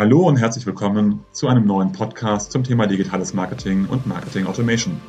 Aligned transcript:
Hallo 0.00 0.28
und 0.28 0.36
herzlich 0.36 0.64
willkommen 0.64 1.24
zu 1.32 1.48
einem 1.48 1.66
neuen 1.66 1.90
Podcast 1.90 2.52
zum 2.52 2.62
Thema 2.62 2.86
digitales 2.86 3.34
Marketing 3.34 3.84
und 3.86 4.06
Marketing 4.06 4.46
Automation. 4.46 5.00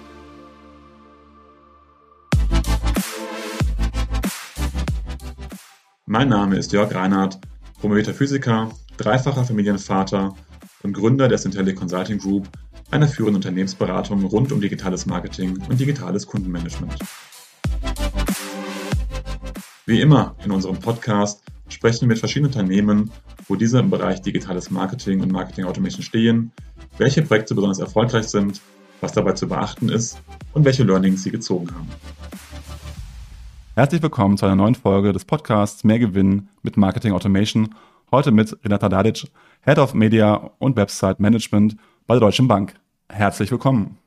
Mein 6.07 6.29
Name 6.29 6.57
ist 6.57 6.73
Jörg 6.73 6.91
Reinhardt, 6.95 7.37
promovierter 7.79 8.15
Physiker, 8.15 8.71
dreifacher 8.97 9.43
Familienvater 9.43 10.33
und 10.81 10.93
Gründer 10.93 11.27
der 11.27 11.37
Centelli 11.37 11.75
Consulting 11.75 12.17
Group, 12.17 12.49
einer 12.89 13.07
führenden 13.07 13.35
Unternehmensberatung 13.35 14.25
rund 14.25 14.51
um 14.51 14.59
digitales 14.59 15.05
Marketing 15.05 15.61
und 15.69 15.79
digitales 15.79 16.25
Kundenmanagement. 16.25 16.97
Wie 19.85 20.01
immer 20.01 20.35
in 20.43 20.49
unserem 20.49 20.79
Podcast 20.79 21.43
sprechen 21.69 22.01
wir 22.01 22.09
mit 22.09 22.19
verschiedenen 22.19 22.51
Unternehmen, 22.51 23.11
wo 23.47 23.55
diese 23.55 23.79
im 23.79 23.89
Bereich 23.89 24.21
digitales 24.21 24.69
Marketing 24.69 25.21
und 25.21 25.31
Marketing 25.31 25.65
Automation 25.65 26.03
stehen, 26.03 26.51
welche 26.97 27.21
Projekte 27.21 27.55
besonders 27.55 27.79
erfolgreich 27.79 28.25
sind, 28.25 28.61
was 29.01 29.13
dabei 29.13 29.33
zu 29.33 29.47
beachten 29.47 29.89
ist 29.89 30.19
und 30.53 30.65
welche 30.65 30.83
Learnings 30.83 31.23
sie 31.23 31.31
gezogen 31.31 31.69
haben. 31.73 31.87
Herzlich 33.75 34.01
willkommen 34.01 34.37
zu 34.37 34.45
einer 34.45 34.55
neuen 34.55 34.75
Folge 34.75 35.13
des 35.13 35.23
Podcasts 35.23 35.83
Mehr 35.83 35.99
Gewinn 35.99 36.49
mit 36.63 36.75
Marketing 36.75 37.13
Automation. 37.13 37.75
Heute 38.11 38.31
mit 38.31 38.57
Renata 38.63 38.89
Dadic, 38.89 39.27
Head 39.63 39.77
of 39.77 39.93
Media 39.93 40.51
und 40.57 40.75
Website 40.75 41.19
Management 41.19 41.77
bei 42.05 42.15
der 42.15 42.21
Deutschen 42.21 42.47
Bank. 42.47 42.73
Herzlich 43.07 43.51
willkommen. 43.51 43.97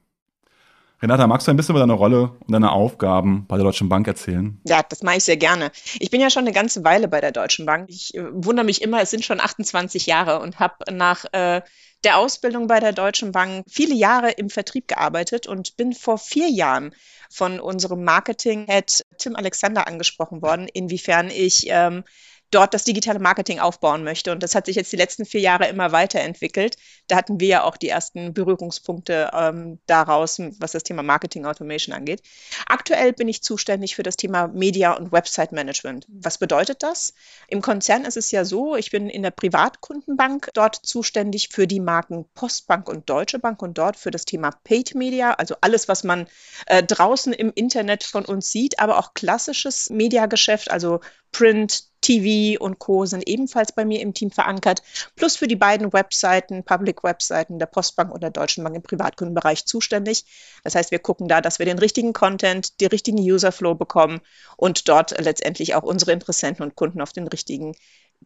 Renata, 1.02 1.27
magst 1.27 1.48
du 1.48 1.51
ein 1.51 1.56
bisschen 1.56 1.73
über 1.73 1.80
deine 1.80 1.95
Rolle 1.95 2.30
und 2.47 2.52
deine 2.52 2.70
Aufgaben 2.70 3.45
bei 3.48 3.56
der 3.56 3.65
Deutschen 3.65 3.88
Bank 3.88 4.06
erzählen? 4.06 4.61
Ja, 4.65 4.84
das 4.88 5.02
mache 5.02 5.16
ich 5.16 5.25
sehr 5.25 5.37
gerne. 5.37 5.73
Ich 5.98 6.11
bin 6.11 6.20
ja 6.20 6.30
schon 6.30 6.45
eine 6.45 6.52
ganze 6.52 6.84
Weile 6.84 7.09
bei 7.09 7.20
der 7.20 7.33
Deutschen 7.33 7.66
Bank. 7.66 7.87
Ich 7.91 8.15
äh, 8.15 8.23
wundere 8.30 8.65
mich 8.65 8.83
immer, 8.83 9.03
es 9.03 9.11
sind 9.11 9.25
schon 9.25 9.41
28 9.41 10.06
Jahre 10.06 10.39
und 10.39 10.61
habe 10.61 10.77
nach 10.92 11.25
äh, 11.33 11.62
der 12.05 12.19
Ausbildung 12.19 12.69
bei 12.69 12.78
der 12.78 12.92
Deutschen 12.92 13.33
Bank 13.33 13.64
viele 13.69 13.97
Jahre 13.97 14.31
im 14.31 14.48
Vertrieb 14.48 14.86
gearbeitet 14.86 15.48
und 15.48 15.77
bin 15.77 15.92
vor 15.92 16.19
vier 16.19 16.48
Jahren 16.48 16.94
von 17.28 17.59
unserem 17.59 18.05
Marketing-Head 18.05 19.03
Tim 19.19 19.34
Alexander 19.34 19.89
angesprochen 19.89 20.41
worden, 20.41 20.69
inwiefern 20.72 21.31
ich 21.31 21.66
ähm, 21.69 22.05
dort 22.53 22.75
das 22.75 22.84
digitale 22.84 23.19
Marketing 23.19 23.58
aufbauen 23.58 24.05
möchte. 24.05 24.31
Und 24.31 24.42
das 24.42 24.55
hat 24.55 24.67
sich 24.67 24.77
jetzt 24.77 24.92
die 24.92 24.97
letzten 24.97 25.25
vier 25.25 25.41
Jahre 25.41 25.67
immer 25.67 25.91
weiterentwickelt. 25.91 26.77
Da 27.09 27.17
hatten 27.17 27.41
wir 27.41 27.48
ja 27.48 27.64
auch 27.64 27.77
die 27.77 27.89
ersten 27.89 28.34
Berührungspunkte 28.34 29.31
ähm, 29.33 29.81
daraus, 29.86 30.39
was 30.59 30.72
das 30.72 30.84
Thema 30.84 31.03
Marketing 31.03 31.47
Automation 31.47 31.94
angeht. 31.94 32.22
Aktuell 32.67 33.12
bin 33.12 33.27
ich 33.28 33.42
zuständig 33.42 33.97
für 33.97 34.03
das 34.03 34.17
Thema 34.17 34.48
Media 34.48 34.92
und 34.92 35.12
Website 35.12 35.53
Management. 35.53 36.06
Was 36.09 36.39
bedeutet 36.39 36.83
das? 36.83 37.14
Im 37.48 37.62
Konzern 37.62 38.05
ist 38.05 38.17
es 38.17 38.31
ja 38.31 38.44
so, 38.44 38.77
ich 38.77 38.91
bin 38.91 39.09
in 39.09 39.22
der 39.22 39.31
Privatkundenbank 39.31 40.50
dort 40.55 40.77
zuständig 40.77 41.48
für 41.48 41.66
die 41.66 41.81
Marken 41.81 42.27
Postbank 42.34 42.89
und 42.89 43.09
Deutsche 43.09 43.39
Bank 43.39 43.62
und 43.62 43.78
dort 43.78 43.97
für 43.97 44.11
das 44.11 44.27
Thema 44.27 44.50
Paid 44.64 44.94
Media, 44.94 45.33
also 45.33 45.56
alles, 45.62 45.89
was 45.89 46.05
man 46.05 46.27
äh, 46.66 46.83
draußen 46.83 47.33
im 47.33 47.50
Internet 47.55 48.05
von 48.05 48.27
uns 48.27 48.53
sieht, 48.53 48.78
aber 48.78 48.98
auch 48.98 49.14
klassisches 49.14 49.89
Mediageschäft, 49.89 50.70
also 50.70 51.00
Print, 51.33 51.91
TV 52.03 52.62
und 52.62 52.78
Co. 52.78 53.06
sind 53.06 53.27
ebenfalls 53.27 53.72
bei 53.72 53.86
mir 53.86 54.00
im 54.00 54.12
Team 54.12 54.31
verankert, 54.31 54.83
plus 55.17 55.36
für 55.36 55.48
die 55.48 55.56
beiden 55.56 55.92
Webseiten, 55.92 56.64
Public-Webseiten 56.64 57.59
der 57.59 57.67
Postbank 57.67 58.12
und 58.12 58.22
der 58.22 58.31
Deutschen 58.31 58.62
Bank 58.62 58.77
im 58.77 58.83
Privatkundenbereich 58.83 59.64
zuständig. 59.64 60.27
Das 60.64 60.75
heißt, 60.75 60.91
wir 60.91 60.98
gucken 60.98 61.28
da, 61.28 61.41
dass 61.41 61.59
wir 61.59 61.67
den 61.67 61.78
richtigen 61.78 62.12
Content, 62.12 62.81
die 62.81 62.86
richtigen 62.86 63.19
User-Flow 63.19 63.75
bekommen 63.75 64.20
und 64.56 64.89
dort 64.89 65.19
letztendlich 65.19 65.75
auch 65.75 65.83
unsere 65.83 66.12
Interessenten 66.12 66.62
und 66.62 66.75
Kunden 66.75 67.00
auf 67.00 67.12
den 67.12 67.27
richtigen 67.27 67.75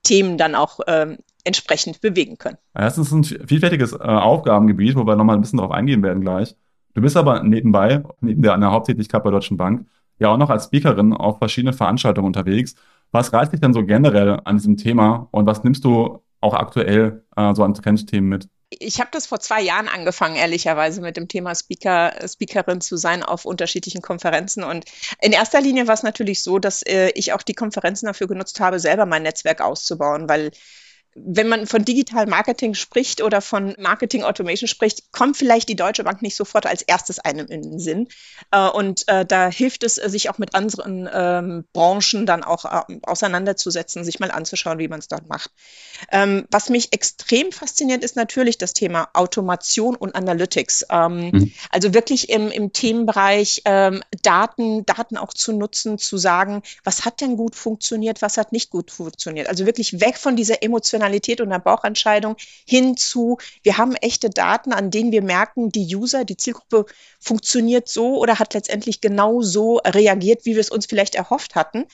Themen 0.03 0.37
dann 0.39 0.55
auch 0.55 0.81
ähm, 0.87 1.19
entsprechend 1.45 2.01
bewegen 2.01 2.39
können. 2.39 2.59
Das 2.75 2.99
ist 2.99 3.13
ein 3.13 3.25
vielfältiges 3.25 3.93
äh, 3.93 3.97
Aufgabengebiet, 3.97 4.97
wo 4.97 5.07
wir 5.07 5.17
nochmal 5.17 5.37
ein 5.37 5.43
bisschen 5.43 5.59
drauf 5.59 5.71
eingehen 5.71 6.03
werden 6.03 6.23
gleich. 6.23 6.57
Du 6.95 7.03
bist 7.03 7.17
aber 7.17 7.43
nebenbei, 7.43 8.03
neben 8.21 8.43
der, 8.43 8.57
der 8.57 8.71
Haupttätigkeit 8.71 9.23
bei 9.23 9.31
Deutschen 9.31 9.57
Bank, 9.57 9.87
ja 10.19 10.29
auch 10.33 10.39
noch 10.39 10.51
als 10.51 10.65
Speakerin 10.65 11.13
auf 11.13 11.39
verschiedenen 11.39 11.75
Veranstaltungen 11.75 12.27
unterwegs. 12.27 12.75
Was 13.13 13.33
reizt 13.33 13.53
dich 13.53 13.61
denn 13.61 13.73
so 13.73 13.85
generell 13.85 14.41
an 14.45 14.57
diesem 14.57 14.77
Thema 14.77 15.29
und 15.31 15.47
was 15.47 15.65
nimmst 15.65 15.85
du 15.85 16.23
auch 16.41 16.55
aktuell 16.55 17.25
äh, 17.37 17.55
so 17.55 17.65
an 17.65 17.75
Trendthemen 17.75 18.29
mit? 18.29 18.49
Ich 18.69 19.01
habe 19.01 19.11
das 19.13 19.27
vor 19.27 19.39
zwei 19.39 19.63
Jahren 19.63 19.89
angefangen, 19.89 20.35
ehrlicherweise 20.35 21.01
mit 21.01 21.17
dem 21.17 21.29
Thema 21.29 21.55
Speaker, 21.55 22.13
Speakerin 22.27 22.81
zu 22.81 22.97
sein 22.97 23.23
auf 23.23 23.45
unterschiedlichen 23.45 24.03
Konferenzen. 24.03 24.65
Und 24.65 24.85
in 25.23 25.33
erster 25.33 25.61
Linie 25.61 25.87
war 25.87 25.95
es 25.95 26.03
natürlich 26.03 26.43
so, 26.43 26.59
dass 26.59 26.83
äh, 26.83 27.11
ich 27.15 27.33
auch 27.33 27.43
die 27.43 27.55
Konferenzen 27.55 28.07
dafür 28.07 28.27
genutzt 28.27 28.59
habe, 28.59 28.81
selber 28.81 29.07
mein 29.07 29.23
Netzwerk 29.23 29.61
auszubauen, 29.61 30.29
weil 30.29 30.51
wenn 31.19 31.49
man 31.49 31.67
von 31.67 31.85
Digital 31.85 32.27
Marketing 32.27 32.75
spricht 32.75 33.23
oder 33.23 33.41
von 33.41 33.75
Marketing 33.79 34.23
Automation 34.23 34.69
spricht, 34.69 35.13
kommt 35.13 35.37
vielleicht 35.37 35.69
die 35.69 35.77
Deutsche 35.77 36.05
Bank 36.05 36.21
nicht 36.21 36.37
sofort 36.37 36.67
als 36.67 36.83
erstes 36.83 37.19
einem 37.19 37.47
in 37.47 37.63
den 37.63 37.79
Sinn. 37.79 38.09
Äh, 38.51 38.69
und 38.69 39.09
äh, 39.09 39.25
da 39.25 39.49
hilft 39.49 39.83
es, 39.83 39.95
sich 39.95 40.29
auch 40.29 40.39
mit 40.39 40.55
anderen 40.55 41.09
ähm, 41.13 41.65
Branchen 41.73 42.27
dann 42.27 42.45
auch 42.45 42.65
äh, 42.65 42.99
auseinanderzusetzen, 43.03 44.05
sich 44.05 44.21
mal 44.21 44.31
anzuschauen, 44.31 44.79
wie 44.79 44.89
man 44.89 44.99
es 44.99 45.09
dort 45.09 45.29
macht. 45.29 45.51
Ähm, 46.13 46.47
was 46.51 46.69
mich 46.69 46.93
extrem 46.93 47.51
fasziniert, 47.51 48.05
ist 48.05 48.17
natürlich 48.17 48.59
das 48.59 48.75
Thema 48.75 49.09
Automation 49.15 49.97
und 49.97 50.15
Analytics. 50.15 50.87
Ähm, 50.91 51.31
mhm. 51.31 51.53
Also 51.71 51.95
wirklich 51.95 52.29
im, 52.29 52.51
im 52.51 52.73
Themenbereich 52.73 53.63
ähm, 53.65 54.03
Daten, 54.23 54.85
Daten 54.85 55.17
auch 55.17 55.33
zu 55.33 55.53
nutzen, 55.53 55.97
zu 55.97 56.19
sagen, 56.19 56.63
was 56.85 57.07
hat 57.07 57.23
denn 57.23 57.37
gut 57.37 57.57
funktioniert, 57.57 58.21
was 58.21 58.37
hat 58.37 58.53
nicht 58.53 58.71
gut 58.71 58.91
funktioniert. 58.91 59.49
Also 59.49 59.65
wirklich 59.65 60.01
weg 60.01 60.19
von 60.19 60.37
dieser 60.37 60.63
emotionalen 60.63 61.06
Rationalität 61.07 61.41
und 61.41 61.49
einer 61.49 61.63
Bauchentscheidung 61.63 62.37
hin 62.67 62.97
zu, 62.97 63.39
wir 63.63 63.79
haben 63.79 63.95
echte 63.97 64.31
Daten, 64.31 64.73
an 64.73 64.91
denen 64.91 65.13
wir 65.13 65.23
merken, 65.23 65.71
die 65.71 65.95
User, 65.95 66.25
die 66.25 66.37
Zielgruppe 66.37 66.87
funktioniert 67.21 67.89
so 67.89 68.19
oder 68.19 68.39
hat 68.39 68.55
letztendlich 68.55 69.01
genau 69.01 69.43
so 69.43 69.77
reagiert, 69.79 70.45
wie 70.45 70.55
wir 70.55 70.61
es 70.61 70.71
uns 70.71 70.87
vielleicht 70.87 71.15
erhofft 71.15 71.55
hatten 71.55 71.87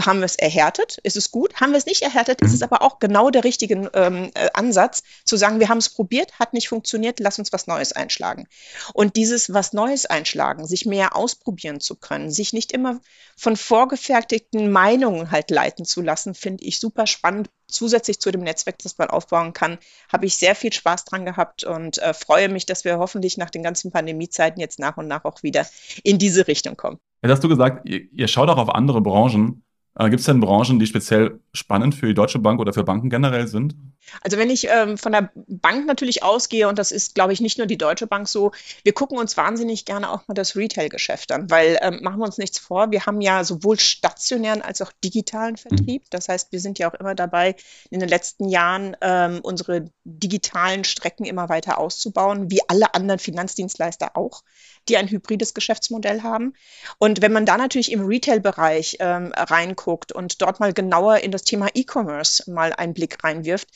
haben 0.00 0.18
wir 0.18 0.26
es 0.26 0.36
erhärtet? 0.36 0.98
Ist 1.02 1.16
es 1.16 1.30
gut? 1.30 1.54
Haben 1.54 1.72
wir 1.72 1.78
es 1.78 1.86
nicht 1.86 2.02
erhärtet? 2.02 2.40
Ist 2.42 2.52
es 2.52 2.60
mhm. 2.60 2.68
aber 2.70 2.82
auch 2.82 2.98
genau 2.98 3.30
der 3.30 3.44
richtige 3.44 3.90
ähm, 3.94 4.30
äh, 4.34 4.48
Ansatz, 4.52 5.02
zu 5.24 5.36
sagen, 5.36 5.60
wir 5.60 5.68
haben 5.68 5.78
es 5.78 5.88
probiert, 5.88 6.38
hat 6.38 6.52
nicht 6.52 6.68
funktioniert, 6.68 7.20
lass 7.20 7.38
uns 7.38 7.52
was 7.52 7.66
Neues 7.66 7.92
einschlagen. 7.92 8.46
Und 8.92 9.16
dieses 9.16 9.52
was 9.52 9.72
Neues 9.72 10.06
einschlagen, 10.06 10.66
sich 10.66 10.86
mehr 10.86 11.16
ausprobieren 11.16 11.80
zu 11.80 11.96
können, 11.96 12.30
sich 12.30 12.52
nicht 12.52 12.72
immer 12.72 13.00
von 13.36 13.56
vorgefertigten 13.56 14.70
Meinungen 14.70 15.30
halt 15.30 15.50
leiten 15.50 15.84
zu 15.84 16.02
lassen, 16.02 16.34
finde 16.34 16.64
ich 16.64 16.80
super 16.80 17.06
spannend. 17.06 17.50
Zusätzlich 17.68 18.20
zu 18.20 18.30
dem 18.30 18.42
Netzwerk, 18.42 18.78
das 18.78 18.96
man 18.96 19.10
aufbauen 19.10 19.52
kann, 19.52 19.78
habe 20.12 20.26
ich 20.26 20.36
sehr 20.36 20.54
viel 20.54 20.72
Spaß 20.72 21.04
dran 21.04 21.24
gehabt 21.24 21.64
und 21.64 21.98
äh, 21.98 22.14
freue 22.14 22.48
mich, 22.48 22.64
dass 22.64 22.84
wir 22.84 22.98
hoffentlich 22.98 23.38
nach 23.38 23.50
den 23.50 23.64
ganzen 23.64 23.90
Pandemiezeiten 23.90 24.60
jetzt 24.60 24.78
nach 24.78 24.96
und 24.96 25.08
nach 25.08 25.24
auch 25.24 25.42
wieder 25.42 25.66
in 26.04 26.18
diese 26.18 26.46
Richtung 26.46 26.76
kommen. 26.76 26.98
Jetzt 27.22 27.32
hast 27.32 27.44
du 27.44 27.48
gesagt, 27.48 27.88
ihr, 27.88 28.02
ihr 28.12 28.28
schaut 28.28 28.48
auch 28.48 28.58
auf 28.58 28.68
andere 28.68 29.00
Branchen. 29.00 29.64
Äh, 29.98 30.10
Gibt 30.10 30.20
es 30.20 30.26
denn 30.26 30.40
Branchen, 30.40 30.78
die 30.78 30.86
speziell 30.86 31.40
spannend 31.52 31.94
für 31.94 32.06
die 32.06 32.14
Deutsche 32.14 32.38
Bank 32.38 32.60
oder 32.60 32.72
für 32.72 32.84
Banken 32.84 33.08
generell 33.08 33.46
sind? 33.46 33.74
Also 34.22 34.36
wenn 34.36 34.50
ich 34.50 34.68
ähm, 34.68 34.98
von 34.98 35.12
der 35.12 35.30
Bank 35.34 35.86
natürlich 35.86 36.22
ausgehe, 36.22 36.68
und 36.68 36.78
das 36.78 36.92
ist, 36.92 37.14
glaube 37.14 37.32
ich, 37.32 37.40
nicht 37.40 37.58
nur 37.58 37.66
die 37.66 37.78
Deutsche 37.78 38.06
Bank 38.06 38.28
so, 38.28 38.52
wir 38.84 38.92
gucken 38.92 39.18
uns 39.18 39.36
wahnsinnig 39.36 39.84
gerne 39.84 40.10
auch 40.10 40.28
mal 40.28 40.34
das 40.34 40.54
Retail-Geschäft 40.54 41.32
an, 41.32 41.50
weil 41.50 41.78
ähm, 41.80 42.00
machen 42.02 42.18
wir 42.18 42.26
uns 42.26 42.38
nichts 42.38 42.58
vor, 42.58 42.90
wir 42.90 43.06
haben 43.06 43.20
ja 43.20 43.42
sowohl 43.42 43.80
stationären 43.80 44.62
als 44.62 44.80
auch 44.80 44.92
digitalen 45.02 45.56
Vertrieb. 45.56 46.02
Mhm. 46.02 46.06
Das 46.10 46.28
heißt, 46.28 46.52
wir 46.52 46.60
sind 46.60 46.78
ja 46.78 46.90
auch 46.90 46.94
immer 46.94 47.14
dabei, 47.14 47.56
in 47.90 48.00
den 48.00 48.08
letzten 48.08 48.48
Jahren 48.48 48.96
ähm, 49.00 49.40
unsere 49.42 49.86
digitalen 50.04 50.84
Strecken 50.84 51.24
immer 51.24 51.48
weiter 51.48 51.78
auszubauen, 51.78 52.50
wie 52.50 52.60
alle 52.68 52.94
anderen 52.94 53.18
Finanzdienstleister 53.18 54.16
auch, 54.16 54.42
die 54.88 54.96
ein 54.96 55.08
hybrides 55.08 55.54
Geschäftsmodell 55.54 56.22
haben. 56.22 56.54
Und 56.98 57.22
wenn 57.22 57.32
man 57.32 57.46
da 57.46 57.56
natürlich 57.56 57.92
im 57.92 58.04
Retail-Bereich 58.04 58.98
ähm, 59.00 59.32
reinguckt 59.34 60.12
und 60.12 60.42
dort 60.42 60.60
mal 60.60 60.72
genauer 60.72 61.18
in 61.18 61.30
das 61.30 61.44
Thema 61.44 61.68
E-Commerce 61.74 62.50
mal 62.50 62.72
einen 62.72 62.94
Blick 62.94 63.22
reinwirft, 63.22 63.68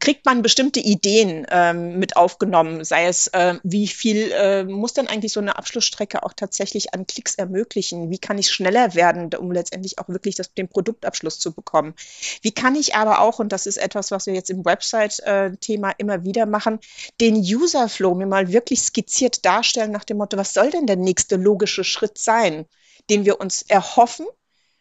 kriegt 0.00 0.26
man 0.26 0.42
bestimmte 0.42 0.80
Ideen 0.80 1.46
ähm, 1.48 1.98
mit 1.98 2.16
aufgenommen, 2.16 2.84
sei 2.84 3.06
es, 3.06 3.28
äh, 3.28 3.54
wie 3.62 3.86
viel 3.86 4.32
äh, 4.32 4.64
muss 4.64 4.94
denn 4.94 5.06
eigentlich 5.06 5.32
so 5.32 5.38
eine 5.38 5.56
Abschlussstrecke 5.56 6.24
auch 6.24 6.32
tatsächlich 6.32 6.92
an 6.92 7.06
Klicks 7.06 7.36
ermöglichen? 7.36 8.10
Wie 8.10 8.18
kann 8.18 8.36
ich 8.36 8.50
schneller 8.50 8.94
werden, 8.94 9.32
um 9.38 9.52
letztendlich 9.52 10.00
auch 10.00 10.08
wirklich 10.08 10.34
das, 10.34 10.52
den 10.52 10.68
Produktabschluss 10.68 11.38
zu 11.38 11.52
bekommen? 11.52 11.94
Wie 12.42 12.50
kann 12.50 12.74
ich 12.74 12.96
aber 12.96 13.20
auch, 13.20 13.38
und 13.38 13.52
das 13.52 13.66
ist 13.66 13.76
etwas, 13.76 14.10
was 14.10 14.26
wir 14.26 14.34
jetzt 14.34 14.50
im 14.50 14.64
Website-Thema 14.64 15.90
immer 15.98 16.24
wieder 16.24 16.46
machen, 16.46 16.80
den 17.20 17.36
User-Flow 17.36 18.16
mir 18.16 18.26
mal 18.26 18.52
wirklich 18.52 18.82
skizziert 18.82 19.44
darstellen 19.44 19.92
nach 19.92 20.04
dem 20.04 20.16
Motto, 20.16 20.36
was 20.36 20.52
soll 20.52 20.70
denn 20.70 20.86
der 20.86 20.96
nächste 20.96 21.36
logische 21.36 21.84
Schritt 21.84 22.18
sein, 22.18 22.66
den 23.08 23.24
wir 23.24 23.40
uns 23.40 23.62
erhoffen, 23.62 24.26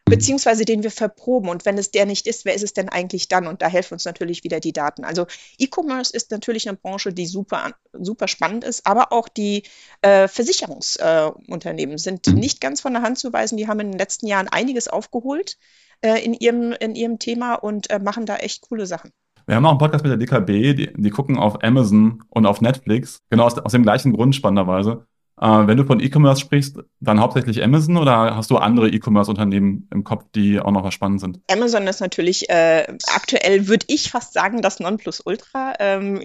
beziehungsweise 0.06 0.66
den 0.66 0.84
wir 0.84 0.92
verproben. 0.92 1.50
Und 1.50 1.66
wenn 1.66 1.78
es 1.78 1.92
der 1.92 2.06
nicht 2.06 2.28
ist, 2.28 2.46
wer 2.46 2.54
ist 2.54 2.64
es 2.64 2.74
denn 2.74 2.90
eigentlich 2.90 3.28
dann? 3.28 3.48
Und 3.48 3.62
da 3.62 3.68
helfen 3.68 3.96
uns 3.96 4.06
natürlich 4.06 4.44
wieder 4.44 4.60
die 4.60 4.74
Daten. 4.74 5.04
Also 5.04 5.26
E-Commerce 5.58 6.16
ist 6.16 6.32
natürlich 6.32 6.70
eine 6.70 6.78
Branche, 6.78 7.12
die 7.12 7.26
super, 7.26 7.72
super 7.92 8.28
spannend 8.28 8.64
ist, 8.64 8.86
aber 8.86 9.12
auch 9.12 9.28
die 9.28 9.64
äh, 10.02 10.28
Versicherungsunternehmen 10.28 11.96
äh, 11.96 12.00
sind 12.00 12.28
mhm. 12.28 12.36
nicht 12.36 12.62
ganz 12.62 12.82
von 12.82 12.94
der 12.94 13.02
Hand 13.02 13.18
zu 13.18 13.34
weisen. 13.34 13.58
Die 13.58 13.68
haben 13.68 13.80
in 13.80 13.92
den 13.92 14.00
letzten 14.00 14.28
Jahren 14.28 14.48
einiges 14.48 14.88
aufgeholt 14.88 15.58
äh, 16.02 16.24
in, 16.24 16.34
ihrem, 16.34 16.72
in 16.74 16.96
ihrem 16.96 17.20
Thema 17.20 17.56
und 17.56 17.90
äh, 17.90 18.00
machen 18.00 18.26
da 18.26 18.38
echt 18.38 18.62
coole 18.70 18.86
Sachen. 18.86 19.12
Wir 19.48 19.56
haben 19.56 19.66
auch 19.66 19.72
einen 19.72 19.80
Podcast 19.80 20.04
mit 20.04 20.12
der 20.12 20.18
DKB, 20.18 20.76
die, 20.76 20.94
die 20.96 21.10
gucken 21.12 21.38
auf 21.38 21.64
Amazon 21.64 22.24
und 22.30 22.48
auf 22.48 22.62
Netflix, 22.62 23.22
genau 23.30 23.46
aus, 23.46 23.58
aus 23.60 23.72
dem 23.72 23.84
gleichen 23.84 24.14
Grund 24.14 24.36
spannenderweise. 24.36 25.06
Äh, 25.40 25.68
wenn 25.68 25.78
du 25.78 25.84
von 25.84 26.00
E-Commerce 26.00 26.42
sprichst, 26.42 26.78
dann 27.02 27.20
hauptsächlich 27.20 27.62
Amazon 27.62 27.98
oder 27.98 28.36
hast 28.36 28.52
du 28.52 28.58
andere 28.58 28.90
E-Commerce-Unternehmen 28.90 29.88
im 29.92 30.04
Kopf, 30.04 30.24
die 30.34 30.60
auch 30.60 30.72
noch 30.72 30.84
was 30.84 30.94
spannend 30.94 31.20
sind? 31.20 31.40
Amazon 31.52 31.88
ist 31.88 32.00
natürlich 32.00 32.50
äh, 32.50 32.88
aktuell, 33.14 33.68
würde 33.68 33.86
ich 33.90 34.12
fast 34.12 34.34
sagen, 34.34 34.62
das 34.62 34.80
Nonplusultra. 34.80 35.74
Ähm, 35.80 36.22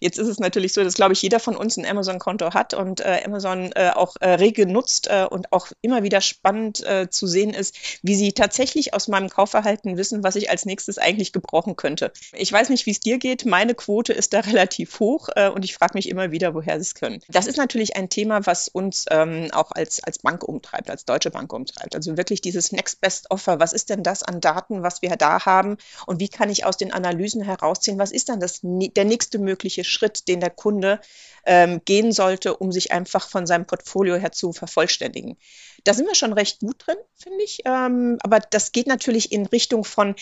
jetzt 0.00 0.18
ist 0.18 0.28
es 0.28 0.38
natürlich 0.38 0.72
so, 0.72 0.84
dass, 0.84 0.94
glaube 0.94 1.14
ich, 1.14 1.22
jeder 1.22 1.40
von 1.40 1.56
uns 1.56 1.76
ein 1.76 1.86
Amazon-Konto 1.86 2.54
hat 2.54 2.74
und 2.74 3.00
äh, 3.00 3.22
Amazon 3.24 3.72
äh, 3.72 3.90
auch 3.94 4.14
äh, 4.20 4.30
rege 4.30 4.66
nutzt 4.66 5.08
äh, 5.08 5.26
und 5.28 5.52
auch 5.52 5.68
immer 5.82 6.02
wieder 6.02 6.20
spannend 6.20 6.84
zu 7.10 7.26
sehen 7.26 7.50
ist, 7.50 7.76
wie 8.02 8.14
sie 8.14 8.32
tatsächlich 8.32 8.94
aus 8.94 9.08
meinem 9.08 9.28
Kaufverhalten 9.28 9.96
wissen, 9.96 10.22
was 10.22 10.36
ich 10.36 10.50
als 10.50 10.64
nächstes 10.64 10.98
eigentlich 10.98 11.32
gebrauchen 11.32 11.76
könnte. 11.76 12.12
Ich 12.32 12.52
weiß 12.52 12.68
nicht, 12.68 12.86
wie 12.86 12.90
es 12.90 13.00
dir 13.00 13.18
geht. 13.18 13.46
Meine 13.46 13.74
Quote 13.74 14.12
ist 14.12 14.32
da 14.32 14.40
relativ 14.40 15.00
hoch 15.00 15.28
und 15.54 15.64
ich 15.64 15.74
frage 15.74 15.94
mich 15.94 16.08
immer 16.08 16.30
wieder, 16.30 16.54
woher 16.54 16.76
sie 16.76 16.82
es 16.82 16.94
können. 16.94 17.20
Das 17.28 17.46
ist 17.46 17.56
natürlich 17.56 17.96
ein 17.96 18.08
Thema, 18.08 18.43
was 18.46 18.68
uns 18.68 19.06
ähm, 19.10 19.48
auch 19.52 19.70
als, 19.72 20.02
als 20.02 20.18
Bank 20.18 20.44
umtreibt, 20.44 20.90
als 20.90 21.04
Deutsche 21.04 21.30
Bank 21.30 21.52
umtreibt. 21.52 21.94
Also 21.94 22.16
wirklich 22.16 22.40
dieses 22.40 22.72
Next 22.72 23.00
Best 23.00 23.30
Offer. 23.30 23.60
Was 23.60 23.72
ist 23.72 23.90
denn 23.90 24.02
das 24.02 24.22
an 24.22 24.40
Daten, 24.40 24.82
was 24.82 25.02
wir 25.02 25.16
da 25.16 25.44
haben? 25.44 25.76
Und 26.06 26.20
wie 26.20 26.28
kann 26.28 26.50
ich 26.50 26.64
aus 26.64 26.76
den 26.76 26.92
Analysen 26.92 27.42
herausziehen, 27.42 27.98
was 27.98 28.12
ist 28.12 28.28
dann 28.28 28.40
das, 28.40 28.60
der 28.62 29.04
nächste 29.04 29.38
mögliche 29.38 29.84
Schritt, 29.84 30.28
den 30.28 30.40
der 30.40 30.50
Kunde 30.50 31.00
ähm, 31.44 31.82
gehen 31.84 32.12
sollte, 32.12 32.56
um 32.56 32.72
sich 32.72 32.92
einfach 32.92 33.28
von 33.28 33.46
seinem 33.46 33.66
Portfolio 33.66 34.16
her 34.16 34.32
zu 34.32 34.52
vervollständigen? 34.52 35.36
Da 35.84 35.94
sind 35.94 36.06
wir 36.06 36.14
schon 36.14 36.32
recht 36.32 36.60
gut 36.60 36.86
drin, 36.86 36.96
finde 37.14 37.42
ich. 37.44 37.60
Ähm, 37.64 38.18
aber 38.22 38.40
das 38.40 38.72
geht 38.72 38.86
natürlich 38.86 39.32
in 39.32 39.46
Richtung 39.46 39.84
von 39.84 40.14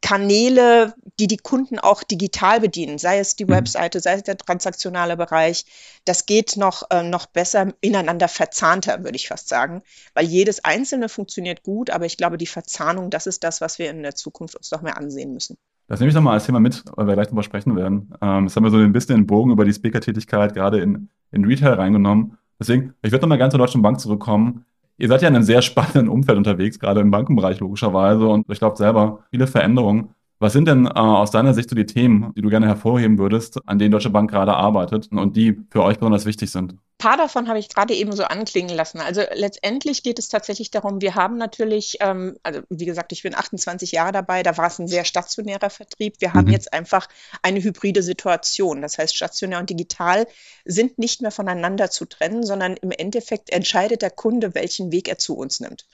Kanäle, 0.00 0.94
die 1.18 1.26
die 1.26 1.36
Kunden 1.36 1.78
auch 1.78 2.02
digital 2.02 2.60
bedienen, 2.60 2.98
sei 2.98 3.18
es 3.18 3.36
die 3.36 3.44
mhm. 3.44 3.50
Webseite, 3.50 4.00
sei 4.00 4.14
es 4.14 4.22
der 4.22 4.36
transaktionale 4.36 5.16
Bereich. 5.16 5.64
Das 6.04 6.26
geht 6.26 6.56
noch, 6.56 6.84
äh, 6.90 7.02
noch 7.02 7.26
besser 7.26 7.72
ineinander 7.80 8.28
verzahnter, 8.28 9.02
würde 9.04 9.16
ich 9.16 9.28
fast 9.28 9.48
sagen, 9.48 9.82
weil 10.14 10.26
jedes 10.26 10.64
einzelne 10.64 11.08
funktioniert 11.08 11.62
gut, 11.62 11.90
aber 11.90 12.06
ich 12.06 12.16
glaube, 12.16 12.38
die 12.38 12.46
Verzahnung, 12.46 13.10
das 13.10 13.26
ist 13.26 13.42
das, 13.44 13.60
was 13.60 13.78
wir 13.78 13.90
in 13.90 14.02
der 14.02 14.14
Zukunft 14.14 14.54
uns 14.54 14.70
noch 14.70 14.82
mehr 14.82 14.96
ansehen 14.96 15.32
müssen. 15.32 15.56
Das 15.88 16.00
nehme 16.00 16.10
ich 16.10 16.14
nochmal 16.14 16.34
als 16.34 16.44
Thema 16.44 16.60
mit, 16.60 16.84
weil 16.96 17.06
wir 17.06 17.14
gleich 17.14 17.28
darüber 17.28 17.42
sprechen 17.42 17.74
werden. 17.74 18.12
Ähm, 18.20 18.44
jetzt 18.44 18.56
haben 18.56 18.64
wir 18.64 18.70
so 18.70 18.76
ein 18.76 18.92
bisschen 18.92 19.16
den 19.16 19.26
Bogen 19.26 19.50
über 19.50 19.64
die 19.64 19.72
Speaker-Tätigkeit 19.72 20.54
gerade 20.54 20.80
in, 20.80 21.08
in 21.32 21.46
Retail 21.46 21.74
reingenommen. 21.74 22.36
Deswegen, 22.60 22.94
ich 23.02 23.10
würde 23.10 23.22
nochmal 23.22 23.38
ganz 23.38 23.52
zur 23.52 23.58
Deutschen 23.58 23.82
Bank 23.82 23.98
zurückkommen. 23.98 24.66
Ihr 24.98 25.08
seid 25.08 25.22
ja 25.22 25.28
in 25.28 25.36
einem 25.36 25.44
sehr 25.44 25.62
spannenden 25.62 26.08
Umfeld 26.08 26.38
unterwegs, 26.38 26.78
gerade 26.78 27.00
im 27.00 27.10
Bankenbereich 27.10 27.60
logischerweise. 27.60 28.26
Und 28.28 28.50
ich 28.50 28.58
glaube 28.58 28.76
selber, 28.76 29.24
viele 29.30 29.46
Veränderungen. 29.46 30.14
Was 30.40 30.52
sind 30.52 30.66
denn 30.68 30.86
äh, 30.86 30.90
aus 30.90 31.32
deiner 31.32 31.52
Sicht 31.52 31.68
so 31.68 31.74
die 31.74 31.86
Themen, 31.86 32.32
die 32.36 32.42
du 32.42 32.48
gerne 32.48 32.66
hervorheben 32.66 33.18
würdest, 33.18 33.58
an 33.66 33.78
denen 33.78 33.90
Deutsche 33.90 34.10
Bank 34.10 34.30
gerade 34.30 34.54
arbeitet 34.54 35.10
und 35.10 35.36
die 35.36 35.58
für 35.70 35.82
euch 35.82 35.98
besonders 35.98 36.26
wichtig 36.26 36.52
sind? 36.52 36.74
Ein 36.74 36.78
paar 36.98 37.16
davon 37.16 37.48
habe 37.48 37.58
ich 37.58 37.68
gerade 37.68 37.94
eben 37.94 38.12
so 38.12 38.24
anklingen 38.24 38.74
lassen. 38.74 39.00
Also 39.00 39.22
letztendlich 39.34 40.04
geht 40.04 40.18
es 40.18 40.28
tatsächlich 40.28 40.70
darum, 40.70 41.00
wir 41.00 41.16
haben 41.16 41.38
natürlich, 41.38 41.98
ähm, 42.00 42.36
also 42.44 42.60
wie 42.70 42.86
gesagt, 42.86 43.12
ich 43.12 43.22
bin 43.22 43.34
28 43.34 43.92
Jahre 43.92 44.12
dabei, 44.12 44.44
da 44.44 44.56
war 44.56 44.68
es 44.68 44.78
ein 44.78 44.86
sehr 44.86 45.04
stationärer 45.04 45.70
Vertrieb. 45.70 46.14
Wir 46.20 46.34
haben 46.34 46.46
mhm. 46.46 46.52
jetzt 46.52 46.72
einfach 46.72 47.08
eine 47.42 47.62
hybride 47.62 48.02
Situation. 48.02 48.80
Das 48.80 48.98
heißt, 48.98 49.16
stationär 49.16 49.58
und 49.58 49.70
digital 49.70 50.26
sind 50.64 50.98
nicht 50.98 51.20
mehr 51.20 51.32
voneinander 51.32 51.90
zu 51.90 52.04
trennen, 52.04 52.44
sondern 52.44 52.76
im 52.76 52.92
Endeffekt 52.92 53.50
entscheidet 53.50 54.02
der 54.02 54.10
Kunde, 54.10 54.54
welchen 54.54 54.92
Weg 54.92 55.08
er 55.08 55.18
zu 55.18 55.36
uns 55.36 55.58
nimmt. 55.58 55.86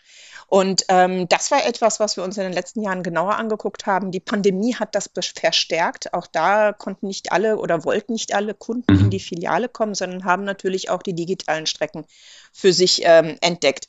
Und 0.46 0.84
ähm, 0.88 1.28
das 1.28 1.50
war 1.50 1.66
etwas, 1.66 2.00
was 2.00 2.16
wir 2.16 2.24
uns 2.24 2.36
in 2.36 2.44
den 2.44 2.52
letzten 2.52 2.82
Jahren 2.82 3.02
genauer 3.02 3.36
angeguckt 3.36 3.86
haben. 3.86 4.10
Die 4.10 4.20
Pandemie 4.20 4.74
hat 4.74 4.94
das 4.94 5.10
verstärkt. 5.14 6.14
Auch 6.14 6.26
da 6.26 6.72
konnten 6.72 7.06
nicht 7.06 7.32
alle 7.32 7.58
oder 7.58 7.84
wollten 7.84 8.12
nicht 8.12 8.34
alle 8.34 8.54
Kunden 8.54 8.92
in 8.92 9.04
mhm. 9.06 9.10
die 9.10 9.20
Filiale 9.20 9.68
kommen, 9.68 9.94
sondern 9.94 10.24
haben 10.24 10.44
natürlich 10.44 10.90
auch 10.90 11.02
die 11.02 11.14
digitalen 11.14 11.66
Strecken 11.66 12.04
für 12.52 12.72
sich 12.72 13.02
ähm, 13.04 13.36
entdeckt 13.40 13.88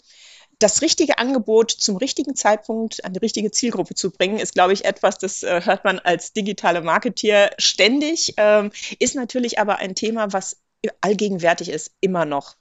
das 0.60 0.82
richtige 0.82 1.18
Angebot 1.18 1.72
zum 1.72 1.98
richtigen 1.98 2.36
Zeitpunkt 2.36 3.04
an 3.04 3.14
die 3.14 3.20
richtige 3.20 3.52
Zielgruppe 3.52 3.96
zu 3.96 4.12
bringen, 4.12 4.40
ist, 4.40 4.54
glaube 4.54 4.74
ich, 4.74 4.86
etwas, 4.86 5.18
das 5.18 5.44
äh, 5.44 5.62
hört 5.64 5.84
man 5.84 6.00
als 6.00 6.34
digitale 6.34 6.82
Marketeer 6.82 7.52
ständig, 7.58 8.34
ähm, 8.38 8.72
ist 9.00 9.16
natürlich 9.16 9.60
aber 9.60 9.78
ein 9.78 9.96
Thema, 9.96 10.32
was 10.32 10.58
allgegenwärtig 11.02 11.70
ist, 11.70 11.92
immer 12.00 12.26
noch. 12.26 12.56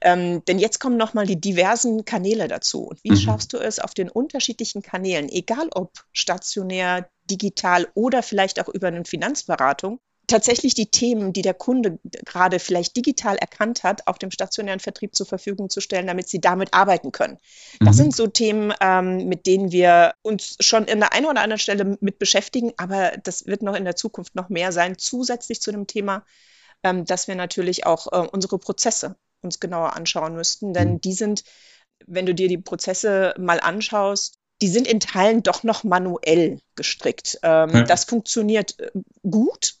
Ähm, 0.00 0.44
denn 0.46 0.58
jetzt 0.58 0.80
kommen 0.80 0.96
nochmal 0.96 1.26
die 1.26 1.40
diversen 1.40 2.04
Kanäle 2.04 2.48
dazu. 2.48 2.84
Und 2.84 3.02
wie 3.04 3.12
mhm. 3.12 3.16
schaffst 3.16 3.52
du 3.52 3.58
es 3.58 3.78
auf 3.78 3.94
den 3.94 4.08
unterschiedlichen 4.08 4.82
Kanälen, 4.82 5.28
egal 5.28 5.68
ob 5.74 5.92
stationär, 6.12 7.08
digital 7.30 7.88
oder 7.94 8.22
vielleicht 8.22 8.60
auch 8.60 8.68
über 8.68 8.88
eine 8.88 9.04
Finanzberatung, 9.04 10.00
tatsächlich 10.26 10.74
die 10.74 10.90
Themen, 10.90 11.32
die 11.32 11.42
der 11.42 11.54
Kunde 11.54 11.98
gerade 12.24 12.58
vielleicht 12.58 12.96
digital 12.96 13.36
erkannt 13.36 13.82
hat, 13.82 14.06
auf 14.06 14.18
dem 14.18 14.30
stationären 14.30 14.80
Vertrieb 14.80 15.14
zur 15.14 15.26
Verfügung 15.26 15.68
zu 15.68 15.80
stellen, 15.80 16.06
damit 16.06 16.28
sie 16.28 16.40
damit 16.40 16.72
arbeiten 16.72 17.12
können. 17.12 17.38
Das 17.80 17.96
mhm. 17.96 18.02
sind 18.02 18.16
so 18.16 18.26
Themen, 18.26 18.72
ähm, 18.80 19.28
mit 19.28 19.46
denen 19.46 19.72
wir 19.72 20.14
uns 20.22 20.56
schon 20.60 20.84
in 20.84 21.00
der 21.00 21.12
einen 21.12 21.26
oder 21.26 21.42
anderen 21.42 21.58
Stelle 21.58 21.98
mit 22.00 22.18
beschäftigen, 22.18 22.72
aber 22.76 23.12
das 23.22 23.46
wird 23.46 23.62
noch 23.62 23.74
in 23.74 23.84
der 23.84 23.96
Zukunft 23.96 24.34
noch 24.34 24.48
mehr 24.48 24.72
sein, 24.72 24.96
zusätzlich 24.98 25.60
zu 25.60 25.72
dem 25.72 25.86
Thema, 25.86 26.24
ähm, 26.82 27.04
dass 27.04 27.28
wir 27.28 27.34
natürlich 27.34 27.86
auch 27.86 28.12
äh, 28.12 28.26
unsere 28.26 28.58
Prozesse 28.58 29.16
uns 29.44 29.60
genauer 29.60 29.94
anschauen 29.94 30.34
müssten. 30.34 30.72
Denn 30.72 30.94
mhm. 30.94 31.00
die 31.00 31.12
sind, 31.12 31.44
wenn 32.06 32.26
du 32.26 32.34
dir 32.34 32.48
die 32.48 32.58
Prozesse 32.58 33.34
mal 33.38 33.60
anschaust, 33.60 34.38
die 34.62 34.68
sind 34.68 34.86
in 34.86 35.00
Teilen 35.00 35.42
doch 35.42 35.62
noch 35.62 35.84
manuell 35.84 36.60
gestrickt. 36.76 37.38
Ähm, 37.42 37.70
ja. 37.70 37.82
Das 37.82 38.04
funktioniert 38.04 38.78
äh, 38.80 38.90
gut. 39.28 39.74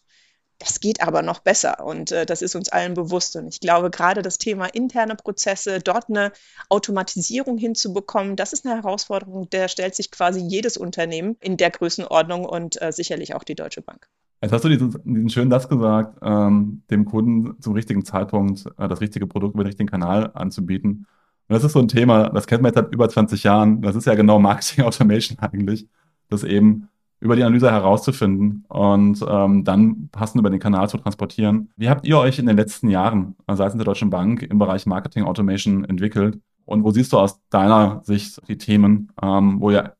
Das 0.58 0.80
geht 0.80 1.02
aber 1.02 1.22
noch 1.22 1.40
besser 1.40 1.84
und 1.84 2.12
äh, 2.12 2.24
das 2.24 2.40
ist 2.40 2.54
uns 2.54 2.68
allen 2.68 2.94
bewusst. 2.94 3.34
Und 3.36 3.48
ich 3.48 3.60
glaube, 3.60 3.90
gerade 3.90 4.22
das 4.22 4.38
Thema 4.38 4.66
interne 4.66 5.16
Prozesse, 5.16 5.80
dort 5.80 6.08
eine 6.08 6.32
Automatisierung 6.68 7.58
hinzubekommen, 7.58 8.36
das 8.36 8.52
ist 8.52 8.64
eine 8.64 8.76
Herausforderung, 8.76 9.50
der 9.50 9.68
stellt 9.68 9.94
sich 9.94 10.10
quasi 10.10 10.40
jedes 10.40 10.76
Unternehmen 10.76 11.36
in 11.40 11.56
der 11.56 11.70
Größenordnung 11.70 12.44
und 12.44 12.80
äh, 12.80 12.92
sicherlich 12.92 13.34
auch 13.34 13.44
die 13.44 13.56
Deutsche 13.56 13.82
Bank. 13.82 14.08
Jetzt 14.42 14.52
hast 14.52 14.64
du 14.64 14.68
diesen, 14.68 14.90
diesen 15.04 15.30
schönen 15.30 15.50
Satz 15.50 15.68
gesagt, 15.68 16.18
ähm, 16.22 16.82
dem 16.90 17.04
Kunden 17.04 17.60
zum 17.60 17.72
richtigen 17.72 18.04
Zeitpunkt 18.04 18.66
äh, 18.78 18.88
das 18.88 19.00
richtige 19.00 19.26
Produkt 19.26 19.54
über 19.54 19.64
den 19.64 19.68
richtigen 19.68 19.88
Kanal 19.88 20.30
anzubieten. 20.34 21.06
Und 21.48 21.54
das 21.54 21.64
ist 21.64 21.72
so 21.72 21.80
ein 21.80 21.88
Thema, 21.88 22.30
das 22.30 22.46
kennt 22.46 22.62
man 22.62 22.70
jetzt 22.70 22.76
seit 22.76 22.92
über 22.92 23.08
20 23.08 23.42
Jahren. 23.42 23.82
Das 23.82 23.96
ist 23.96 24.06
ja 24.06 24.14
genau 24.14 24.38
Marketing 24.38 24.84
Automation 24.86 25.38
eigentlich, 25.38 25.86
das 26.28 26.44
eben 26.44 26.88
über 27.20 27.36
die 27.36 27.42
Analyse 27.42 27.70
herauszufinden 27.70 28.64
und 28.68 29.24
ähm, 29.26 29.64
dann 29.64 30.10
passend 30.12 30.40
über 30.40 30.50
den 30.50 30.60
Kanal 30.60 30.90
zu 30.90 30.98
transportieren. 30.98 31.70
Wie 31.76 31.88
habt 31.88 32.06
ihr 32.06 32.18
euch 32.18 32.38
in 32.38 32.44
den 32.44 32.56
letzten 32.56 32.88
Jahren 32.90 33.34
äh, 33.46 33.56
seitens 33.56 33.78
der 33.78 33.86
Deutschen 33.86 34.10
Bank 34.10 34.42
im 34.42 34.58
Bereich 34.58 34.84
Marketing 34.84 35.24
Automation 35.24 35.84
entwickelt? 35.84 36.38
Und 36.66 36.84
wo 36.84 36.90
siehst 36.90 37.12
du 37.12 37.18
aus 37.18 37.40
deiner 37.48 38.02
Sicht 38.04 38.40
die 38.48 38.58
Themen, 38.58 39.10
ähm, 39.22 39.60
wo 39.60 39.70
ihr 39.70 39.94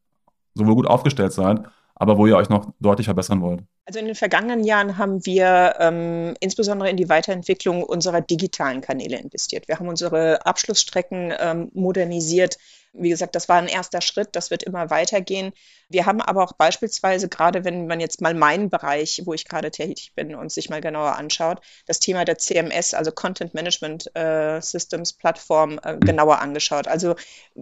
sowohl 0.55 0.75
gut 0.75 0.87
aufgestellt 0.87 1.33
seid, 1.33 1.65
aber 1.95 2.19
wo 2.19 2.27
ihr 2.27 2.37
euch 2.37 2.49
noch 2.49 2.73
deutlich 2.81 3.07
verbessern 3.07 3.41
wollt? 3.41 3.63
Also 3.87 3.99
in 3.99 4.07
den 4.07 4.15
vergangenen 4.15 4.65
Jahren 4.65 4.99
haben 4.99 5.25
wir 5.27 5.77
ähm, 5.79 6.35
insbesondere 6.41 6.91
in 6.91 6.97
die 6.97 7.09
Weiterentwicklung 7.09 7.83
unserer 7.83 8.21
digitalen 8.21 8.81
Kanäle 8.81 9.19
investiert. 9.19 9.69
Wir 9.69 9.79
haben 9.79 9.89
unsere 9.89 10.45
Abschlussstrecken 10.47 11.33
ähm, 11.39 11.71
modernisiert. 11.75 12.57
Wie 12.97 13.09
gesagt, 13.09 13.35
das 13.35 13.49
war 13.49 13.57
ein 13.57 13.67
erster 13.67 14.01
Schritt, 14.01 14.31
das 14.33 14.51
wird 14.51 14.63
immer 14.63 14.89
weitergehen. 14.89 15.53
Wir 15.89 16.07
haben 16.07 16.21
aber 16.21 16.45
auch 16.45 16.53
beispielsweise, 16.53 17.29
gerade 17.29 17.65
wenn 17.65 17.87
man 17.87 17.99
jetzt 18.01 18.21
mal 18.21 18.35
meinen 18.35 18.71
Bereich, 18.71 19.23
wo 19.25 19.35
ich 19.35 19.45
gerade 19.47 19.71
tätig 19.71 20.13
bin 20.15 20.35
und 20.35 20.53
sich 20.53 20.71
mal 20.71 20.81
genauer 20.81 21.17
anschaut, 21.17 21.61
das 21.87 21.99
Thema 21.99 22.25
der 22.25 22.39
CMS, 22.39 22.95
also 22.95 23.11
Content 23.11 23.53
Management 23.53 24.15
äh, 24.17 24.61
Systems 24.61 25.13
Plattform, 25.13 25.81
äh, 25.83 25.97
genauer 25.99 26.39
angeschaut. 26.39 26.87
Also 26.87 27.17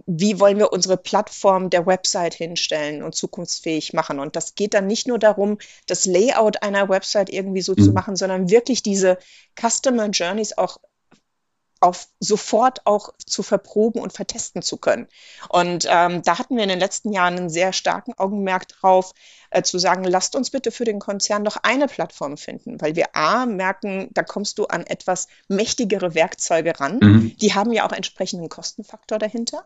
wie 0.05 0.39
wollen 0.39 0.59
wir 0.59 0.71
unsere 0.71 0.97
Plattform 0.97 1.69
der 1.69 1.85
Website 1.85 2.35
hinstellen 2.35 3.01
und 3.01 3.15
zukunftsfähig 3.15 3.93
machen? 3.93 4.19
Und 4.19 4.35
das 4.35 4.55
geht 4.55 4.73
dann 4.73 4.87
nicht 4.87 5.07
nur 5.07 5.19
darum, 5.19 5.57
das 5.87 6.05
Layout 6.05 6.61
einer 6.61 6.89
Website 6.89 7.29
irgendwie 7.29 7.61
so 7.61 7.73
mhm. 7.73 7.83
zu 7.83 7.91
machen, 7.91 8.15
sondern 8.15 8.49
wirklich 8.49 8.83
diese 8.83 9.17
Customer 9.59 10.07
Journeys 10.09 10.57
auch 10.57 10.77
auf 11.83 12.07
sofort 12.19 12.85
auch 12.85 13.13
zu 13.25 13.43
verproben 13.43 14.01
und 14.01 14.13
vertesten 14.13 14.61
zu 14.61 14.77
können. 14.77 15.07
Und 15.49 15.85
ähm, 15.89 16.21
da 16.23 16.39
hatten 16.39 16.55
wir 16.55 16.63
in 16.63 16.69
den 16.69 16.79
letzten 16.79 17.11
Jahren 17.11 17.37
einen 17.37 17.49
sehr 17.49 17.73
starken 17.73 18.13
Augenmerk 18.17 18.69
drauf, 18.69 19.13
äh, 19.53 19.63
zu 19.63 19.77
sagen, 19.77 20.03
lasst 20.03 20.35
uns 20.35 20.49
bitte 20.49 20.71
für 20.71 20.85
den 20.85 20.99
Konzern 20.99 21.43
noch 21.43 21.57
eine 21.57 21.87
Plattform 21.87 22.37
finden, 22.37 22.81
weil 22.81 22.95
wir 22.95 23.15
A 23.15 23.45
merken, 23.45 24.09
da 24.13 24.23
kommst 24.23 24.57
du 24.57 24.65
an 24.65 24.85
etwas 24.85 25.27
mächtigere 25.47 26.15
Werkzeuge 26.15 26.79
ran. 26.79 26.99
Mhm. 27.01 27.37
Die 27.37 27.53
haben 27.53 27.71
ja 27.73 27.85
auch 27.85 27.91
entsprechenden 27.91 28.49
Kostenfaktor 28.49 29.19
dahinter. 29.19 29.65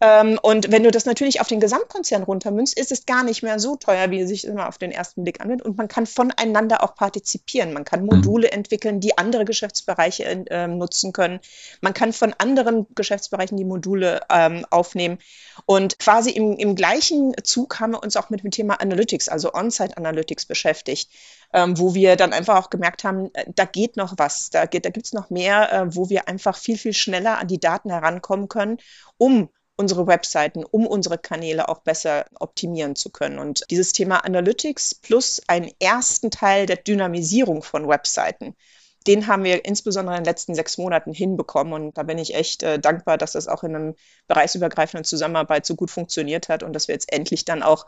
Ähm, 0.00 0.38
und 0.42 0.70
wenn 0.70 0.82
du 0.82 0.90
das 0.90 1.06
natürlich 1.06 1.40
auf 1.40 1.48
den 1.48 1.60
Gesamtkonzern 1.60 2.22
runtermünzt, 2.22 2.78
ist 2.78 2.92
es 2.92 3.06
gar 3.06 3.24
nicht 3.24 3.42
mehr 3.42 3.58
so 3.58 3.76
teuer, 3.76 4.10
wie 4.10 4.20
es 4.20 4.28
sich 4.28 4.44
immer 4.44 4.68
auf 4.68 4.78
den 4.78 4.92
ersten 4.92 5.24
Blick 5.24 5.40
anwendet. 5.40 5.66
Und 5.66 5.78
man 5.78 5.88
kann 5.88 6.06
voneinander 6.06 6.84
auch 6.84 6.94
partizipieren. 6.94 7.72
Man 7.72 7.84
kann 7.84 8.04
Module 8.04 8.48
mhm. 8.48 8.58
entwickeln, 8.58 9.00
die 9.00 9.16
andere 9.16 9.44
Geschäftsbereiche 9.44 10.24
äh, 10.24 10.66
nutzen 10.66 11.12
können. 11.12 11.40
Man 11.80 11.94
kann 11.94 12.12
von 12.12 12.34
anderen 12.38 12.86
Geschäftsbereichen 12.94 13.56
die 13.56 13.64
Module 13.64 14.22
ähm, 14.30 14.64
aufnehmen. 14.70 15.18
Und 15.66 15.98
quasi 15.98 16.30
im, 16.30 16.56
im 16.56 16.74
gleichen 16.74 17.34
Zug 17.42 17.80
haben 17.80 17.92
wir 17.92 18.02
uns 18.02 18.16
auch 18.16 18.30
mit 18.30 18.42
dem 18.42 18.50
Thema 18.50 18.80
Analytics, 18.80 19.28
also 19.28 19.52
On-Site 19.52 19.96
Analytics 19.96 20.46
beschäftigt, 20.46 21.10
ähm, 21.52 21.78
wo 21.78 21.94
wir 21.94 22.16
dann 22.16 22.32
einfach 22.32 22.56
auch 22.56 22.70
gemerkt 22.70 23.04
haben, 23.04 23.30
äh, 23.34 23.46
da 23.54 23.64
geht 23.64 23.96
noch 23.96 24.14
was, 24.16 24.50
da, 24.50 24.66
da 24.66 24.90
gibt 24.90 25.06
es 25.06 25.12
noch 25.12 25.30
mehr, 25.30 25.72
äh, 25.72 25.94
wo 25.94 26.08
wir 26.08 26.28
einfach 26.28 26.56
viel, 26.56 26.78
viel 26.78 26.92
schneller 26.92 27.38
an 27.38 27.48
die 27.48 27.60
Daten 27.60 27.90
herankommen 27.90 28.48
können, 28.48 28.78
um 29.18 29.48
unsere 29.76 30.06
Webseiten, 30.06 30.64
um 30.64 30.86
unsere 30.86 31.18
Kanäle 31.18 31.68
auch 31.68 31.80
besser 31.80 32.26
optimieren 32.40 32.96
zu 32.96 33.10
können. 33.10 33.38
Und 33.38 33.64
dieses 33.70 33.92
Thema 33.92 34.24
Analytics 34.24 34.94
plus 34.94 35.42
einen 35.46 35.70
ersten 35.78 36.30
Teil 36.30 36.66
der 36.66 36.76
Dynamisierung 36.76 37.62
von 37.62 37.86
Webseiten, 37.86 38.56
den 39.06 39.26
haben 39.26 39.44
wir 39.44 39.64
insbesondere 39.64 40.16
in 40.16 40.22
den 40.22 40.30
letzten 40.30 40.54
sechs 40.54 40.78
Monaten 40.78 41.12
hinbekommen. 41.12 41.72
Und 41.72 41.98
da 41.98 42.02
bin 42.02 42.18
ich 42.18 42.34
echt 42.34 42.62
äh, 42.62 42.78
dankbar, 42.78 43.18
dass 43.18 43.32
das 43.32 43.48
auch 43.48 43.64
in 43.64 43.74
einem 43.74 43.94
bereichsübergreifenden 44.28 45.04
Zusammenarbeit 45.04 45.66
so 45.66 45.74
gut 45.74 45.90
funktioniert 45.90 46.48
hat 46.48 46.62
und 46.62 46.72
dass 46.72 46.88
wir 46.88 46.94
jetzt 46.94 47.12
endlich 47.12 47.44
dann 47.44 47.62
auch 47.62 47.86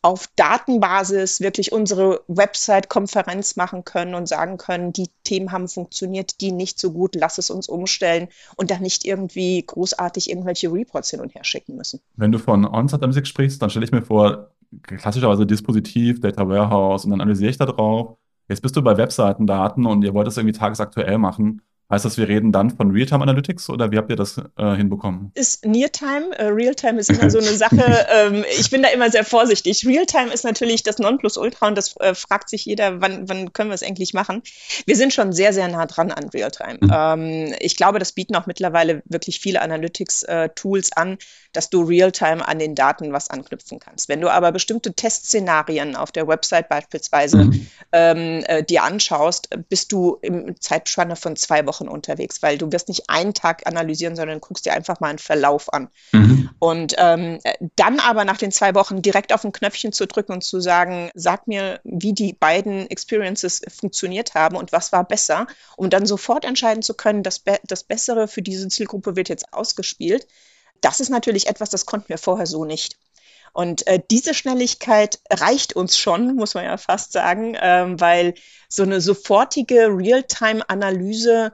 auf 0.00 0.28
Datenbasis 0.36 1.40
wirklich 1.40 1.72
unsere 1.72 2.22
Website-Konferenz 2.28 3.56
machen 3.56 3.84
können 3.84 4.14
und 4.14 4.28
sagen 4.28 4.56
können, 4.56 4.92
die 4.92 5.10
Themen 5.24 5.50
haben 5.50 5.66
funktioniert, 5.66 6.40
die 6.40 6.52
nicht 6.52 6.78
so 6.78 6.92
gut, 6.92 7.16
lass 7.16 7.38
es 7.38 7.50
uns 7.50 7.68
umstellen 7.68 8.28
und 8.56 8.70
dann 8.70 8.82
nicht 8.82 9.04
irgendwie 9.04 9.64
großartig 9.66 10.30
irgendwelche 10.30 10.72
Reports 10.72 11.10
hin 11.10 11.20
und 11.20 11.34
her 11.34 11.42
schicken 11.42 11.74
müssen. 11.74 12.00
Wenn 12.14 12.30
du 12.30 12.38
von 12.38 12.64
On-Site 12.64 13.02
Analytics 13.02 13.28
sprichst, 13.28 13.60
dann 13.60 13.70
stelle 13.70 13.86
ich 13.86 13.92
mir 13.92 14.02
vor, 14.02 14.52
klassischerweise 14.82 15.46
Dispositiv, 15.46 16.20
Data 16.20 16.48
Warehouse 16.48 17.04
und 17.04 17.10
dann 17.10 17.20
analysiere 17.20 17.50
ich 17.50 17.58
da 17.58 17.66
drauf. 17.66 18.16
Jetzt 18.48 18.62
bist 18.62 18.76
du 18.76 18.82
bei 18.82 18.96
Webseitendaten 18.96 19.86
und 19.86 20.02
ihr 20.04 20.14
wollt 20.14 20.26
das 20.26 20.36
irgendwie 20.36 20.58
tagesaktuell 20.58 21.18
machen. 21.18 21.62
Heißt 21.90 22.04
das, 22.04 22.18
wir 22.18 22.28
reden 22.28 22.52
dann 22.52 22.68
von 22.68 22.90
Realtime 22.90 23.22
Analytics 23.22 23.70
oder 23.70 23.90
wie 23.90 23.96
habt 23.96 24.10
ihr 24.10 24.16
das 24.16 24.36
äh, 24.58 24.74
hinbekommen? 24.74 25.30
Ist 25.32 25.64
Neartime. 25.64 26.36
Äh, 26.36 26.48
Realtime 26.48 27.00
ist 27.00 27.08
immer 27.08 27.30
so 27.30 27.38
eine 27.38 27.48
Sache. 27.56 28.06
ähm, 28.14 28.44
ich 28.58 28.68
bin 28.68 28.82
da 28.82 28.90
immer 28.90 29.10
sehr 29.10 29.24
vorsichtig. 29.24 29.86
Realtime 29.86 30.30
ist 30.30 30.44
natürlich 30.44 30.82
das 30.82 30.98
Nonplusultra 30.98 31.66
und 31.66 31.78
das 31.78 31.96
äh, 31.96 32.14
fragt 32.14 32.50
sich 32.50 32.66
jeder, 32.66 33.00
wann, 33.00 33.26
wann 33.30 33.54
können 33.54 33.70
wir 33.70 33.74
es 33.74 33.82
eigentlich 33.82 34.12
machen? 34.12 34.42
Wir 34.84 34.96
sind 34.96 35.14
schon 35.14 35.32
sehr, 35.32 35.54
sehr 35.54 35.66
nah 35.68 35.86
dran 35.86 36.10
an 36.10 36.28
Realtime. 36.28 36.78
Mhm. 36.82 36.90
Ähm, 36.92 37.54
ich 37.58 37.76
glaube, 37.76 37.98
das 37.98 38.12
bieten 38.12 38.36
auch 38.36 38.46
mittlerweile 38.46 39.02
wirklich 39.06 39.40
viele 39.40 39.62
Analytics-Tools 39.62 40.90
äh, 40.90 41.00
an, 41.00 41.16
dass 41.54 41.70
du 41.70 41.82
Realtime 41.82 42.46
an 42.46 42.58
den 42.58 42.74
Daten 42.74 43.14
was 43.14 43.30
anknüpfen 43.30 43.78
kannst. 43.78 44.10
Wenn 44.10 44.20
du 44.20 44.28
aber 44.28 44.52
bestimmte 44.52 44.92
Testszenarien 44.92 45.96
auf 45.96 46.12
der 46.12 46.28
Website 46.28 46.68
beispielsweise 46.68 47.44
mhm. 47.44 47.66
ähm, 47.92 48.44
äh, 48.46 48.62
dir 48.62 48.82
anschaust, 48.82 49.48
bist 49.70 49.90
du 49.92 50.18
im 50.20 50.60
Zeitspanne 50.60 51.16
von 51.16 51.34
zwei 51.36 51.64
Wochen 51.64 51.77
Wochen 51.78 51.88
unterwegs, 51.88 52.42
weil 52.42 52.58
du 52.58 52.70
wirst 52.72 52.88
nicht 52.88 53.08
einen 53.08 53.34
Tag 53.34 53.66
analysieren, 53.66 54.16
sondern 54.16 54.40
guckst 54.40 54.66
dir 54.66 54.72
einfach 54.72 55.00
mal 55.00 55.08
einen 55.08 55.18
Verlauf 55.18 55.72
an. 55.72 55.88
Mhm. 56.12 56.50
Und 56.58 56.94
ähm, 56.98 57.38
dann 57.76 58.00
aber 58.00 58.24
nach 58.24 58.36
den 58.36 58.52
zwei 58.52 58.74
Wochen 58.74 59.02
direkt 59.02 59.32
auf 59.32 59.44
ein 59.44 59.52
Knöpfchen 59.52 59.92
zu 59.92 60.06
drücken 60.06 60.32
und 60.32 60.44
zu 60.44 60.60
sagen, 60.60 61.10
sag 61.14 61.46
mir, 61.46 61.80
wie 61.84 62.12
die 62.12 62.32
beiden 62.32 62.88
Experiences 62.90 63.62
funktioniert 63.68 64.34
haben 64.34 64.56
und 64.56 64.72
was 64.72 64.92
war 64.92 65.04
besser, 65.04 65.46
um 65.76 65.90
dann 65.90 66.06
sofort 66.06 66.44
entscheiden 66.44 66.82
zu 66.82 66.94
können, 66.94 67.22
das, 67.22 67.38
Be 67.38 67.58
das 67.64 67.84
Bessere 67.84 68.28
für 68.28 68.42
diese 68.42 68.68
Zielgruppe 68.68 69.16
wird 69.16 69.28
jetzt 69.28 69.52
ausgespielt. 69.52 70.26
Das 70.80 71.00
ist 71.00 71.08
natürlich 71.08 71.48
etwas, 71.48 71.70
das 71.70 71.86
konnten 71.86 72.08
wir 72.08 72.18
vorher 72.18 72.46
so 72.46 72.64
nicht. 72.64 72.96
Und 73.58 73.88
äh, 73.88 73.98
diese 74.08 74.34
Schnelligkeit 74.34 75.18
reicht 75.28 75.74
uns 75.74 75.98
schon, 75.98 76.36
muss 76.36 76.54
man 76.54 76.62
ja 76.62 76.76
fast 76.76 77.10
sagen, 77.10 77.56
ähm, 77.60 78.00
weil 78.00 78.34
so 78.68 78.84
eine 78.84 79.00
sofortige 79.00 79.88
Realtime-Analyse, 79.88 81.50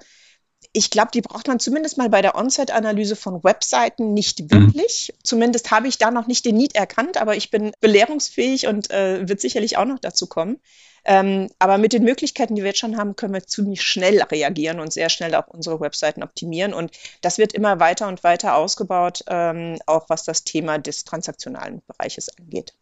ich 0.75 0.91
glaube, 0.91 1.13
die 1.15 1.23
braucht 1.23 1.49
man 1.49 1.61
zumindest 1.61 1.97
mal 1.97 2.11
bei 2.11 2.21
der 2.21 2.35
On-Site-Analyse 2.35 3.17
von 3.17 3.43
Webseiten 3.43 4.13
nicht 4.13 4.41
mhm. 4.41 4.51
wirklich. 4.51 5.15
Mhm. 5.15 5.19
Zumindest 5.23 5.71
habe 5.71 5.89
ich 5.89 5.97
da 5.97 6.11
noch 6.11 6.27
nicht 6.27 6.45
den 6.45 6.59
Need 6.59 6.75
erkannt, 6.75 7.17
aber 7.17 7.37
ich 7.37 7.51
bin 7.51 7.73
belehrungsfähig 7.81 8.67
und 8.67 8.91
äh, 8.91 9.27
wird 9.27 9.41
sicherlich 9.41 9.79
auch 9.79 9.87
noch 9.87 9.99
dazu 9.99 10.27
kommen. 10.27 10.61
Ähm, 11.05 11.51
aber 11.59 11.79
mit 11.79 11.93
den 11.93 12.05
Möglichkeiten, 12.05 12.55
die 12.55 12.63
wir 12.63 12.69
jetzt 12.69 12.81
schon 12.81 12.97
haben, 12.97 13.17
können 13.17 13.35
wir 13.35 13.47
ziemlich 13.47 13.83
schnell 13.83 14.23
reagieren 14.23 14.81
und 14.81 14.93
sehr 14.93 15.09
schnell 15.09 15.35
auch 15.35 15.49
unsere 15.49 15.81
Webseiten 15.81 16.23
optimieren. 16.23 16.73
Und 16.73 16.93
das 17.21 17.39
wird 17.39 17.53
immer 17.53 17.81
weiter 17.81 18.09
und 18.09 18.25
weiter 18.25 18.57
ausgebaut, 18.57 19.25
ähm, 19.29 19.79
auch 19.87 20.09
was 20.09 20.25
das 20.25 20.45
Thema 20.45 20.79
des 20.79 21.05
transaktionalen 21.05 21.83
Bereiches 21.87 22.31
angeht. 22.39 22.75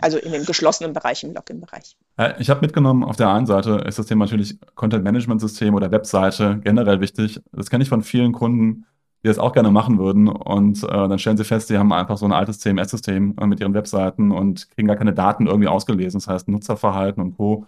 Also 0.00 0.18
in 0.18 0.32
dem 0.32 0.44
geschlossenen 0.44 0.92
Bereich, 0.92 1.22
im 1.22 1.34
Login-Bereich. 1.34 1.96
Ich 2.40 2.50
habe 2.50 2.62
mitgenommen, 2.62 3.04
auf 3.04 3.14
der 3.14 3.28
einen 3.28 3.46
Seite 3.46 3.84
ist 3.86 3.96
das 3.96 4.06
Thema 4.06 4.24
natürlich 4.24 4.58
Content-Management-System 4.74 5.72
oder 5.72 5.92
Webseite 5.92 6.58
generell 6.64 7.00
wichtig. 7.00 7.40
Das 7.52 7.70
kenne 7.70 7.84
ich 7.84 7.88
von 7.88 8.02
vielen 8.02 8.32
Kunden, 8.32 8.86
die 9.24 9.28
das 9.28 9.38
auch 9.38 9.52
gerne 9.52 9.70
machen 9.70 9.98
würden. 9.98 10.28
Und 10.28 10.82
äh, 10.84 10.86
dann 10.86 11.18
stellen 11.18 11.38
sie 11.38 11.44
fest, 11.44 11.68
sie 11.68 11.78
haben 11.78 11.92
einfach 11.92 12.18
so 12.18 12.26
ein 12.26 12.32
altes 12.32 12.60
CMS-System 12.60 13.36
äh, 13.40 13.46
mit 13.46 13.58
ihren 13.58 13.72
Webseiten 13.72 14.30
und 14.30 14.70
kriegen 14.70 14.86
gar 14.86 14.96
keine 14.96 15.14
Daten 15.14 15.46
irgendwie 15.46 15.68
ausgelesen. 15.68 16.20
Das 16.20 16.28
heißt, 16.28 16.48
Nutzerverhalten 16.48 17.22
und 17.22 17.36
Co. 17.36 17.66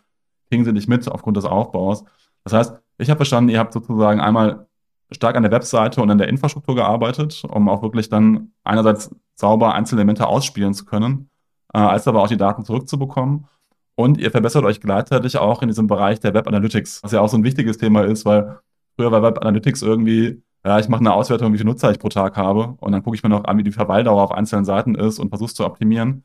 kriegen 0.50 0.66
sie 0.66 0.72
nicht 0.72 0.88
mit 0.88 1.10
aufgrund 1.10 1.38
des 1.38 1.46
Aufbaus. 1.46 2.04
Das 2.44 2.52
heißt, 2.52 2.74
ich 2.98 3.08
habe 3.08 3.16
verstanden, 3.16 3.48
ihr 3.50 3.58
habt 3.58 3.72
sozusagen 3.72 4.20
einmal 4.20 4.66
stark 5.10 5.36
an 5.36 5.44
der 5.44 5.52
Webseite 5.52 6.02
und 6.02 6.10
an 6.10 6.18
der 6.18 6.28
Infrastruktur 6.28 6.74
gearbeitet, 6.74 7.42
um 7.48 7.70
auch 7.70 7.82
wirklich 7.82 8.10
dann 8.10 8.52
einerseits 8.62 9.10
sauber 9.34 9.74
Einzelelemente 9.74 10.26
ausspielen 10.26 10.74
zu 10.74 10.84
können, 10.84 11.30
äh, 11.72 11.78
als 11.78 12.06
aber 12.06 12.22
auch 12.22 12.28
die 12.28 12.36
Daten 12.36 12.64
zurückzubekommen. 12.64 13.46
Und 13.94 14.18
ihr 14.18 14.30
verbessert 14.30 14.64
euch 14.64 14.82
gleichzeitig 14.82 15.38
auch 15.38 15.62
in 15.62 15.68
diesem 15.68 15.86
Bereich 15.86 16.20
der 16.20 16.34
Web 16.34 16.48
Analytics, 16.48 17.02
was 17.02 17.12
ja 17.12 17.22
auch 17.22 17.30
so 17.30 17.38
ein 17.38 17.44
wichtiges 17.44 17.78
Thema 17.78 18.04
ist, 18.04 18.26
weil 18.26 18.58
früher 18.94 19.10
war 19.10 19.22
Web 19.22 19.38
Analytics 19.40 19.80
irgendwie 19.80 20.42
ja, 20.66 20.80
ich 20.80 20.88
mache 20.88 21.00
eine 21.00 21.14
Auswertung, 21.14 21.52
wie 21.52 21.58
viele 21.58 21.70
Nutzer 21.70 21.92
ich 21.92 22.00
pro 22.00 22.08
Tag 22.08 22.36
habe 22.36 22.74
und 22.80 22.90
dann 22.90 23.02
gucke 23.04 23.14
ich 23.14 23.22
mir 23.22 23.28
noch 23.28 23.44
an, 23.44 23.56
wie 23.56 23.62
die 23.62 23.70
Verweildauer 23.70 24.22
auf 24.24 24.32
einzelnen 24.32 24.64
Seiten 24.64 24.96
ist 24.96 25.20
und 25.20 25.28
versuche 25.28 25.46
es 25.46 25.54
zu 25.54 25.64
optimieren. 25.64 26.24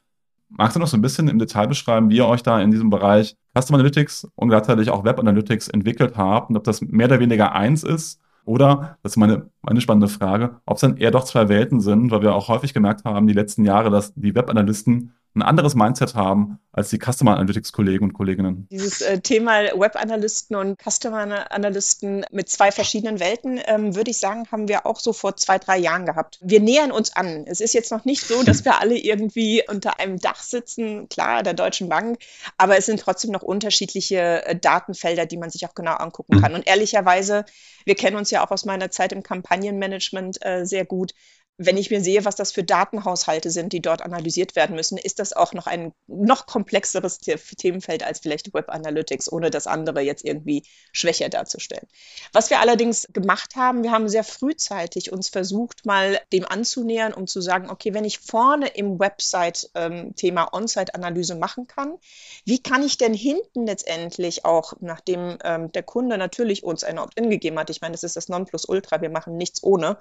Magst 0.50 0.76
du 0.76 0.80
noch 0.80 0.88
so 0.88 0.98
ein 0.98 1.02
bisschen 1.02 1.28
im 1.28 1.38
Detail 1.38 1.68
beschreiben, 1.68 2.10
wie 2.10 2.18
ihr 2.18 2.26
euch 2.26 2.42
da 2.42 2.60
in 2.60 2.72
diesem 2.72 2.90
Bereich 2.90 3.36
Custom 3.56 3.76
Analytics 3.76 4.28
und 4.34 4.50
gleichzeitig 4.50 4.90
auch 4.90 5.04
Web 5.04 5.20
Analytics 5.20 5.68
entwickelt 5.68 6.18
habt 6.18 6.50
und 6.50 6.58
ob 6.58 6.64
das 6.64 6.82
mehr 6.82 7.06
oder 7.06 7.20
weniger 7.20 7.54
eins 7.54 7.84
ist 7.84 8.20
oder, 8.44 8.98
das 9.04 9.14
ist 9.14 9.18
meine, 9.18 9.52
meine 9.62 9.80
spannende 9.80 10.08
Frage, 10.08 10.60
ob 10.66 10.76
es 10.76 10.82
dann 10.82 10.98
eher 10.98 11.12
doch 11.12 11.24
zwei 11.24 11.48
Welten 11.48 11.80
sind, 11.80 12.10
weil 12.10 12.24
wir 12.24 12.34
auch 12.34 12.48
häufig 12.48 12.74
gemerkt 12.74 13.06
haben, 13.06 13.28
die 13.28 13.34
letzten 13.34 13.64
Jahre, 13.64 13.92
dass 13.92 14.16
die 14.16 14.34
Web-Analysten 14.34 15.14
ein 15.34 15.42
anderes 15.42 15.76
Mindset 15.76 16.16
haben 16.16 16.60
als 16.74 16.90
die 16.90 17.00
Customer 17.00 17.36
Analytics 17.36 17.72
Kollegen 17.72 18.06
und 18.06 18.14
Kolleginnen. 18.14 18.68
Dieses 18.70 19.02
äh, 19.02 19.20
Thema 19.20 19.64
Web 19.78 19.96
Analysten 19.96 20.56
und 20.56 20.78
Customer 20.82 21.52
Analysten 21.52 22.26
mit 22.32 22.50
zwei 22.50 22.72
verschiedenen 22.72 23.20
Welten, 23.20 23.60
ähm, 23.66 23.96
würde 23.96 24.12
ich 24.12 24.18
sagen, 24.18 24.46
haben 24.52 24.68
wir 24.68 24.86
auch 24.86 25.00
so 25.00 25.14
vor 25.14 25.38
zwei, 25.38 25.58
drei 25.58 25.78
Jahren 25.78 26.06
gehabt. 26.06 26.40
Wir 26.42 26.60
nähern 26.60 26.92
uns 26.92 27.16
an. 27.16 27.46
Es 27.48 27.62
ist 27.62 27.74
jetzt 27.74 27.92
noch 27.92 28.04
nicht 28.04 28.26
so, 28.26 28.44
dass 28.44 28.66
wir 28.66 28.80
alle 28.82 28.98
irgendwie 28.98 29.64
unter 29.68 30.00
einem 30.00 30.20
Dach 30.20 30.42
sitzen, 30.42 31.08
klar, 31.08 31.44
der 31.44 31.54
Deutschen 31.54 31.88
Bank, 31.88 32.20
aber 32.58 32.78
es 32.78 32.86
sind 32.86 33.00
trotzdem 33.00 33.32
noch 33.32 33.42
unterschiedliche 33.42 34.46
äh, 34.46 34.56
Datenfelder, 34.56 35.26
die 35.26 35.38
man 35.38 35.50
sich 35.50 35.66
auch 35.66 35.76
genau 35.76 35.94
angucken 35.94 36.42
kann. 36.42 36.54
Und 36.54 36.68
ehrlicherweise, 36.68 37.46
wir 37.86 37.96
kennen 37.96 38.18
uns 38.18 38.32
ja 38.32 38.46
auch 38.46 38.52
aus 38.52 38.66
meiner 38.66 38.92
Zeit 38.92 39.14
im 39.14 39.24
Kampagnenmanagement 39.24 40.46
äh, 40.46 40.66
sehr 40.66 40.86
gut 40.86 41.14
wenn 41.58 41.78
ich 41.78 41.92
mir 41.92 42.02
sehe, 42.02 42.26
was 42.26 42.36
das 42.36 42.52
für 42.52 42.64
Datenhaushalte 42.64 43.52
sind, 43.52 43.72
die 43.72 43.82
dort 43.82 44.02
analysiert 44.02 44.56
werden 44.56 44.76
müssen, 44.76 44.98
ist 44.98 45.20
das 45.20 45.34
auch 45.34 45.54
noch 45.54 45.68
ein 45.68 45.94
noch 46.08 46.48
komplexeres 46.48 47.20
Themenfeld 47.20 48.04
als 48.04 48.20
vielleicht 48.20 48.54
Web 48.54 48.70
Analytics, 48.70 49.32
ohne 49.32 49.52
das 49.52 49.68
andere 49.68 50.02
jetzt 50.02 50.26
irgendwie 50.26 50.64
schwächer 50.92 51.30
darzustellen. 51.30 51.88
Was 52.34 52.50
wir 52.50 52.60
allerdings 52.60 53.08
gemacht 53.14 53.56
haben, 53.56 53.84
wir 53.84 53.92
haben 53.92 54.10
sehr 54.10 54.24
frühzeitig 54.24 55.12
uns 55.12 55.30
versucht, 55.30 55.86
mal 55.86 56.20
dem 56.34 56.46
anzunähern, 56.46 57.14
um 57.14 57.28
zu 57.28 57.42
sagen, 57.42 57.70
okay, 57.70 57.94
wenn 57.94 58.06
ich 58.06 58.20
vorne 58.20 58.68
im 58.70 59.00
Website-Thema 59.00 60.42
ähm, 60.42 60.50
On-Site-Analyse 60.52 61.36
machen 61.36 61.68
kann, 61.68 61.98
wie 62.46 62.64
kann 62.64 62.84
ich 62.84 62.98
denn 62.98 63.14
hinten 63.14 63.68
letztendlich 63.68 64.46
auch, 64.46 64.74
nachdem 64.80 65.38
ähm, 65.44 65.72
der 65.72 65.84
Kunde 65.84 66.18
natürlich 66.18 66.64
uns 66.64 66.84
ein 66.84 66.98
Opt-in 66.98 67.30
gegeben 67.30 67.60
hat, 67.60 67.70
ich 67.70 67.82
meine, 67.82 67.92
das 67.92 68.04
ist 68.04 68.16
das 68.16 68.30
Nonplusultra, 68.30 69.02
wir 69.02 69.10
machen 69.10 69.38
nichts 69.38 69.62
ohne, 69.62 69.98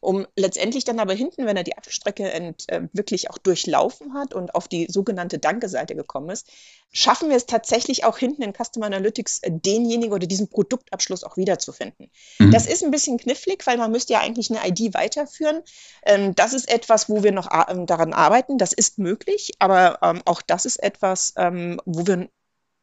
um 0.00 0.26
letztendlich 0.36 0.84
dann 0.84 1.00
aber 1.00 1.14
hinten, 1.14 1.46
wenn 1.46 1.56
er 1.56 1.64
die 1.64 1.76
Abstrecke 1.76 2.30
ent, 2.30 2.68
äh, 2.68 2.82
wirklich 2.92 3.30
auch 3.30 3.38
durchlaufen 3.38 4.14
hat 4.14 4.34
und 4.34 4.54
auf 4.54 4.68
die 4.68 4.86
sogenannte 4.90 5.38
Danke-Seite 5.38 5.94
gekommen 5.94 6.30
ist, 6.30 6.48
schaffen 6.92 7.28
wir 7.28 7.36
es 7.36 7.46
tatsächlich 7.46 8.04
auch 8.04 8.18
hinten 8.18 8.42
in 8.42 8.52
Customer 8.52 8.86
Analytics 8.86 9.40
äh, 9.40 9.50
denjenigen 9.50 10.12
oder 10.12 10.26
diesen 10.26 10.48
Produktabschluss 10.48 11.24
auch 11.24 11.36
wiederzufinden. 11.36 12.10
Mhm. 12.38 12.50
Das 12.50 12.66
ist 12.66 12.84
ein 12.84 12.90
bisschen 12.90 13.18
knifflig, 13.18 13.66
weil 13.66 13.78
man 13.78 13.92
müsste 13.92 14.14
ja 14.14 14.20
eigentlich 14.20 14.50
eine 14.50 14.66
ID 14.68 14.94
weiterführen. 14.94 15.62
Ähm, 16.04 16.34
das 16.34 16.52
ist 16.52 16.70
etwas, 16.70 17.08
wo 17.08 17.22
wir 17.22 17.32
noch 17.32 17.48
ähm, 17.68 17.86
daran 17.86 18.12
arbeiten. 18.12 18.58
Das 18.58 18.72
ist 18.72 18.98
möglich, 18.98 19.52
aber 19.58 19.98
ähm, 20.02 20.22
auch 20.24 20.42
das 20.42 20.66
ist 20.66 20.82
etwas, 20.82 21.34
ähm, 21.36 21.80
wo 21.84 22.06
wir 22.06 22.28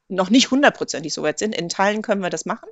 noch 0.09 0.29
nicht 0.29 0.51
hundertprozentig 0.51 1.13
so 1.13 1.23
weit 1.23 1.39
sind. 1.39 1.55
In 1.55 1.69
Teilen 1.69 2.01
können 2.01 2.21
wir 2.21 2.29
das 2.29 2.45
machen 2.45 2.69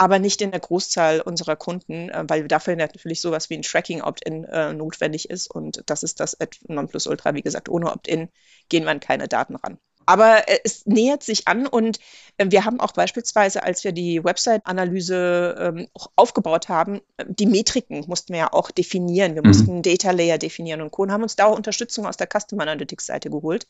aber 0.00 0.18
nicht 0.18 0.40
in 0.40 0.50
der 0.50 0.60
Großzahl 0.60 1.20
unserer 1.20 1.56
Kunden, 1.56 2.08
äh, 2.08 2.24
weil 2.26 2.48
dafür 2.48 2.74
natürlich 2.74 3.20
sowas 3.20 3.50
wie 3.50 3.54
ein 3.58 3.62
Tracking-Opt-in 3.62 4.44
äh, 4.44 4.72
notwendig 4.72 5.28
ist. 5.28 5.50
Und 5.50 5.82
das 5.84 6.02
ist 6.02 6.20
das 6.20 6.38
Nonplusultra. 6.68 7.34
Wie 7.34 7.42
gesagt, 7.42 7.68
ohne 7.68 7.92
Opt-in 7.92 8.30
gehen 8.70 8.84
wir 8.84 8.92
an 8.92 9.00
keine 9.00 9.28
Daten 9.28 9.56
ran. 9.56 9.76
Aber 10.06 10.48
äh, 10.48 10.58
es 10.64 10.86
nähert 10.86 11.22
sich 11.22 11.48
an 11.48 11.66
und 11.66 11.98
äh, 12.38 12.46
wir 12.48 12.64
haben 12.64 12.80
auch 12.80 12.92
beispielsweise, 12.92 13.62
als 13.62 13.84
wir 13.84 13.92
die 13.92 14.24
Website-Analyse 14.24 15.56
ähm, 15.58 15.88
aufgebaut 16.16 16.70
haben, 16.70 17.02
die 17.28 17.44
Metriken 17.44 18.02
mussten 18.08 18.32
wir 18.32 18.40
ja 18.40 18.52
auch 18.54 18.70
definieren. 18.70 19.34
Wir 19.34 19.42
mhm. 19.42 19.48
mussten 19.48 19.82
Data 19.82 20.12
Layer 20.12 20.38
definieren 20.38 20.80
und 20.80 20.92
Co. 20.92 21.02
und 21.02 21.12
haben 21.12 21.24
uns 21.24 21.36
da 21.36 21.44
auch 21.44 21.56
Unterstützung 21.56 22.06
aus 22.06 22.16
der 22.16 22.26
Customer 22.26 22.62
Analytics-Seite 22.62 23.28
geholt 23.28 23.66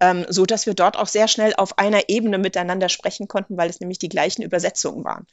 ähm, 0.00 0.26
so 0.28 0.46
dass 0.46 0.66
wir 0.66 0.74
dort 0.74 0.96
auch 0.96 1.06
sehr 1.06 1.28
schnell 1.28 1.54
auf 1.56 1.78
einer 1.78 2.08
Ebene 2.08 2.38
miteinander 2.38 2.88
sprechen 2.88 3.28
konnten, 3.28 3.56
weil 3.56 3.70
es 3.70 3.80
nämlich 3.80 3.98
die 3.98 4.08
gleichen 4.08 4.42
Übersetzungen 4.42 5.04
waren. 5.04 5.26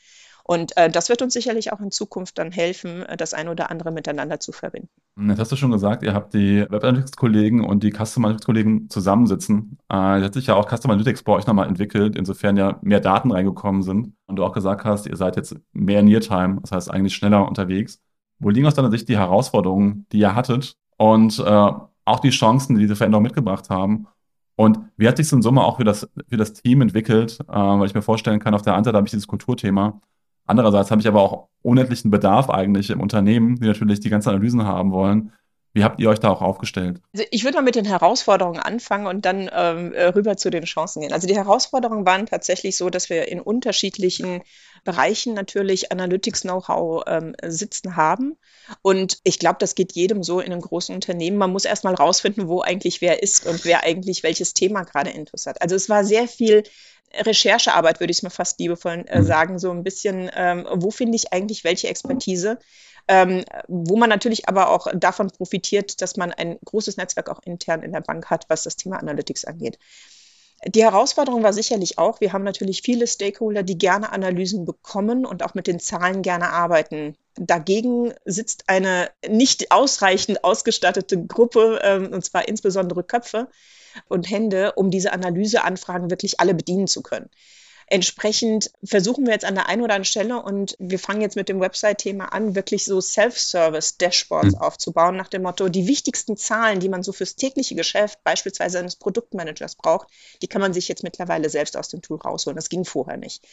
Und 0.45 0.75
äh, 0.75 0.89
das 0.89 1.07
wird 1.07 1.21
uns 1.21 1.33
sicherlich 1.33 1.71
auch 1.71 1.79
in 1.79 1.91
Zukunft 1.91 2.37
dann 2.37 2.51
helfen, 2.51 3.03
äh, 3.03 3.15
das 3.15 3.33
eine 3.33 3.49
oder 3.49 3.71
andere 3.71 3.91
miteinander 3.91 4.39
zu 4.39 4.51
verbinden. 4.51 4.89
Jetzt 5.29 5.39
hast 5.39 5.51
du 5.51 5.55
schon 5.55 5.71
gesagt, 5.71 6.03
ihr 6.03 6.13
habt 6.13 6.33
die 6.33 6.65
Web 6.69 6.83
Analytics-Kollegen 6.83 7.63
und 7.63 7.83
die 7.83 7.91
Customer 7.91 8.27
Analytics-Kollegen 8.27 8.89
zusammensitzen. 8.89 9.77
Äh, 9.91 10.17
jetzt 10.17 10.25
hat 10.25 10.33
sich 10.33 10.47
ja 10.47 10.55
auch 10.55 10.67
Customer 10.67 10.95
Analytics 10.95 11.23
bei 11.23 11.31
euch 11.31 11.47
nochmal 11.47 11.67
entwickelt, 11.69 12.17
insofern 12.17 12.57
ja 12.57 12.77
mehr 12.81 12.99
Daten 12.99 13.31
reingekommen 13.31 13.83
sind. 13.83 14.13
Und 14.25 14.35
du 14.35 14.43
auch 14.43 14.51
gesagt 14.51 14.83
hast, 14.83 15.05
ihr 15.05 15.15
seid 15.15 15.37
jetzt 15.37 15.55
mehr 15.71 16.03
Near-Time, 16.03 16.59
das 16.61 16.71
heißt 16.73 16.91
eigentlich 16.91 17.15
schneller 17.15 17.47
unterwegs. 17.47 18.01
Wo 18.39 18.49
liegen 18.49 18.67
aus 18.67 18.75
deiner 18.75 18.91
Sicht 18.91 19.07
die 19.07 19.17
Herausforderungen, 19.17 20.05
die 20.11 20.19
ihr 20.19 20.35
hattet 20.35 20.75
und 20.97 21.39
äh, 21.39 21.71
auch 22.05 22.19
die 22.19 22.31
Chancen, 22.31 22.75
die 22.75 22.81
diese 22.81 22.97
Veränderungen 22.97 23.23
mitgebracht 23.23 23.69
haben? 23.69 24.07
Und 24.55 24.79
wie 24.97 25.07
hat 25.07 25.17
sich 25.17 25.27
so 25.27 25.35
in 25.35 25.41
Summe 25.41 25.63
auch 25.63 25.77
für 25.77 25.83
das, 25.83 26.07
für 26.29 26.37
das 26.37 26.53
Team 26.53 26.81
entwickelt? 26.81 27.39
Äh, 27.41 27.53
weil 27.53 27.87
ich 27.87 27.95
mir 27.95 28.01
vorstellen 28.01 28.39
kann, 28.39 28.53
auf 28.53 28.61
der 28.61 28.75
einen 28.75 28.83
Seite 28.83 28.97
habe 28.97 29.07
ich 29.07 29.11
dieses 29.11 29.27
Kulturthema. 29.27 30.01
Andererseits 30.45 30.91
habe 30.91 31.01
ich 31.01 31.07
aber 31.07 31.21
auch 31.21 31.47
unendlichen 31.61 32.11
Bedarf 32.11 32.49
eigentlich 32.49 32.89
im 32.89 32.99
Unternehmen, 32.99 33.55
die 33.55 33.67
natürlich 33.67 34.01
die 34.01 34.09
ganzen 34.09 34.29
Analysen 34.29 34.65
haben 34.65 34.91
wollen. 34.91 35.31
Wie 35.75 35.83
habt 35.83 35.99
ihr 35.99 36.09
euch 36.09 36.19
da 36.19 36.29
auch 36.29 36.41
aufgestellt? 36.41 37.01
Also 37.13 37.25
ich 37.31 37.43
würde 37.43 37.57
mal 37.57 37.63
mit 37.63 37.75
den 37.75 37.85
Herausforderungen 37.85 38.59
anfangen 38.59 39.07
und 39.07 39.25
dann 39.25 39.49
ähm, 39.51 39.91
äh, 39.93 40.05
rüber 40.05 40.37
zu 40.37 40.51
den 40.51 40.65
Chancen 40.65 41.01
gehen. 41.01 41.13
Also 41.13 41.27
die 41.27 41.35
Herausforderungen 41.35 42.05
waren 42.05 42.27
tatsächlich 42.27 42.77
so, 42.77 42.91
dass 42.91 43.09
wir 43.09 43.27
in 43.27 43.39
unterschiedlichen 43.39 44.43
Bereichen 44.83 45.33
natürlich 45.33 45.91
Analytics-Know-how 45.91 47.03
ähm, 47.07 47.35
sitzen 47.45 47.95
haben. 47.95 48.37
Und 48.81 49.19
ich 49.23 49.39
glaube, 49.39 49.57
das 49.59 49.75
geht 49.75 49.93
jedem 49.93 50.23
so 50.23 50.39
in 50.39 50.51
einem 50.51 50.61
großen 50.61 50.93
Unternehmen. 50.93 51.37
Man 51.37 51.51
muss 51.51 51.65
erstmal 51.65 51.95
rausfinden, 51.95 52.47
wo 52.47 52.61
eigentlich 52.61 53.01
wer 53.01 53.23
ist 53.23 53.45
und 53.45 53.65
wer 53.65 53.83
eigentlich 53.83 54.23
welches 54.23 54.53
Thema 54.53 54.83
gerade 54.83 55.11
hat. 55.11 55.61
Also 55.61 55.75
es 55.75 55.89
war 55.89 56.03
sehr 56.03 56.27
viel 56.27 56.63
Recherchearbeit, 57.15 57.99
würde 57.99 58.11
ich 58.11 58.17
es 58.17 58.23
mal 58.23 58.29
fast 58.29 58.59
liebevoll 58.59 59.05
äh, 59.07 59.19
mhm. 59.19 59.25
sagen, 59.25 59.59
so 59.59 59.71
ein 59.71 59.83
bisschen, 59.83 60.31
ähm, 60.35 60.67
wo 60.71 60.91
finde 60.91 61.15
ich 61.15 61.31
eigentlich 61.31 61.63
welche 61.63 61.87
Expertise? 61.87 62.57
ähm, 63.07 63.43
wo 63.67 63.97
man 63.97 64.09
natürlich 64.09 64.47
aber 64.47 64.69
auch 64.69 64.87
davon 64.93 65.29
profitiert, 65.29 66.01
dass 66.01 66.15
man 66.15 66.31
ein 66.31 66.57
großes 66.63 66.97
Netzwerk 66.97 67.29
auch 67.29 67.41
intern 67.43 67.83
in 67.83 67.91
der 67.91 68.01
Bank 68.01 68.29
hat, 68.29 68.45
was 68.49 68.63
das 68.63 68.75
Thema 68.75 68.97
Analytics 68.97 69.45
angeht. 69.45 69.77
Die 70.65 70.83
Herausforderung 70.83 71.43
war 71.43 71.51
sicherlich 71.51 71.97
auch, 71.97 72.21
wir 72.21 72.31
haben 72.31 72.43
natürlich 72.43 72.81
viele 72.81 73.05
Stakeholder, 73.05 73.63
die 73.63 73.77
gerne 73.77 74.11
Analysen 74.11 74.65
bekommen 74.65 75.25
und 75.25 75.43
auch 75.43 75.55
mit 75.55 75.67
den 75.67 75.79
Zahlen 75.79 76.21
gerne 76.21 76.51
arbeiten. 76.51 77.17
Dagegen 77.35 78.13
sitzt 78.23 78.65
eine 78.67 79.09
nicht 79.27 79.71
ausreichend 79.71 80.43
ausgestattete 80.43 81.25
Gruppe, 81.25 81.79
ähm, 81.83 82.13
und 82.13 82.23
zwar 82.23 82.47
insbesondere 82.47 83.03
Köpfe 83.03 83.49
und 84.07 84.29
Hände, 84.29 84.73
um 84.73 84.89
diese 84.89 85.11
Analyseanfragen 85.11 86.09
wirklich 86.09 86.39
alle 86.39 86.53
bedienen 86.53 86.87
zu 86.87 87.01
können. 87.01 87.29
Entsprechend 87.93 88.71
versuchen 88.83 89.27
wir 89.27 89.33
jetzt 89.33 89.45
an 89.45 89.53
der 89.53 89.69
einen 89.69 89.83
oder 89.83 89.93
anderen 89.93 90.05
Stelle 90.05 90.41
und 90.41 90.75
wir 90.79 90.97
fangen 90.97 91.21
jetzt 91.21 91.35
mit 91.35 91.47
dem 91.47 91.59
Website-Thema 91.59 92.33
an, 92.33 92.55
wirklich 92.55 92.85
so 92.85 92.99
Self-Service-Dashboards 92.99 94.55
mhm. 94.55 94.61
aufzubauen, 94.61 95.15
nach 95.15 95.27
dem 95.27 95.43
Motto, 95.43 95.69
die 95.69 95.85
wichtigsten 95.85 96.35
Zahlen, 96.35 96.79
die 96.79 96.89
man 96.89 97.03
so 97.03 97.11
fürs 97.13 97.35
tägliche 97.35 97.75
Geschäft, 97.75 98.23
beispielsweise 98.23 98.79
eines 98.79 98.95
Produktmanagers 98.95 99.75
braucht, 99.75 100.07
die 100.41 100.47
kann 100.47 100.59
man 100.59 100.73
sich 100.73 100.87
jetzt 100.87 101.03
mittlerweile 101.03 101.51
selbst 101.51 101.77
aus 101.77 101.87
dem 101.87 102.01
Tool 102.01 102.17
rausholen. 102.17 102.55
Das 102.55 102.69
ging 102.69 102.83
vorher 102.83 103.17
nicht 103.17 103.45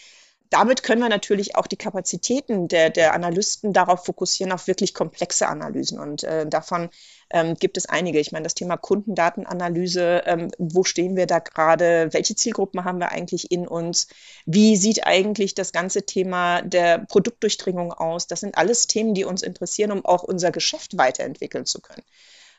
damit 0.51 0.83
können 0.83 1.01
wir 1.01 1.09
natürlich 1.09 1.55
auch 1.55 1.69
die 1.69 1.77
Kapazitäten 1.77 2.67
der, 2.67 2.91
der 2.91 3.15
Analysten 3.15 3.73
darauf 3.73 4.05
fokussieren, 4.05 4.53
auf 4.53 4.67
wirklich 4.67 4.95
komplexe 4.95 5.47
Analysen. 5.47 6.01
Und 6.01 6.25
äh, 6.25 6.45
davon 6.47 6.91
ähm, 7.31 7.55
gibt 7.55 7.77
es 7.77 7.87
einige. 7.87 8.19
Ich 8.19 8.33
meine, 8.33 8.43
das 8.43 8.55
Thema 8.55 8.77
Kundendatenanalyse, 8.77 10.23
ähm, 10.27 10.51
wo 10.59 10.83
stehen 10.83 11.17
wir 11.17 11.27
da 11.27 11.39
gerade? 11.39 12.09
Welche 12.13 12.35
Zielgruppen 12.35 12.85
haben 12.85 12.99
wir 12.99 13.13
eigentlich 13.13 13.53
in 13.53 13.69
uns? 13.69 14.09
Wie 14.45 14.77
sieht 14.77 15.07
eigentlich 15.07 15.55
das 15.55 15.71
ganze 15.71 16.05
Thema 16.05 16.63
der 16.63 16.99
Produktdurchdringung 16.99 17.93
aus? 17.93 18.27
Das 18.27 18.41
sind 18.41 18.59
alles 18.59 18.89
Themen, 18.89 19.15
die 19.15 19.25
uns 19.25 19.43
interessieren, 19.43 19.93
um 19.93 20.05
auch 20.05 20.25
unser 20.25 20.51
Geschäft 20.51 20.99
weiterentwickeln 20.99 21.65
zu 21.65 21.81
können. 21.81 22.03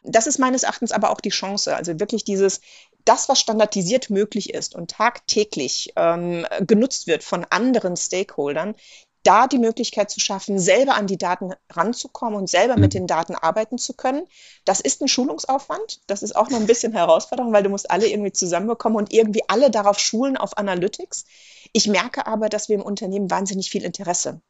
Das 0.04 0.28
ist 0.28 0.40
meines 0.40 0.64
Erachtens 0.64 0.92
aber 0.92 1.12
auch 1.12 1.22
die 1.22 1.30
Chance. 1.30 1.76
Also 1.76 2.00
wirklich 2.00 2.24
dieses, 2.24 2.62
das, 3.06 3.30
was 3.30 3.40
standardisiert 3.40 4.10
möglich 4.10 4.54
ist 4.54 4.76
und 4.76 4.92
tagtäglich 4.92 5.94
ähm, 5.96 6.46
genutzt 6.62 7.08
wird 7.08 7.24
von 7.24 7.46
anderen 7.50 7.96
Stakeholdern, 7.96 8.76
da 9.24 9.48
die 9.48 9.60
Möglichkeit 9.60 10.10
zu 10.10 10.20
schaffen, 10.20 10.58
selber 10.58 10.96
an 10.96 11.06
die 11.06 11.18
Daten 11.18 11.54
ranzukommen 11.70 12.40
und 12.40 12.50
selber 12.50 12.76
mit 12.76 12.94
mhm. 12.94 13.00
den 13.00 13.08
Daten 13.08 13.36
arbeiten 13.36 13.78
zu 13.78 13.94
können. 13.94 14.26
Das 14.66 14.82
ist 14.82 15.02
ein 15.02 15.08
Schulungsaufwand. 15.08 16.02
Das 16.08 16.24
ist 16.24 16.36
auch 16.36 16.50
noch 16.50 16.60
ein 16.60 16.68
bisschen 16.68 16.94
Herausforderung, 16.94 17.54
weil 17.54 17.64
du 17.64 17.70
musst 17.70 17.92
alle 17.92 18.08
irgendwie 18.08 18.32
zusammenbekommen 18.32 18.98
und 18.98 19.14
irgendwie 19.14 19.44
alle 19.48 19.70
darauf 19.70 20.00
schulen 20.00 20.38
auf 20.38 20.58
Analytics. 20.58 21.26
Ich 21.74 21.88
merke 21.88 22.26
aber, 22.26 22.50
dass 22.50 22.68
wir 22.68 22.76
im 22.76 22.82
Unternehmen 22.82 23.30
wahnsinnig 23.30 23.70
viel 23.70 23.84
Interesse 23.84 24.42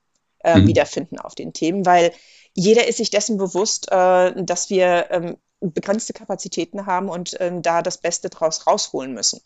äh, 0.44 0.60
mhm. 0.60 0.68
wiederfinden 0.68 1.20
auf 1.20 1.36
den 1.36 1.52
Themen, 1.52 1.86
weil 1.86 2.14
jeder 2.54 2.88
ist 2.88 2.98
sich 2.98 3.10
dessen 3.10 3.38
bewusst, 3.38 3.92
äh, 3.92 4.44
dass 4.44 4.70
wir 4.70 5.08
ähm, 5.12 5.38
begrenzte 5.62 6.14
Kapazitäten 6.14 6.86
haben 6.86 7.10
und 7.10 7.40
äh, 7.40 7.52
da 7.62 7.82
das 7.82 7.98
Beste 7.98 8.30
draus 8.30 8.68
rausholen 8.68 9.14
müssen. 9.14 9.42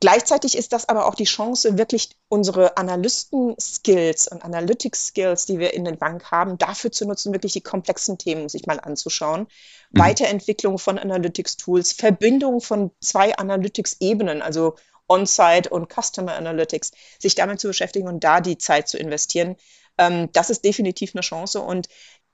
Gleichzeitig 0.00 0.56
ist 0.56 0.72
das 0.72 0.88
aber 0.88 1.06
auch 1.06 1.14
die 1.14 1.24
Chance, 1.24 1.76
wirklich 1.76 2.16
unsere 2.28 2.78
Analysten-Skills 2.78 4.28
und 4.28 4.42
Analytics-Skills, 4.42 5.44
die 5.44 5.58
wir 5.58 5.74
in 5.74 5.84
der 5.84 5.92
Bank 5.92 6.30
haben, 6.30 6.56
dafür 6.56 6.90
zu 6.90 7.06
nutzen, 7.06 7.34
wirklich 7.34 7.52
die 7.52 7.60
komplexen 7.60 8.16
Themen 8.16 8.48
sich 8.48 8.64
mal 8.64 8.80
anzuschauen. 8.80 9.46
Mhm. 9.90 9.98
Weiterentwicklung 9.98 10.78
von 10.78 10.98
Analytics-Tools, 10.98 11.92
Verbindung 11.92 12.62
von 12.62 12.92
zwei 13.00 13.36
Analytics-Ebenen, 13.36 14.40
also 14.40 14.76
On-Site 15.06 15.68
und 15.68 15.92
Customer 15.92 16.34
Analytics, 16.34 16.92
sich 17.18 17.34
damit 17.34 17.60
zu 17.60 17.68
beschäftigen 17.68 18.08
und 18.08 18.24
da 18.24 18.40
die 18.40 18.56
Zeit 18.56 18.88
zu 18.88 18.96
investieren. 18.96 19.56
Ähm, 19.98 20.30
das 20.32 20.48
ist 20.48 20.64
definitiv 20.64 21.14
eine 21.14 21.20
Chance 21.20 21.60
und 21.60 21.88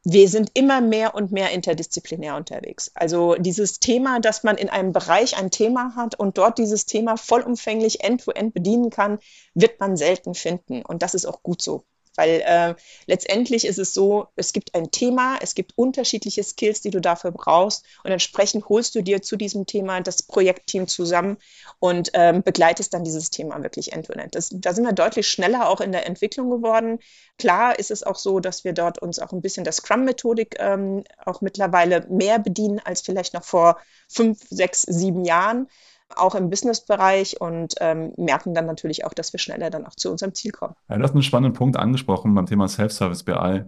wir 0.04 0.28
sind 0.28 0.50
immer 0.54 0.80
mehr 0.80 1.14
und 1.14 1.32
mehr 1.32 1.50
interdisziplinär 1.50 2.36
unterwegs. 2.36 2.92
Also 2.94 3.34
dieses 3.34 3.80
Thema, 3.80 4.20
dass 4.20 4.44
man 4.44 4.56
in 4.56 4.68
einem 4.68 4.92
Bereich 4.92 5.36
ein 5.36 5.50
Thema 5.50 5.96
hat 5.96 6.14
und 6.18 6.38
dort 6.38 6.58
dieses 6.58 6.86
Thema 6.86 7.16
vollumfänglich 7.16 8.04
end-to-end 8.04 8.50
-end 8.50 8.54
bedienen 8.54 8.90
kann, 8.90 9.18
wird 9.54 9.80
man 9.80 9.96
selten 9.96 10.34
finden. 10.34 10.82
Und 10.82 11.02
das 11.02 11.14
ist 11.14 11.26
auch 11.26 11.42
gut 11.42 11.60
so. 11.60 11.84
Weil 12.16 12.42
äh, 12.44 12.74
letztendlich 13.06 13.66
ist 13.66 13.78
es 13.78 13.94
so, 13.94 14.28
es 14.36 14.52
gibt 14.52 14.74
ein 14.74 14.90
Thema, 14.90 15.38
es 15.40 15.54
gibt 15.54 15.72
unterschiedliche 15.76 16.42
Skills, 16.42 16.80
die 16.80 16.90
du 16.90 17.00
dafür 17.00 17.32
brauchst 17.32 17.84
und 18.04 18.10
entsprechend 18.10 18.68
holst 18.68 18.94
du 18.94 19.02
dir 19.02 19.22
zu 19.22 19.36
diesem 19.36 19.66
Thema 19.66 20.00
das 20.00 20.22
Projektteam 20.22 20.88
zusammen 20.88 21.38
und 21.78 22.10
ähm, 22.14 22.42
begleitest 22.42 22.94
dann 22.94 23.04
dieses 23.04 23.30
Thema 23.30 23.62
wirklich 23.62 23.92
end-to-end. 23.92 24.36
-end. 24.36 24.60
Da 24.60 24.72
sind 24.72 24.84
wir 24.84 24.92
deutlich 24.92 25.28
schneller 25.28 25.68
auch 25.68 25.80
in 25.80 25.92
der 25.92 26.06
Entwicklung 26.06 26.50
geworden. 26.50 26.98
Klar 27.38 27.78
ist 27.78 27.90
es 27.90 28.02
auch 28.02 28.16
so, 28.16 28.40
dass 28.40 28.64
wir 28.64 28.72
dort 28.72 28.98
uns 28.98 29.18
auch 29.18 29.32
ein 29.32 29.42
bisschen 29.42 29.64
der 29.64 29.72
Scrum-Methodik 29.72 30.56
ähm, 30.58 31.04
auch 31.24 31.40
mittlerweile 31.40 32.06
mehr 32.08 32.38
bedienen 32.38 32.80
als 32.80 33.00
vielleicht 33.00 33.34
noch 33.34 33.44
vor 33.44 33.78
fünf, 34.08 34.40
sechs, 34.50 34.82
sieben 34.82 35.24
Jahren 35.24 35.68
auch 36.14 36.34
im 36.34 36.50
Businessbereich 36.50 37.40
und 37.40 37.74
ähm, 37.80 38.12
merken 38.16 38.54
dann 38.54 38.66
natürlich 38.66 39.04
auch, 39.04 39.12
dass 39.12 39.32
wir 39.32 39.40
schneller 39.40 39.70
dann 39.70 39.86
auch 39.86 39.94
zu 39.94 40.10
unserem 40.10 40.34
Ziel 40.34 40.52
kommen. 40.52 40.74
Ja, 40.88 40.96
du 40.96 41.02
hast 41.02 41.12
einen 41.12 41.22
spannenden 41.22 41.52
Punkt 41.52 41.76
angesprochen 41.76 42.34
beim 42.34 42.46
Thema 42.46 42.68
Self-Service 42.68 43.24
BI. 43.24 43.64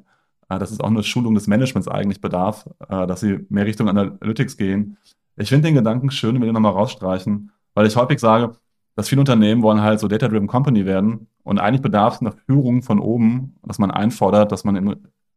Äh, 0.49 0.59
dass 0.59 0.71
es 0.71 0.81
auch 0.81 0.89
eine 0.89 1.03
Schulung 1.03 1.35
des 1.35 1.47
Managements 1.47 1.89
eigentlich 1.89 2.21
bedarf, 2.21 2.69
äh, 2.89 3.07
dass 3.07 3.21
sie 3.21 3.47
mehr 3.51 3.67
Richtung 3.67 3.89
Analytics 3.89 4.57
gehen. 4.57 4.97
Ich 5.37 5.49
finde 5.51 5.69
den 5.69 5.75
Gedanken 5.75 6.11
schön, 6.11 6.35
wenn 6.35 6.43
wir 6.43 6.49
den 6.49 6.55
nochmal 6.55 6.73
rausstreichen, 6.73 7.53
weil 7.75 7.87
ich 7.87 7.97
häufig 7.97 8.19
sage, 8.19 8.57
dass 8.97 9.09
viele 9.09 9.21
Unternehmen 9.21 9.63
wollen 9.63 9.83
halt 9.83 10.01
so 10.01 10.09
Data-Driven 10.09 10.49
Company 10.49 10.85
werden 10.85 11.29
und 11.45 11.59
eigentlich 11.61 11.83
bedarf 11.83 12.15
es 12.15 12.21
einer 12.21 12.33
Führung 12.33 12.83
von 12.83 12.99
oben, 12.99 13.57
dass 13.63 13.79
man 13.79 13.91
einfordert, 13.91 14.51
dass 14.51 14.65
man 14.65 14.75
in 14.75 14.97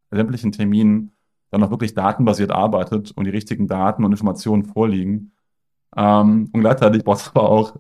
sämtlichen 0.09 0.51
Terminen 0.51 1.11
dann 1.51 1.63
auch 1.63 1.69
wirklich 1.69 1.93
datenbasiert 1.93 2.51
arbeitet 2.51 3.11
und 3.11 3.25
die 3.25 3.29
richtigen 3.29 3.67
Daten 3.67 4.03
und 4.03 4.11
Informationen 4.11 4.63
vorliegen. 4.63 5.33
Ähm, 5.95 6.49
und 6.51 6.61
gleichzeitig 6.61 7.03
braucht 7.03 7.21
es 7.21 7.27
aber 7.33 7.49
auch 7.49 7.75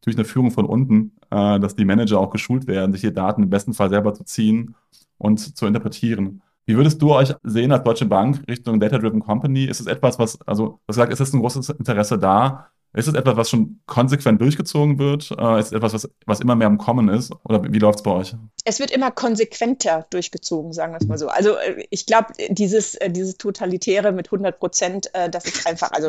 natürlich 0.00 0.18
eine 0.18 0.24
Führung 0.24 0.50
von 0.50 0.66
unten, 0.66 1.12
äh, 1.30 1.58
dass 1.60 1.74
die 1.74 1.84
Manager 1.84 2.20
auch 2.20 2.30
geschult 2.30 2.66
werden, 2.66 2.92
sich 2.92 3.02
die 3.02 3.12
Daten 3.12 3.42
im 3.42 3.50
besten 3.50 3.74
Fall 3.74 3.90
selber 3.90 4.14
zu 4.14 4.24
ziehen 4.24 4.74
und 5.18 5.56
zu 5.56 5.66
interpretieren. 5.66 6.42
Wie 6.66 6.76
würdest 6.76 7.00
du 7.00 7.12
euch 7.12 7.34
sehen 7.44 7.72
als 7.72 7.84
Deutsche 7.84 8.06
Bank 8.06 8.42
Richtung 8.48 8.80
Data-Driven 8.80 9.20
Company? 9.20 9.64
Ist 9.64 9.80
es 9.80 9.86
etwas, 9.86 10.18
was, 10.18 10.40
also, 10.42 10.80
hast 10.88 10.96
gesagt, 10.96 11.12
ist 11.12 11.20
es 11.20 11.32
ein 11.32 11.40
großes 11.40 11.70
Interesse 11.70 12.18
da? 12.18 12.68
Ist 12.92 13.08
es 13.08 13.14
etwas, 13.14 13.36
was 13.36 13.50
schon 13.50 13.80
konsequent 13.86 14.40
durchgezogen 14.40 14.98
wird? 14.98 15.30
Äh, 15.30 15.60
ist 15.60 15.66
es 15.66 15.72
etwas, 15.72 15.92
was, 15.92 16.08
was 16.24 16.40
immer 16.40 16.56
mehr 16.56 16.66
im 16.66 16.78
Kommen 16.78 17.08
ist? 17.08 17.30
Oder 17.44 17.62
wie 17.62 17.78
läuft 17.78 17.98
es 17.98 18.02
bei 18.02 18.10
euch? 18.10 18.34
Es 18.64 18.80
wird 18.80 18.90
immer 18.90 19.10
konsequenter 19.10 20.06
durchgezogen, 20.10 20.72
sagen 20.72 20.92
wir 20.92 20.98
es 20.98 21.06
mal 21.06 21.18
so. 21.18 21.28
Also 21.28 21.56
äh, 21.56 21.86
ich 21.90 22.06
glaube, 22.06 22.28
dieses, 22.48 22.94
äh, 22.94 23.10
dieses 23.10 23.36
Totalitäre 23.36 24.12
mit 24.12 24.28
100 24.28 24.58
Prozent, 24.58 25.10
das 25.30 25.44
ist 25.44 25.66
einfach, 25.66 25.90
also 25.92 26.08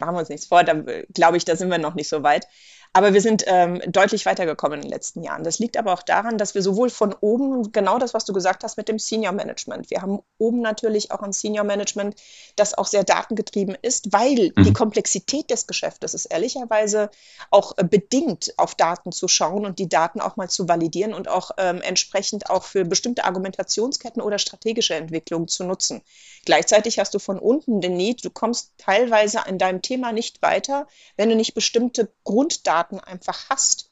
machen 0.00 0.14
wir 0.14 0.18
uns 0.18 0.28
nichts 0.28 0.46
vor, 0.46 0.62
da 0.62 0.74
glaube 1.12 1.36
ich, 1.36 1.44
da 1.44 1.56
sind 1.56 1.70
wir 1.70 1.78
noch 1.78 1.94
nicht 1.94 2.08
so 2.08 2.22
weit. 2.22 2.46
Aber 2.96 3.12
wir 3.12 3.20
sind 3.20 3.42
ähm, 3.48 3.82
deutlich 3.88 4.24
weitergekommen 4.24 4.78
in 4.78 4.82
den 4.82 4.90
letzten 4.90 5.24
Jahren. 5.24 5.42
Das 5.42 5.58
liegt 5.58 5.76
aber 5.76 5.92
auch 5.92 6.02
daran, 6.02 6.38
dass 6.38 6.54
wir 6.54 6.62
sowohl 6.62 6.90
von 6.90 7.12
oben, 7.20 7.72
genau 7.72 7.98
das, 7.98 8.14
was 8.14 8.24
du 8.24 8.32
gesagt 8.32 8.62
hast 8.62 8.76
mit 8.76 8.88
dem 8.88 9.00
Senior 9.00 9.32
Management, 9.32 9.90
wir 9.90 10.00
haben 10.00 10.20
oben 10.38 10.60
natürlich 10.60 11.10
auch 11.10 11.22
ein 11.22 11.32
Senior 11.32 11.64
Management, 11.64 12.14
das 12.54 12.78
auch 12.78 12.86
sehr 12.86 13.02
datengetrieben 13.02 13.76
ist, 13.82 14.12
weil 14.12 14.52
mhm. 14.54 14.62
die 14.62 14.72
Komplexität 14.72 15.50
des 15.50 15.66
Geschäftes 15.66 16.14
ist 16.14 16.26
ehrlicherweise 16.26 17.10
auch 17.50 17.76
äh, 17.78 17.82
bedingt, 17.82 18.54
auf 18.58 18.76
Daten 18.76 19.10
zu 19.10 19.26
schauen 19.26 19.66
und 19.66 19.80
die 19.80 19.88
Daten 19.88 20.20
auch 20.20 20.36
mal 20.36 20.48
zu 20.48 20.68
validieren 20.68 21.14
und 21.14 21.26
auch 21.26 21.50
ähm, 21.58 21.82
entsprechend 21.82 22.48
auch 22.48 22.62
für 22.62 22.84
bestimmte 22.84 23.24
Argumentationsketten 23.24 24.22
oder 24.22 24.38
strategische 24.38 24.94
Entwicklungen 24.94 25.48
zu 25.48 25.64
nutzen. 25.64 26.00
Gleichzeitig 26.44 27.00
hast 27.00 27.12
du 27.12 27.18
von 27.18 27.40
unten 27.40 27.80
den 27.80 27.96
Need, 27.96 28.24
du 28.24 28.30
kommst 28.30 28.70
teilweise 28.78 29.40
in 29.48 29.58
deinem 29.58 29.82
Thema 29.82 30.12
nicht 30.12 30.42
weiter, 30.42 30.86
wenn 31.16 31.28
du 31.28 31.34
nicht 31.34 31.54
bestimmte 31.54 32.12
Grunddaten 32.22 32.83
einfach 32.92 33.48
hast. 33.50 33.90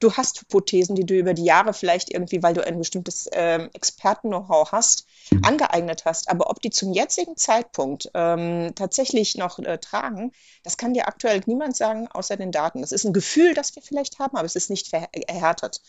Du 0.00 0.12
hast 0.12 0.40
Hypothesen, 0.40 0.96
die 0.96 1.06
du 1.06 1.14
über 1.14 1.34
die 1.34 1.44
Jahre 1.44 1.72
vielleicht 1.72 2.10
irgendwie, 2.10 2.42
weil 2.42 2.54
du 2.54 2.66
ein 2.66 2.78
bestimmtes 2.78 3.28
ähm, 3.32 3.70
Experten-Know-how 3.72 4.72
hast, 4.72 5.06
mhm. 5.30 5.44
angeeignet 5.44 6.04
hast. 6.04 6.28
Aber 6.28 6.50
ob 6.50 6.60
die 6.60 6.70
zum 6.70 6.92
jetzigen 6.92 7.36
Zeitpunkt 7.36 8.10
ähm, 8.12 8.72
tatsächlich 8.74 9.36
noch 9.36 9.58
äh, 9.60 9.78
tragen, 9.78 10.32
das 10.64 10.76
kann 10.76 10.94
dir 10.94 11.06
aktuell 11.06 11.42
niemand 11.46 11.76
sagen, 11.76 12.08
außer 12.08 12.36
den 12.36 12.52
Daten. 12.52 12.80
Das 12.80 12.92
ist 12.92 13.04
ein 13.04 13.12
Gefühl, 13.12 13.54
das 13.54 13.74
wir 13.76 13.82
vielleicht 13.82 14.18
haben, 14.18 14.36
aber 14.36 14.46
es 14.46 14.56
ist 14.56 14.68
nicht 14.68 14.92
erhärtet 14.92 15.80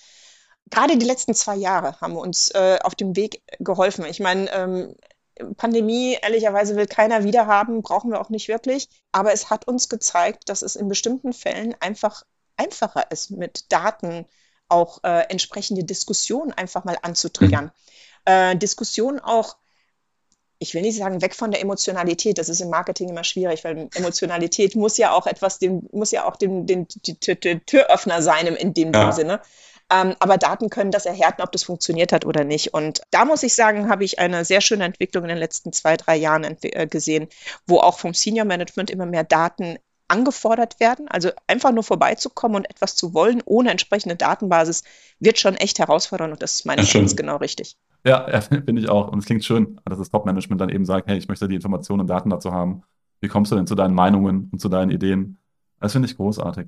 gerade 0.69 0.97
die 0.97 1.05
letzten 1.05 1.33
zwei 1.33 1.55
Jahre 1.55 1.99
haben 2.01 2.15
uns 2.15 2.49
äh, 2.51 2.79
auf 2.83 2.95
dem 2.95 3.15
Weg 3.15 3.41
geholfen. 3.59 4.05
Ich 4.05 4.19
meine, 4.19 4.51
ähm, 4.51 4.95
Pandemie, 5.57 6.17
ehrlicherweise, 6.21 6.75
will 6.75 6.87
keiner 6.87 7.23
wieder 7.23 7.45
haben, 7.45 7.81
brauchen 7.81 8.11
wir 8.11 8.21
auch 8.21 8.29
nicht 8.29 8.47
wirklich. 8.47 8.89
Aber 9.11 9.33
es 9.33 9.49
hat 9.49 9.67
uns 9.67 9.89
gezeigt, 9.89 10.49
dass 10.49 10.61
es 10.61 10.75
in 10.75 10.87
bestimmten 10.87 11.33
Fällen 11.33 11.75
einfach 11.79 12.23
einfacher 12.57 13.11
ist, 13.11 13.31
mit 13.31 13.71
Daten 13.71 14.25
auch 14.67 15.03
äh, 15.03 15.29
entsprechende 15.29 15.83
Diskussionen 15.83 16.51
einfach 16.51 16.83
mal 16.83 16.97
anzutriggern. 17.01 17.65
Mhm. 17.65 17.71
Äh, 18.25 18.55
Diskussionen 18.57 19.19
auch, 19.19 19.57
ich 20.57 20.73
will 20.73 20.81
nicht 20.81 20.97
sagen, 20.97 21.21
weg 21.21 21.35
von 21.35 21.51
der 21.51 21.61
Emotionalität. 21.61 22.37
Das 22.37 22.49
ist 22.49 22.61
im 22.61 22.69
Marketing 22.69 23.09
immer 23.09 23.23
schwierig, 23.23 23.63
weil 23.63 23.89
Emotionalität 23.93 24.75
muss 24.75 24.97
ja 24.97 25.11
auch 25.11 25.27
etwas, 25.27 25.59
dem, 25.59 25.87
muss 25.91 26.11
ja 26.11 26.25
auch 26.25 26.35
den, 26.35 26.65
die, 26.65 26.85
die, 26.85 27.39
die 27.39 27.59
Türöffner 27.59 28.21
sein 28.21 28.47
in 28.47 28.73
dem 28.73 28.93
ja. 28.93 29.11
Sinne. 29.11 29.41
Ähm, 29.91 30.15
aber 30.19 30.37
Daten 30.37 30.71
können 30.71 30.89
das 30.89 31.05
erhärten, 31.05 31.43
ob 31.43 31.51
das 31.51 31.63
funktioniert 31.63 32.11
hat 32.11 32.25
oder 32.25 32.43
nicht. 32.43 32.73
Und 32.73 33.01
da 33.11 33.23
muss 33.23 33.43
ich 33.43 33.53
sagen, 33.53 33.87
habe 33.87 34.03
ich 34.03 34.17
eine 34.17 34.43
sehr 34.43 34.61
schöne 34.61 34.83
Entwicklung 34.83 35.25
in 35.25 35.29
den 35.29 35.37
letzten 35.37 35.73
zwei, 35.73 35.95
drei 35.95 36.15
Jahren 36.15 36.43
äh, 36.63 36.87
gesehen, 36.87 37.27
wo 37.67 37.79
auch 37.79 37.99
vom 37.99 38.15
Senior 38.15 38.45
Management 38.45 38.89
immer 38.89 39.05
mehr 39.05 39.23
Daten 39.23 39.77
angefordert 40.07 40.79
werden. 40.79 41.07
Also 41.07 41.31
einfach 41.47 41.71
nur 41.71 41.83
vorbeizukommen 41.83 42.57
und 42.57 42.69
etwas 42.69 42.95
zu 42.95 43.13
wollen 43.13 43.41
ohne 43.45 43.71
entsprechende 43.71 44.15
Datenbasis 44.15 44.83
wird 45.19 45.39
schon 45.39 45.55
echt 45.55 45.79
herausfordernd 45.79 46.33
und 46.33 46.41
das 46.41 46.55
ist 46.55 46.65
meines 46.65 46.93
Erachtens 46.93 47.15
genau 47.15 47.37
richtig. 47.37 47.77
Ja, 48.05 48.29
ja 48.29 48.41
finde 48.41 48.81
ich 48.81 48.89
auch. 48.89 49.11
Und 49.11 49.19
es 49.19 49.25
klingt 49.25 49.43
schön, 49.43 49.79
dass 49.85 49.97
das 49.97 50.09
Top-Management 50.09 50.61
dann 50.61 50.69
eben 50.69 50.85
sagt, 50.85 51.07
hey, 51.07 51.17
ich 51.17 51.27
möchte 51.27 51.47
die 51.47 51.55
Informationen 51.55 52.01
und 52.01 52.07
Daten 52.07 52.29
dazu 52.29 52.51
haben. 52.51 52.83
Wie 53.21 53.27
kommst 53.27 53.51
du 53.51 53.55
denn 53.55 53.67
zu 53.67 53.75
deinen 53.75 53.95
Meinungen 53.95 54.49
und 54.51 54.59
zu 54.59 54.69
deinen 54.69 54.91
Ideen? 54.91 55.37
Das 55.79 55.93
finde 55.93 56.07
ich 56.07 56.15
großartig. 56.15 56.67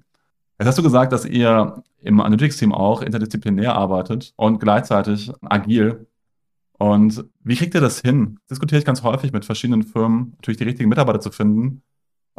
Jetzt 0.59 0.67
hast 0.67 0.77
du 0.77 0.83
gesagt, 0.83 1.11
dass 1.11 1.25
ihr 1.25 1.83
im 2.01 2.19
Analytics-Team 2.19 2.73
auch 2.73 3.01
interdisziplinär 3.01 3.75
arbeitet 3.75 4.33
und 4.37 4.59
gleichzeitig 4.59 5.31
agil. 5.41 6.07
Und 6.79 7.25
wie 7.43 7.55
kriegt 7.55 7.75
ihr 7.75 7.81
das 7.81 8.01
hin? 8.01 8.39
Diskutiere 8.49 8.79
ich 8.79 8.85
ganz 8.85 9.03
häufig 9.03 9.31
mit 9.31 9.45
verschiedenen 9.45 9.83
Firmen, 9.83 10.33
natürlich 10.37 10.57
die 10.57 10.63
richtigen 10.63 10.89
Mitarbeiter 10.89 11.19
zu 11.19 11.31
finden. 11.31 11.83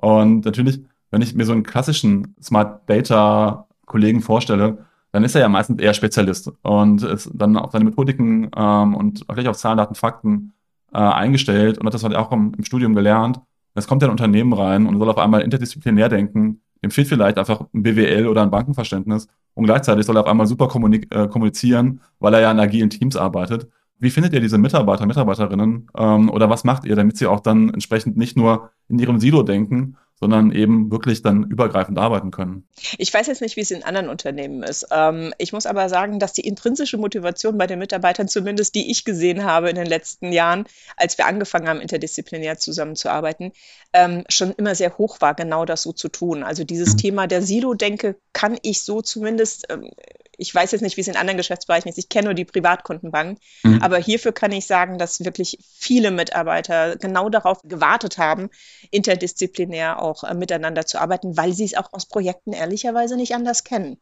Und 0.01 0.45
natürlich, 0.45 0.81
wenn 1.11 1.23
ich 1.23 1.35
mir 1.35 1.45
so 1.45 1.53
einen 1.53 1.63
klassischen 1.63 2.35
Smart 2.43 2.89
Data 2.89 3.67
Kollegen 3.87 4.21
vorstelle, 4.21 4.87
dann 5.13 5.25
ist 5.25 5.35
er 5.35 5.41
ja 5.43 5.49
meistens 5.49 5.81
eher 5.81 5.95
Spezialist 5.95 6.53
und 6.63 7.03
ist 7.03 7.31
dann 7.33 7.57
auf 7.57 7.73
seine 7.73 7.87
Methodiken 7.87 8.51
ähm, 8.55 8.95
und 8.95 9.27
gleich 9.29 9.49
auf 9.49 9.57
Zahlen, 9.57 9.79
Daten, 9.79 9.95
Fakten 9.95 10.53
äh, 10.93 10.99
eingestellt 10.99 11.79
und 11.79 11.87
hat 11.87 11.95
das 11.95 12.05
halt 12.05 12.15
auch 12.15 12.31
im, 12.33 12.53
im 12.57 12.65
Studium 12.65 12.95
gelernt. 12.95 13.41
Jetzt 13.75 13.89
kommt 13.89 14.03
in 14.03 14.09
ein 14.09 14.13
Unternehmen 14.13 14.53
rein 14.53 14.87
und 14.87 14.99
soll 14.99 15.09
auf 15.09 15.19
einmal 15.19 15.41
interdisziplinär 15.43 16.09
denken 16.09 16.61
dem 16.83 16.91
fehlt 16.91 17.09
vielleicht 17.09 17.39
einfach 17.39 17.61
ein 17.75 17.83
BWL 17.83 18.27
oder 18.27 18.43
ein 18.43 18.51
Bankenverständnis 18.51 19.29
und 19.55 19.65
gleichzeitig 19.65 20.07
soll 20.07 20.17
er 20.17 20.23
auf 20.23 20.29
einmal 20.29 20.47
super 20.47 20.67
äh, 20.67 21.29
kommunizieren, 21.29 22.01
weil 22.21 22.35
er 22.35 22.41
ja 22.41 22.51
in 22.51 22.61
agilen 22.61 22.91
Teams 22.91 23.17
arbeitet. 23.17 23.69
Wie 23.99 24.11
findet 24.11 24.33
ihr 24.33 24.41
diese 24.41 24.59
Mitarbeiter, 24.59 25.07
Mitarbeiterinnen 25.07 25.91
ähm, 25.97 26.31
oder 26.31 26.49
was 26.49 26.65
macht 26.65 26.85
ihr, 26.85 26.97
damit 26.97 27.17
sie 27.17 27.27
auch 27.27 27.41
dann 27.41 27.73
entsprechend 27.73 28.17
nicht 28.17 28.37
nur 28.37 28.71
in 28.89 28.99
ihrem 28.99 29.19
Silo 29.19 29.43
denken, 29.43 29.97
sondern 30.21 30.51
eben 30.51 30.91
wirklich 30.91 31.23
dann 31.23 31.45
übergreifend 31.45 31.99
arbeiten 31.99 32.31
können. 32.31 32.67
Ich 32.99 33.15
weiß 33.15 33.29
jetzt 33.29 33.41
nicht, 33.41 33.57
wie 33.57 33.61
es 33.61 33.71
in 33.71 33.85
anderen 33.85 34.09
Unternehmen 34.09 34.63
ist. 34.63 34.87
Ähm, 34.91 35.33
ich 35.39 35.53
muss 35.53 35.67
aber 35.67 35.89
sagen, 35.89 36.19
dass 36.19 36.33
die 36.33 36.47
intrinsische 36.47 36.99
Motivation 36.99 37.57
bei 37.57 37.67
den 37.67 37.79
Mitarbeitern, 37.79 38.27
zumindest 38.27 38.75
die 38.75 38.91
ich 38.91 39.05
gesehen 39.05 39.45
habe 39.45 39.71
in 39.71 39.77
den 39.77 39.87
letzten 39.87 40.33
Jahren, 40.33 40.65
als 40.97 41.19
wir 41.19 41.27
angefangen 41.27 41.69
haben, 41.69 41.81
interdisziplinär 41.81 42.59
zusammenzuarbeiten, 42.59 43.53
ähm, 43.93 44.25
schon 44.29 44.53
immer 44.53 44.75
sehr 44.75 44.99
hoch 44.99 45.21
war, 45.21 45.35
genau 45.35 45.65
das 45.65 45.83
so 45.83 45.93
zu 45.93 46.09
tun. 46.09 46.43
Also 46.43 46.65
dieses 46.65 46.95
mhm. 46.95 46.99
Thema 46.99 47.27
der 47.29 47.43
Silo-Denke 47.43 48.17
kann 48.33 48.59
ich 48.63 48.83
so 48.83 49.03
zumindest 49.03 49.67
ähm, 49.71 49.91
ich 50.39 50.55
weiß 50.55 50.71
jetzt 50.71 50.83
nicht, 50.83 50.97
wie 50.97 51.01
es 51.01 51.09
in 51.09 51.17
anderen 51.17 51.37
Geschäftsbereichen 51.37 51.89
ist. 51.89 51.99
Ich 51.99 52.09
kenne 52.09 52.27
nur 52.27 52.35
die 52.35 52.45
Privatkundenbank. 52.45 53.39
Mhm. 53.65 53.83
Aber 53.83 53.99
hierfür 53.99 54.33
kann 54.33 54.53
ich 54.53 54.67
sagen, 54.67 54.97
dass 54.97 55.25
wirklich 55.25 55.59
viele 55.61 56.13
Mitarbeiter 56.13 56.97
genau 56.97 57.29
darauf 57.29 57.61
gewartet 57.65 58.19
haben, 58.19 58.49
interdisziplinär 58.93 60.01
auch 60.01 60.23
äh, 60.23 60.35
miteinander 60.35 60.87
zu 60.87 61.01
arbeiten, 61.01 61.37
weil 61.37 61.53
sie 61.53 61.65
es 61.65 61.77
auch 61.77 61.93
aus 61.93 62.07
Projekten 62.07 62.53
ehrlicherweise 62.53 63.17
nicht 63.17 63.35
anders 63.35 63.65
kennen. 63.65 63.99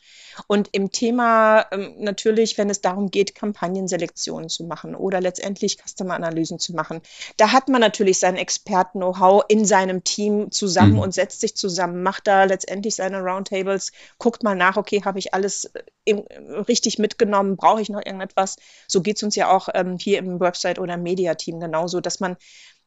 Und 0.47 0.69
im 0.73 0.93
Thema 0.93 1.67
ähm, 1.73 1.95
natürlich, 1.99 2.59
wenn 2.59 2.69
es 2.69 2.83
darum 2.83 3.11
geht, 3.11 3.35
Kampagnenselektionen 3.35 4.51
zu 4.51 4.65
machen 4.65 4.95
oder 4.95 5.23
letztendlich 5.23 5.79
Customer-Analysen 5.79 6.59
zu 6.59 6.75
machen, 6.75 7.01
da 7.39 7.53
hat 7.53 7.71
man 7.71 7.81
natürlich 7.81 8.19
sein 8.19 8.37
Experten-Know-how 8.37 9.45
in 9.49 9.65
seinem 9.65 10.05
Team 10.05 10.51
zusammen 10.51 10.95
mhm. 10.95 10.99
und 11.01 11.15
setzt 11.15 11.41
sich 11.41 11.57
zusammen, 11.57 12.03
macht 12.03 12.27
da 12.27 12.45
letztendlich 12.45 12.95
seine 12.95 13.21
Roundtables, 13.21 13.93
guckt 14.19 14.43
mal 14.43 14.55
nach, 14.55 14.77
okay, 14.77 15.01
habe 15.03 15.19
ich 15.19 15.33
alles 15.33 15.65
äh, 15.65 15.83
im, 16.05 16.26
richtig 16.69 16.99
mitgenommen, 16.99 17.57
brauche 17.57 17.81
ich 17.81 17.89
noch 17.89 18.05
irgendetwas? 18.05 18.57
So 18.89 19.03
geht 19.03 19.17
es 19.17 19.23
uns 19.23 19.37
ja 19.37 19.51
auch 19.51 19.69
ähm, 19.75 19.99
hier 19.99 20.19
im 20.19 20.41
Website- 20.41 20.79
oder 20.79 20.97
Media-Team 20.97 21.61
genauso, 21.61 22.01
dass 22.01 22.21
man 22.21 22.37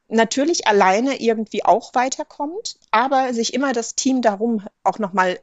natürlich 0.07 0.67
alleine 0.67 1.21
irgendwie 1.21 1.63
auch 1.63 1.93
weiterkommt, 1.93 2.77
aber 2.91 3.33
sich 3.33 3.53
immer 3.53 3.73
das 3.73 3.95
Team 3.95 4.21
darum 4.21 4.65
auch 4.83 4.99
nochmal 4.99 5.39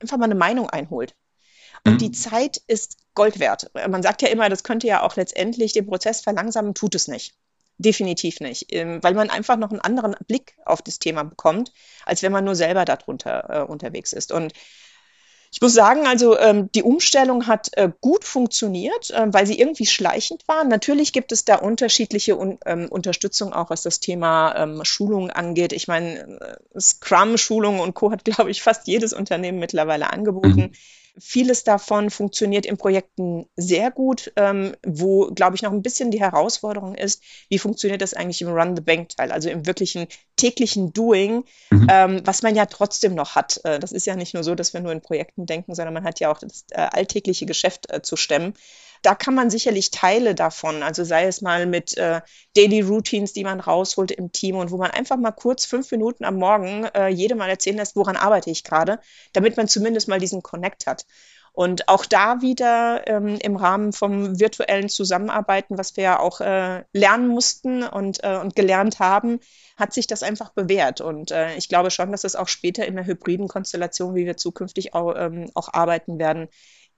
einfach 0.00 0.16
mal 0.16 0.26
eine 0.26 0.34
Meinung 0.34 0.70
einholt. 0.70 1.14
Und 1.84 1.94
mhm. 1.94 1.98
die 1.98 2.12
Zeit 2.12 2.62
ist 2.66 2.98
Gold 3.14 3.40
wert. 3.40 3.70
Man 3.74 4.02
sagt 4.02 4.22
ja 4.22 4.28
immer, 4.28 4.48
das 4.48 4.62
könnte 4.62 4.86
ja 4.86 5.02
auch 5.02 5.16
letztendlich 5.16 5.72
den 5.72 5.86
Prozess 5.86 6.20
verlangsamen, 6.20 6.74
tut 6.74 6.94
es 6.94 7.08
nicht. 7.08 7.34
Definitiv 7.80 8.40
nicht, 8.40 8.72
ähm, 8.72 9.00
weil 9.02 9.14
man 9.14 9.30
einfach 9.30 9.56
noch 9.56 9.70
einen 9.70 9.80
anderen 9.80 10.16
Blick 10.26 10.56
auf 10.64 10.82
das 10.82 10.98
Thema 10.98 11.22
bekommt, 11.22 11.72
als 12.04 12.22
wenn 12.22 12.32
man 12.32 12.44
nur 12.44 12.56
selber 12.56 12.84
darunter 12.84 13.48
äh, 13.48 13.62
unterwegs 13.62 14.12
ist. 14.12 14.32
Und 14.32 14.52
ich 15.50 15.60
muss 15.60 15.72
sagen, 15.72 16.06
also 16.06 16.38
ähm, 16.38 16.70
die 16.72 16.82
Umstellung 16.82 17.46
hat 17.46 17.70
äh, 17.72 17.90
gut 18.00 18.24
funktioniert, 18.24 19.10
äh, 19.10 19.26
weil 19.32 19.46
sie 19.46 19.58
irgendwie 19.58 19.86
schleichend 19.86 20.46
war. 20.46 20.64
Natürlich 20.64 21.12
gibt 21.12 21.32
es 21.32 21.44
da 21.44 21.56
unterschiedliche 21.56 22.38
Un 22.38 22.58
ähm, 22.66 22.88
Unterstützung 22.90 23.52
auch, 23.52 23.70
was 23.70 23.82
das 23.82 24.00
Thema 24.00 24.54
ähm, 24.56 24.84
Schulung 24.84 25.30
angeht. 25.30 25.72
Ich 25.72 25.88
meine, 25.88 26.58
äh, 26.74 26.80
Scrum-Schulung 26.80 27.80
und 27.80 27.94
Co. 27.94 28.10
hat, 28.10 28.24
glaube 28.26 28.50
ich, 28.50 28.62
fast 28.62 28.86
jedes 28.86 29.12
Unternehmen 29.12 29.58
mittlerweile 29.58 30.10
angeboten. 30.12 30.60
Mhm. 30.60 30.72
Vieles 31.20 31.64
davon 31.64 32.10
funktioniert 32.10 32.66
in 32.66 32.76
Projekten 32.76 33.46
sehr 33.56 33.90
gut, 33.90 34.32
ähm, 34.36 34.74
wo, 34.86 35.26
glaube 35.26 35.56
ich, 35.56 35.62
noch 35.62 35.72
ein 35.72 35.82
bisschen 35.82 36.10
die 36.10 36.20
Herausforderung 36.20 36.94
ist, 36.94 37.22
wie 37.48 37.58
funktioniert 37.58 38.02
das 38.02 38.14
eigentlich 38.14 38.42
im 38.42 38.48
Run-the-Bank-Teil, 38.48 39.32
also 39.32 39.48
im 39.48 39.66
wirklichen 39.66 40.06
täglichen 40.36 40.92
Doing, 40.92 41.44
mhm. 41.70 41.86
ähm, 41.90 42.20
was 42.24 42.42
man 42.42 42.54
ja 42.56 42.66
trotzdem 42.66 43.14
noch 43.14 43.34
hat. 43.34 43.60
Äh, 43.64 43.78
das 43.78 43.92
ist 43.92 44.06
ja 44.06 44.16
nicht 44.16 44.34
nur 44.34 44.44
so, 44.44 44.54
dass 44.54 44.74
wir 44.74 44.80
nur 44.80 44.92
in 44.92 45.00
Projekten 45.00 45.46
denken, 45.46 45.74
sondern 45.74 45.94
man 45.94 46.04
hat 46.04 46.20
ja 46.20 46.30
auch 46.30 46.38
das 46.38 46.64
äh, 46.70 46.80
alltägliche 46.80 47.46
Geschäft 47.46 47.90
äh, 47.90 48.02
zu 48.02 48.16
stemmen. 48.16 48.54
Da 49.02 49.14
kann 49.14 49.34
man 49.34 49.50
sicherlich 49.50 49.90
Teile 49.90 50.34
davon, 50.34 50.82
also 50.82 51.04
sei 51.04 51.26
es 51.26 51.40
mal 51.40 51.66
mit 51.66 51.96
äh, 51.96 52.20
Daily 52.56 52.80
Routines, 52.80 53.32
die 53.32 53.44
man 53.44 53.60
rausholt 53.60 54.10
im 54.10 54.32
Team 54.32 54.56
und 54.56 54.70
wo 54.70 54.76
man 54.76 54.90
einfach 54.90 55.16
mal 55.16 55.32
kurz 55.32 55.64
fünf 55.64 55.90
Minuten 55.90 56.24
am 56.24 56.36
Morgen 56.36 56.84
äh, 56.94 57.08
jedem 57.08 57.38
mal 57.38 57.48
erzählen 57.48 57.76
lässt, 57.76 57.96
woran 57.96 58.16
arbeite 58.16 58.50
ich 58.50 58.64
gerade, 58.64 59.00
damit 59.32 59.56
man 59.56 59.68
zumindest 59.68 60.08
mal 60.08 60.20
diesen 60.20 60.42
Connect 60.42 60.86
hat. 60.86 61.04
Und 61.58 61.88
auch 61.88 62.06
da 62.06 62.40
wieder 62.40 63.08
ähm, 63.08 63.36
im 63.42 63.56
Rahmen 63.56 63.92
vom 63.92 64.38
virtuellen 64.38 64.88
Zusammenarbeiten, 64.88 65.76
was 65.76 65.96
wir 65.96 66.04
ja 66.04 66.20
auch 66.20 66.40
äh, 66.40 66.84
lernen 66.92 67.26
mussten 67.26 67.82
und, 67.82 68.22
äh, 68.22 68.36
und 68.36 68.54
gelernt 68.54 69.00
haben, 69.00 69.40
hat 69.76 69.92
sich 69.92 70.06
das 70.06 70.22
einfach 70.22 70.50
bewährt. 70.50 71.00
Und 71.00 71.32
äh, 71.32 71.56
ich 71.56 71.68
glaube 71.68 71.90
schon, 71.90 72.12
dass 72.12 72.22
es 72.22 72.36
auch 72.36 72.46
später 72.46 72.86
in 72.86 72.94
der 72.94 73.06
hybriden 73.06 73.48
Konstellation, 73.48 74.14
wie 74.14 74.24
wir 74.24 74.36
zukünftig 74.36 74.94
auch, 74.94 75.14
ähm, 75.16 75.50
auch 75.54 75.72
arbeiten 75.72 76.20
werden, 76.20 76.46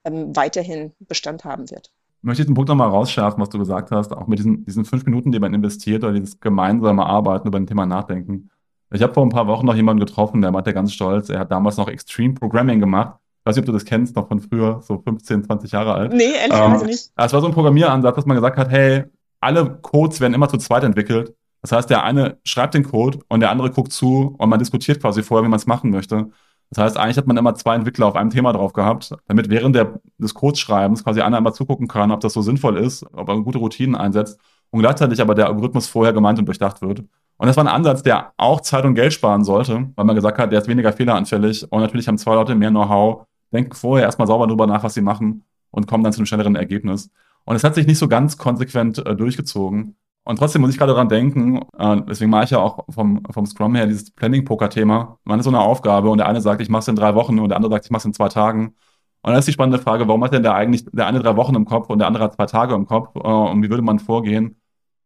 ähm, 0.04 0.34
weiterhin 0.34 0.92
Bestand 1.00 1.44
haben 1.44 1.70
wird. 1.70 1.90
Ich 2.18 2.24
möchte 2.24 2.42
diesen 2.42 2.54
Punkt 2.54 2.68
nochmal 2.68 2.88
rausschärfen, 2.88 3.40
was 3.40 3.48
du 3.48 3.58
gesagt 3.58 3.90
hast, 3.90 4.12
auch 4.12 4.26
mit 4.26 4.38
diesen, 4.38 4.64
diesen 4.64 4.84
fünf 4.84 5.06
Minuten, 5.06 5.32
die 5.32 5.38
man 5.38 5.54
investiert 5.54 6.04
oder 6.04 6.12
dieses 6.12 6.38
gemeinsame 6.38 7.06
Arbeiten 7.06 7.48
über 7.48 7.58
ein 7.58 7.66
Thema 7.66 7.86
nachdenken. 7.86 8.50
Ich 8.92 9.02
habe 9.02 9.14
vor 9.14 9.22
ein 9.22 9.30
paar 9.30 9.46
Wochen 9.46 9.64
noch 9.66 9.74
jemanden 9.74 10.04
getroffen, 10.04 10.42
der 10.42 10.50
meinte 10.50 10.74
ganz 10.74 10.92
stolz, 10.92 11.28
er 11.28 11.38
hat 11.38 11.50
damals 11.50 11.76
noch 11.76 11.88
Extreme 11.88 12.34
Programming 12.34 12.80
gemacht 12.80 13.18
Ich 13.40 13.46
weiß 13.46 13.56
nicht, 13.56 13.62
ob 13.62 13.66
du 13.66 13.72
das 13.72 13.84
kennst, 13.84 14.16
noch 14.16 14.28
von 14.28 14.40
früher, 14.40 14.80
so 14.82 14.98
15, 14.98 15.44
20 15.44 15.70
Jahre 15.72 15.94
alt. 15.94 16.12
Nee, 16.12 16.32
ehrlicherweise 16.32 16.84
ähm, 16.84 16.90
nicht. 16.90 17.10
Es 17.16 17.32
war 17.32 17.40
so 17.40 17.46
ein 17.46 17.54
Programmieransatz, 17.54 18.16
dass 18.16 18.26
man 18.26 18.36
gesagt 18.36 18.58
hat, 18.58 18.68
hey, 18.68 19.04
alle 19.40 19.78
Codes 19.80 20.20
werden 20.20 20.34
immer 20.34 20.48
zu 20.48 20.58
zweit 20.58 20.84
entwickelt. 20.84 21.34
Das 21.62 21.72
heißt, 21.72 21.90
der 21.90 22.04
eine 22.04 22.38
schreibt 22.44 22.74
den 22.74 22.84
Code 22.84 23.20
und 23.28 23.40
der 23.40 23.50
andere 23.50 23.70
guckt 23.70 23.92
zu 23.92 24.34
und 24.38 24.48
man 24.48 24.58
diskutiert 24.58 25.00
quasi 25.00 25.22
vorher, 25.22 25.44
wie 25.44 25.50
man 25.50 25.58
es 25.58 25.66
machen 25.66 25.90
möchte. 25.90 26.30
Das 26.70 26.85
heißt, 26.85 26.96
eigentlich 26.96 27.16
hat 27.16 27.26
man 27.26 27.37
immer 27.37 27.54
zwei 27.56 27.74
Entwickler 27.74 28.06
auf 28.06 28.14
einem 28.14 28.30
Thema 28.30 28.52
drauf 28.52 28.72
gehabt, 28.72 29.12
damit 29.26 29.50
während 29.50 29.74
der, 29.74 30.00
des 30.18 30.35
Codeschreibens 30.35 31.02
quasi 31.02 31.20
einer 31.20 31.38
immer 31.38 31.52
zugucken 31.52 31.88
kann, 31.88 32.12
ob 32.12 32.20
das 32.20 32.33
so 32.33 32.42
sinnvoll 32.42 32.76
ist, 32.78 33.04
ob 33.12 33.28
er 33.28 33.40
gute 33.40 33.59
Routinen 33.59 33.96
einsetzt 33.96 34.38
und 34.70 34.80
gleichzeitig 34.80 35.20
aber 35.20 35.35
der 35.35 35.46
Algorithmus 35.48 35.88
vorher 35.88 36.12
gemeint 36.12 36.38
und 36.38 36.46
durchdacht 36.46 36.80
wird. 36.80 37.00
Und 37.00 37.46
das 37.46 37.56
war 37.56 37.64
ein 37.64 37.68
Ansatz, 37.68 38.02
der 38.02 38.33
auch 38.37 38.61
Zeit 38.61 38.85
und 38.85 38.94
Geld 38.94 39.12
sparen 39.12 39.44
sollte, 39.44 39.88
weil 39.96 40.04
man 40.04 40.14
gesagt 40.14 40.38
hat, 40.38 40.52
der 40.52 40.61
ist 40.61 40.68
weniger 40.68 40.92
fehleranfällig 40.92 41.70
und 41.72 41.80
natürlich 41.80 42.06
haben 42.06 42.18
zwei 42.18 42.35
Leute 42.35 42.54
mehr 42.54 42.70
Know-how, 42.70 43.26
denken 43.52 43.74
vorher 43.74 44.06
erstmal 44.06 44.28
sauber 44.28 44.46
drüber 44.46 44.66
nach, 44.66 44.85
was 44.85 44.94
sie 44.94 45.00
machen 45.00 45.44
und 45.70 45.88
kommen 45.88 46.04
dann 46.04 46.12
zu 46.12 46.18
einem 46.18 46.26
schnelleren 46.26 46.54
Ergebnis. 46.54 47.11
Und 47.44 47.56
es 47.56 47.64
hat 47.64 47.74
sich 47.74 47.87
nicht 47.87 47.98
so 47.98 48.06
ganz 48.06 48.37
konsequent 48.37 49.04
äh, 49.04 49.16
durchgezogen. 49.16 49.96
Und 50.24 50.38
trotzdem 50.38 50.62
muss 50.62 50.70
ich 50.70 50.78
gerade 50.78 50.92
daran 50.92 51.09
denken, 51.09 51.61
äh, 51.78 52.02
deswegen 52.09 52.30
mache 52.30 52.44
ich 52.44 52.50
ja 52.50 52.59
auch 52.59 52.85
vom, 52.90 53.22
vom 53.30 53.46
Scrum 53.46 53.74
her 53.74 53.87
dieses 53.87 54.11
Planning-Poker-Thema. 54.12 55.18
Man 55.24 55.40
ist 55.40 55.44
so 55.44 55.50
eine 55.50 55.61
Aufgabe 55.61 56.11
und 56.11 56.18
der 56.18 56.28
eine 56.28 56.40
sagt, 56.40 56.61
ich 56.61 56.68
mache 56.68 56.80
es 56.80 56.88
in 56.88 56.96
drei 56.96 57.14
Wochen 57.14 57.38
und 57.38 57.48
der 57.48 57.56
andere 57.56 57.72
sagt, 57.72 57.87
ich 57.87 57.90
mache 57.90 58.00
es 58.00 58.04
in 58.04 58.14
zwei 58.14 58.28
Tagen. 58.28 58.74
Und 59.22 59.33
dann 59.33 59.38
ist 59.38 59.48
die 59.48 59.52
spannende 59.52 59.78
Frage, 59.78 60.09
warum 60.09 60.22
hat 60.24 60.33
denn 60.33 60.42
der 60.42 60.54
eigentlich 60.54 60.85
der 60.92 61.06
eine 61.06 61.20
drei 61.20 61.37
Wochen 61.37 61.54
im 61.54 61.64
Kopf 61.64 61.90
und 61.90 61.98
der 61.98 62.06
andere 62.06 62.24
hat 62.24 62.35
zwei 62.35 62.46
Tage 62.46 62.74
im 62.74 62.87
Kopf? 62.87 63.14
Äh, 63.16 63.28
und 63.28 63.62
wie 63.62 63.70
würde 63.70 63.83
man 63.83 63.98
vorgehen? 63.98 64.56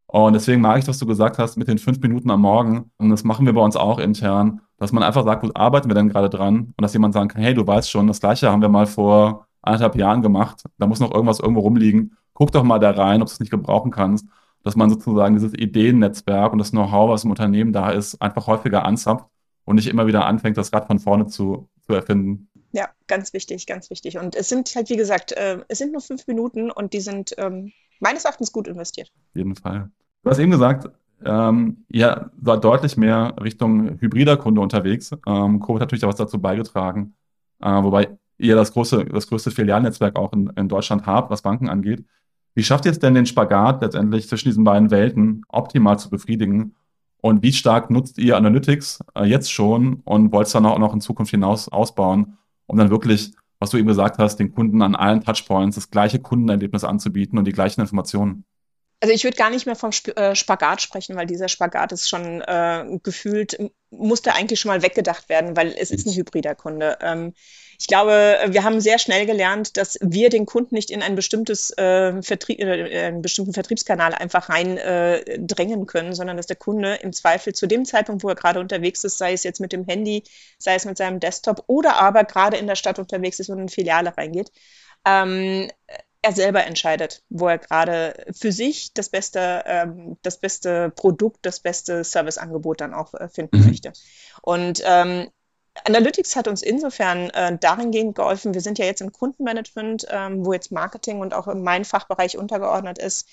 Und 0.07 0.35
deswegen 0.35 0.61
mag 0.61 0.79
ich, 0.79 0.87
was 0.87 0.99
du 0.99 1.07
gesagt 1.07 1.39
hast 1.39 1.57
mit 1.57 1.67
den 1.69 1.79
fünf 1.79 2.01
Minuten 2.01 2.31
am 2.31 2.43
Morgen. 2.43 2.91
Und 2.99 3.11
das 3.11 3.25
machen 3.25 3.47
wir 3.47 3.53
bei 3.53 3.61
uns 3.63 3.77
auch 3.77 3.99
intern, 3.99 4.61
dass 4.79 4.93
man 4.93 5.03
einfach 5.03 5.25
sagt, 5.25 5.43
wo 5.43 5.51
arbeiten 5.55 5.89
wir 5.89 5.95
denn 5.95 6.09
gerade 6.09 6.31
dran? 6.31 6.73
Und 6.77 6.83
dass 6.83 6.93
jemand 6.93 7.15
sagen 7.15 7.29
kann, 7.29 7.43
hey, 7.43 7.55
du 7.55 7.67
weißt 7.67 7.91
schon, 7.91 8.07
das 8.07 8.21
Gleiche 8.21 8.51
haben 8.51 8.63
wir 8.63 8.69
mal 8.69 8.87
vor 8.87 9.47
anderthalb 9.63 9.97
Jahren 9.97 10.23
gemacht. 10.23 10.65
Da 10.79 10.87
muss 10.87 11.01
noch 11.01 11.13
irgendwas 11.13 11.41
irgendwo 11.41 11.63
rumliegen. 11.63 12.17
Guck 12.33 12.53
doch 12.53 12.63
mal 12.63 12.79
da 12.79 12.91
rein, 12.91 13.23
ob 13.23 13.29
du 13.29 13.33
es 13.33 13.41
nicht 13.41 13.51
gebrauchen 13.51 13.91
kannst. 13.91 14.29
Dass 14.65 14.77
man 14.77 14.91
sozusagen 14.91 15.35
dieses 15.35 15.55
Ideennetzwerk 15.55 16.53
und 16.53 16.59
das 16.59 16.71
Know-how, 16.71 17.11
was 17.11 17.25
im 17.25 17.31
Unternehmen 17.31 17.73
da 17.73 17.91
ist, 17.91 18.21
einfach 18.21 18.49
häufiger 18.49 18.85
anzapft 18.85 19.27
und 19.65 19.77
nicht 19.77 19.87
immer 19.87 20.07
wieder 20.07 20.27
anfängt, 20.27 20.57
das 20.57 20.73
Rad 20.73 20.87
von 20.87 20.99
vorne 20.99 21.27
zu, 21.27 21.69
zu 21.87 21.95
erfinden. 21.95 22.49
Ja, 22.73 22.89
ganz 23.07 23.33
wichtig, 23.33 23.67
ganz 23.67 23.91
wichtig. 23.91 24.19
Und 24.19 24.35
es 24.35 24.49
sind 24.49 24.75
halt, 24.75 24.91
wie 24.91 24.97
gesagt, 24.97 25.33
äh, 25.33 25.59
es 25.69 25.79
sind 25.79 25.93
nur 25.93 26.01
fünf 26.01 26.27
Minuten 26.27 26.71
und 26.73 26.93
die 26.93 27.01
sind 27.01 27.35
ähm, 27.39 27.73
meines 28.01 28.25
Erachtens 28.25 28.51
gut 28.51 28.67
investiert. 28.67 29.13
Auf 29.31 29.37
jeden 29.37 29.55
Fall. 29.55 29.91
Du 30.25 30.31
hast 30.31 30.39
eben 30.39 30.51
gesagt, 30.51 30.91
ähm, 31.25 31.85
ihr 31.89 32.31
seid 32.43 32.65
deutlich 32.65 32.97
mehr 32.97 33.35
Richtung 33.41 34.01
hybrider 34.01 34.37
Kunde 34.37 34.61
unterwegs. 34.61 35.13
Ähm, 35.27 35.61
Covid 35.61 35.83
hat 35.83 35.89
natürlich 35.89 36.05
auch 36.05 36.09
was 36.09 36.17
dazu 36.17 36.41
beigetragen, 36.41 37.15
äh, 37.61 37.69
wobei 37.69 38.19
ihr 38.39 38.57
das 38.57 38.73
große, 38.73 39.05
das 39.05 39.29
größte 39.29 39.51
Filialnetzwerk 39.51 40.17
auch 40.17 40.33
in, 40.33 40.49
in 40.57 40.69
Deutschland 40.69 41.07
habt, 41.07 41.31
was 41.31 41.43
Banken 41.43 41.69
angeht. 41.69 42.05
Wie 42.55 42.63
schafft 42.63 42.85
ihr 42.85 42.93
es 42.93 42.99
denn, 42.99 43.15
den 43.15 43.27
Spagat 43.27 43.83
letztendlich 43.83 44.29
zwischen 44.29 44.49
diesen 44.49 44.65
beiden 44.65 44.91
Welten 44.91 45.43
optimal 45.49 45.99
zu 45.99 46.09
befriedigen? 46.09 46.75
Und 47.21 47.43
wie 47.43 47.53
stark 47.53 47.91
nutzt 47.91 48.19
ihr 48.19 48.37
Analytics 48.37 49.01
äh, 49.15 49.25
jetzt 49.25 49.51
schon 49.51 50.03
und 50.05 50.31
wollt 50.33 50.47
es 50.47 50.53
dann 50.53 50.67
auch 50.67 50.79
noch 50.79 50.93
in 50.93 51.01
Zukunft 51.01 51.31
hinaus 51.31 51.69
ausbauen, 51.69 52.37
um 52.67 52.77
dann 52.77 52.91
wirklich, 52.91 53.33
was 53.59 53.71
du 53.71 53.79
eben 53.79 53.89
gesagt 53.89 54.19
hast, 54.19 54.37
den 54.37 54.55
Kunden 54.55 54.83
an 54.83 54.95
allen 54.95 55.23
Touchpoints 55.23 55.77
das 55.77 55.91
gleiche 55.91 56.19
Kundenerlebnis 56.19 56.85
anzubieten 56.85 57.39
und 57.39 57.47
die 57.47 57.53
gleichen 57.53 57.81
Informationen? 57.81 58.45
Also 59.05 59.13
ich 59.13 59.25
würde 59.25 59.37
gar 59.37 59.51
nicht 59.51 59.67
mehr 59.67 59.77
vom 59.77 59.91
Sp 59.93 60.17
äh, 60.17 60.35
Spagat 60.35 60.81
sprechen, 60.81 61.15
weil 61.15 61.27
dieser 61.27 61.49
Spagat 61.49 61.93
ist 61.93 62.09
schon 62.09 62.41
äh, 62.41 62.87
gefühlt, 63.03 63.59
musste 63.91 64.33
eigentlich 64.35 64.61
schon 64.61 64.71
mal 64.71 64.81
weggedacht 64.81 65.29
werden, 65.29 65.55
weil 65.59 65.75
es 65.79 65.91
ist 65.91 66.07
ein 66.07 66.15
hybrider 66.15 66.55
Kunde. 66.55 66.97
Ähm, 67.03 67.35
ich 67.79 67.87
glaube, 67.87 68.39
wir 68.49 68.65
haben 68.65 68.81
sehr 68.81 68.99
schnell 68.99 69.27
gelernt, 69.27 69.77
dass 69.77 69.99
wir 70.01 70.31
den 70.31 70.47
Kunden 70.47 70.75
nicht 70.75 70.91
in 70.91 71.03
ein 71.03 71.17
bestimmtes 71.17 71.77
äh, 71.77 72.23
Vertrieb, 72.23 72.61
äh, 72.61 73.05
einen 73.05 73.21
bestimmten 73.21 73.53
Vertriebskanal 73.53 74.15
einfach 74.15 74.49
rein 74.49 74.79
äh, 74.79 75.39
drängen 75.39 75.85
können, 75.85 76.15
sondern 76.15 76.39
dass 76.39 76.47
der 76.47 76.57
Kunde 76.57 76.95
im 76.95 77.13
Zweifel 77.13 77.53
zu 77.53 77.67
dem 77.67 77.85
Zeitpunkt, 77.85 78.25
wo 78.25 78.31
er 78.31 78.37
gerade 78.37 78.59
unterwegs 78.59 79.05
ist, 79.05 79.19
sei 79.19 79.35
es 79.35 79.45
jetzt 79.45 79.61
mit 79.61 79.75
dem 79.75 79.85
Handy, 79.85 80.23
sei 80.57 80.77
es 80.77 80.87
mit 80.87 80.97
seinem 80.97 81.21
Desktop 81.21 81.65
oder 81.67 81.97
aber 81.97 82.25
gerade 82.25 82.57
in 82.57 82.67
der 82.67 82.77
Stadt 82.77 82.99
unterwegs 82.99 83.39
ist 83.39 83.51
und 83.51 83.57
in 83.57 83.61
eine 83.65 83.69
Filiale 83.69 84.17
reingeht, 84.17 84.51
ähm, 85.05 85.71
er 86.25 86.33
selber 86.33 86.65
entscheidet, 86.65 87.23
wo 87.29 87.49
er 87.49 87.59
gerade 87.59 88.27
für 88.33 88.51
sich 88.51 88.95
das 88.95 89.11
beste, 89.11 89.63
ähm, 89.67 90.17
das 90.23 90.39
beste 90.39 90.91
Produkt, 90.91 91.41
das 91.43 91.61
beste 91.61 92.03
Serviceangebot 92.03 92.81
dann 92.81 92.95
auch 92.95 93.13
äh, 93.13 93.29
finden 93.29 93.59
mhm. 93.59 93.67
möchte. 93.67 93.93
Und 94.41 94.83
ähm, 94.85 95.29
Analytics 95.85 96.37
hat 96.37 96.49
uns 96.49 96.63
insofern 96.63 97.29
äh, 97.31 97.59
dahingehend 97.59 98.15
geholfen, 98.15 98.55
wir 98.55 98.63
sind 98.63 98.79
ja 98.79 98.87
jetzt 98.87 99.03
im 99.03 99.13
Kundenmanagement, 99.13 100.07
ähm, 100.09 100.47
wo 100.47 100.53
jetzt 100.53 100.73
Marketing 100.73 101.21
und 101.21 101.35
auch 101.35 101.53
mein 101.53 101.85
Fachbereich 101.85 102.39
untergeordnet 102.39 102.99
ist, 102.99 103.29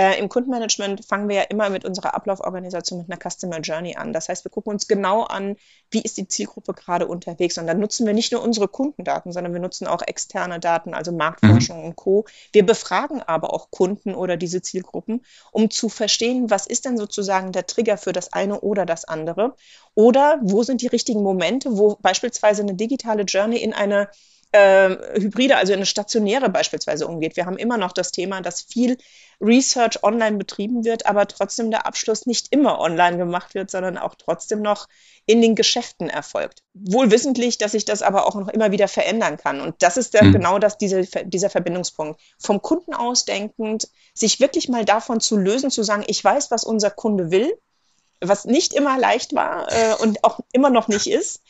äh, 0.00 0.18
Im 0.18 0.30
Kundenmanagement 0.30 1.04
fangen 1.04 1.28
wir 1.28 1.36
ja 1.36 1.42
immer 1.42 1.68
mit 1.68 1.84
unserer 1.84 2.14
Ablauforganisation 2.14 3.00
mit 3.00 3.10
einer 3.10 3.20
Customer 3.20 3.60
Journey 3.60 3.96
an. 3.96 4.14
Das 4.14 4.30
heißt, 4.30 4.46
wir 4.46 4.50
gucken 4.50 4.72
uns 4.72 4.88
genau 4.88 5.24
an, 5.24 5.56
wie 5.90 6.00
ist 6.00 6.16
die 6.16 6.26
Zielgruppe 6.26 6.72
gerade 6.72 7.06
unterwegs. 7.06 7.58
Und 7.58 7.66
dann 7.66 7.80
nutzen 7.80 8.06
wir 8.06 8.14
nicht 8.14 8.32
nur 8.32 8.42
unsere 8.42 8.66
Kundendaten, 8.66 9.30
sondern 9.30 9.52
wir 9.52 9.60
nutzen 9.60 9.86
auch 9.86 10.00
externe 10.00 10.58
Daten, 10.58 10.94
also 10.94 11.12
Marktforschung 11.12 11.80
mhm. 11.80 11.84
und 11.84 11.96
Co. 11.96 12.24
Wir 12.50 12.64
befragen 12.64 13.20
aber 13.20 13.52
auch 13.52 13.70
Kunden 13.70 14.14
oder 14.14 14.38
diese 14.38 14.62
Zielgruppen, 14.62 15.22
um 15.52 15.68
zu 15.68 15.90
verstehen, 15.90 16.48
was 16.48 16.66
ist 16.66 16.86
denn 16.86 16.96
sozusagen 16.96 17.52
der 17.52 17.66
Trigger 17.66 17.98
für 17.98 18.14
das 18.14 18.32
eine 18.32 18.58
oder 18.62 18.86
das 18.86 19.04
andere. 19.04 19.54
Oder 19.94 20.38
wo 20.40 20.62
sind 20.62 20.80
die 20.80 20.86
richtigen 20.86 21.22
Momente, 21.22 21.76
wo 21.76 21.98
beispielsweise 22.00 22.62
eine 22.62 22.72
digitale 22.72 23.24
Journey 23.24 23.58
in 23.58 23.74
eine 23.74 24.08
äh, 24.52 24.96
hybride, 25.20 25.56
also 25.56 25.72
in 25.72 25.78
eine 25.78 25.86
stationäre 25.86 26.48
beispielsweise 26.48 27.06
umgeht. 27.06 27.36
Wir 27.36 27.46
haben 27.46 27.56
immer 27.56 27.78
noch 27.78 27.92
das 27.92 28.10
Thema, 28.10 28.40
dass 28.40 28.62
viel 28.62 28.98
Research 29.40 30.02
online 30.02 30.36
betrieben 30.36 30.84
wird, 30.84 31.06
aber 31.06 31.26
trotzdem 31.28 31.70
der 31.70 31.86
Abschluss 31.86 32.26
nicht 32.26 32.48
immer 32.50 32.80
online 32.80 33.16
gemacht 33.16 33.54
wird, 33.54 33.70
sondern 33.70 33.96
auch 33.96 34.14
trotzdem 34.16 34.60
noch 34.60 34.88
in 35.24 35.40
den 35.40 35.54
Geschäften 35.54 36.10
erfolgt. 36.10 36.62
Wohl 36.74 37.10
wissentlich, 37.10 37.58
dass 37.58 37.72
sich 37.72 37.84
das 37.84 38.02
aber 38.02 38.26
auch 38.26 38.34
noch 38.34 38.48
immer 38.48 38.72
wieder 38.72 38.88
verändern 38.88 39.36
kann. 39.36 39.60
Und 39.60 39.76
das 39.80 39.96
ist 39.96 40.14
der, 40.14 40.24
mhm. 40.24 40.32
genau 40.32 40.58
das, 40.58 40.76
diese, 40.76 41.02
dieser 41.24 41.50
Verbindungspunkt. 41.50 42.20
Vom 42.38 42.60
Kunden 42.60 42.92
aus 42.92 43.24
denkend, 43.24 43.88
sich 44.14 44.40
wirklich 44.40 44.68
mal 44.68 44.84
davon 44.84 45.20
zu 45.20 45.36
lösen, 45.36 45.70
zu 45.70 45.84
sagen, 45.84 46.04
ich 46.06 46.22
weiß, 46.22 46.50
was 46.50 46.64
unser 46.64 46.90
Kunde 46.90 47.30
will, 47.30 47.52
was 48.20 48.44
nicht 48.44 48.74
immer 48.74 48.98
leicht 48.98 49.34
war 49.34 49.70
äh, 49.72 49.94
und 50.02 50.24
auch 50.24 50.40
immer 50.52 50.70
noch 50.70 50.88
nicht 50.88 51.06
ist 51.06 51.40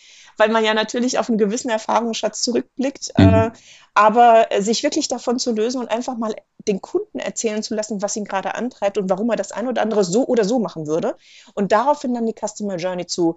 weil 0.41 0.49
man 0.49 0.65
ja 0.65 0.75
natürlich 0.75 1.19
auf 1.19 1.29
einen 1.29 1.39
gewissen 1.39 1.71
Erfahrungsschatz 1.71 2.41
zurückblickt. 2.43 3.13
Mhm. 3.17 3.25
Äh, 3.25 3.51
aber 3.95 4.51
äh, 4.51 4.63
sich 4.63 4.83
wirklich 4.83 5.09
davon 5.09 5.39
zu 5.39 5.53
lösen 5.53 5.81
und 5.81 5.91
einfach 5.91 6.17
mal 6.17 6.35
den 6.67 6.81
Kunden 6.81 7.19
erzählen 7.19 7.63
zu 7.63 7.75
lassen, 7.75 8.03
was 8.03 8.17
ihn 8.17 8.25
gerade 8.25 8.55
antreibt 8.55 8.99
und 8.99 9.11
warum 9.11 9.31
er 9.31 9.37
das 9.37 9.53
eine 9.53 9.69
oder 9.69 9.83
andere 9.83 10.03
so 10.03 10.27
oder 10.27 10.45
so 10.45 10.59
machen 10.59 10.87
würde. 10.87 11.17
Und 11.55 11.73
daraufhin 11.73 12.15
dann 12.15 12.27
die 12.27 12.35
Customer 12.35 12.77
Journey 12.77 13.07
zu 13.07 13.37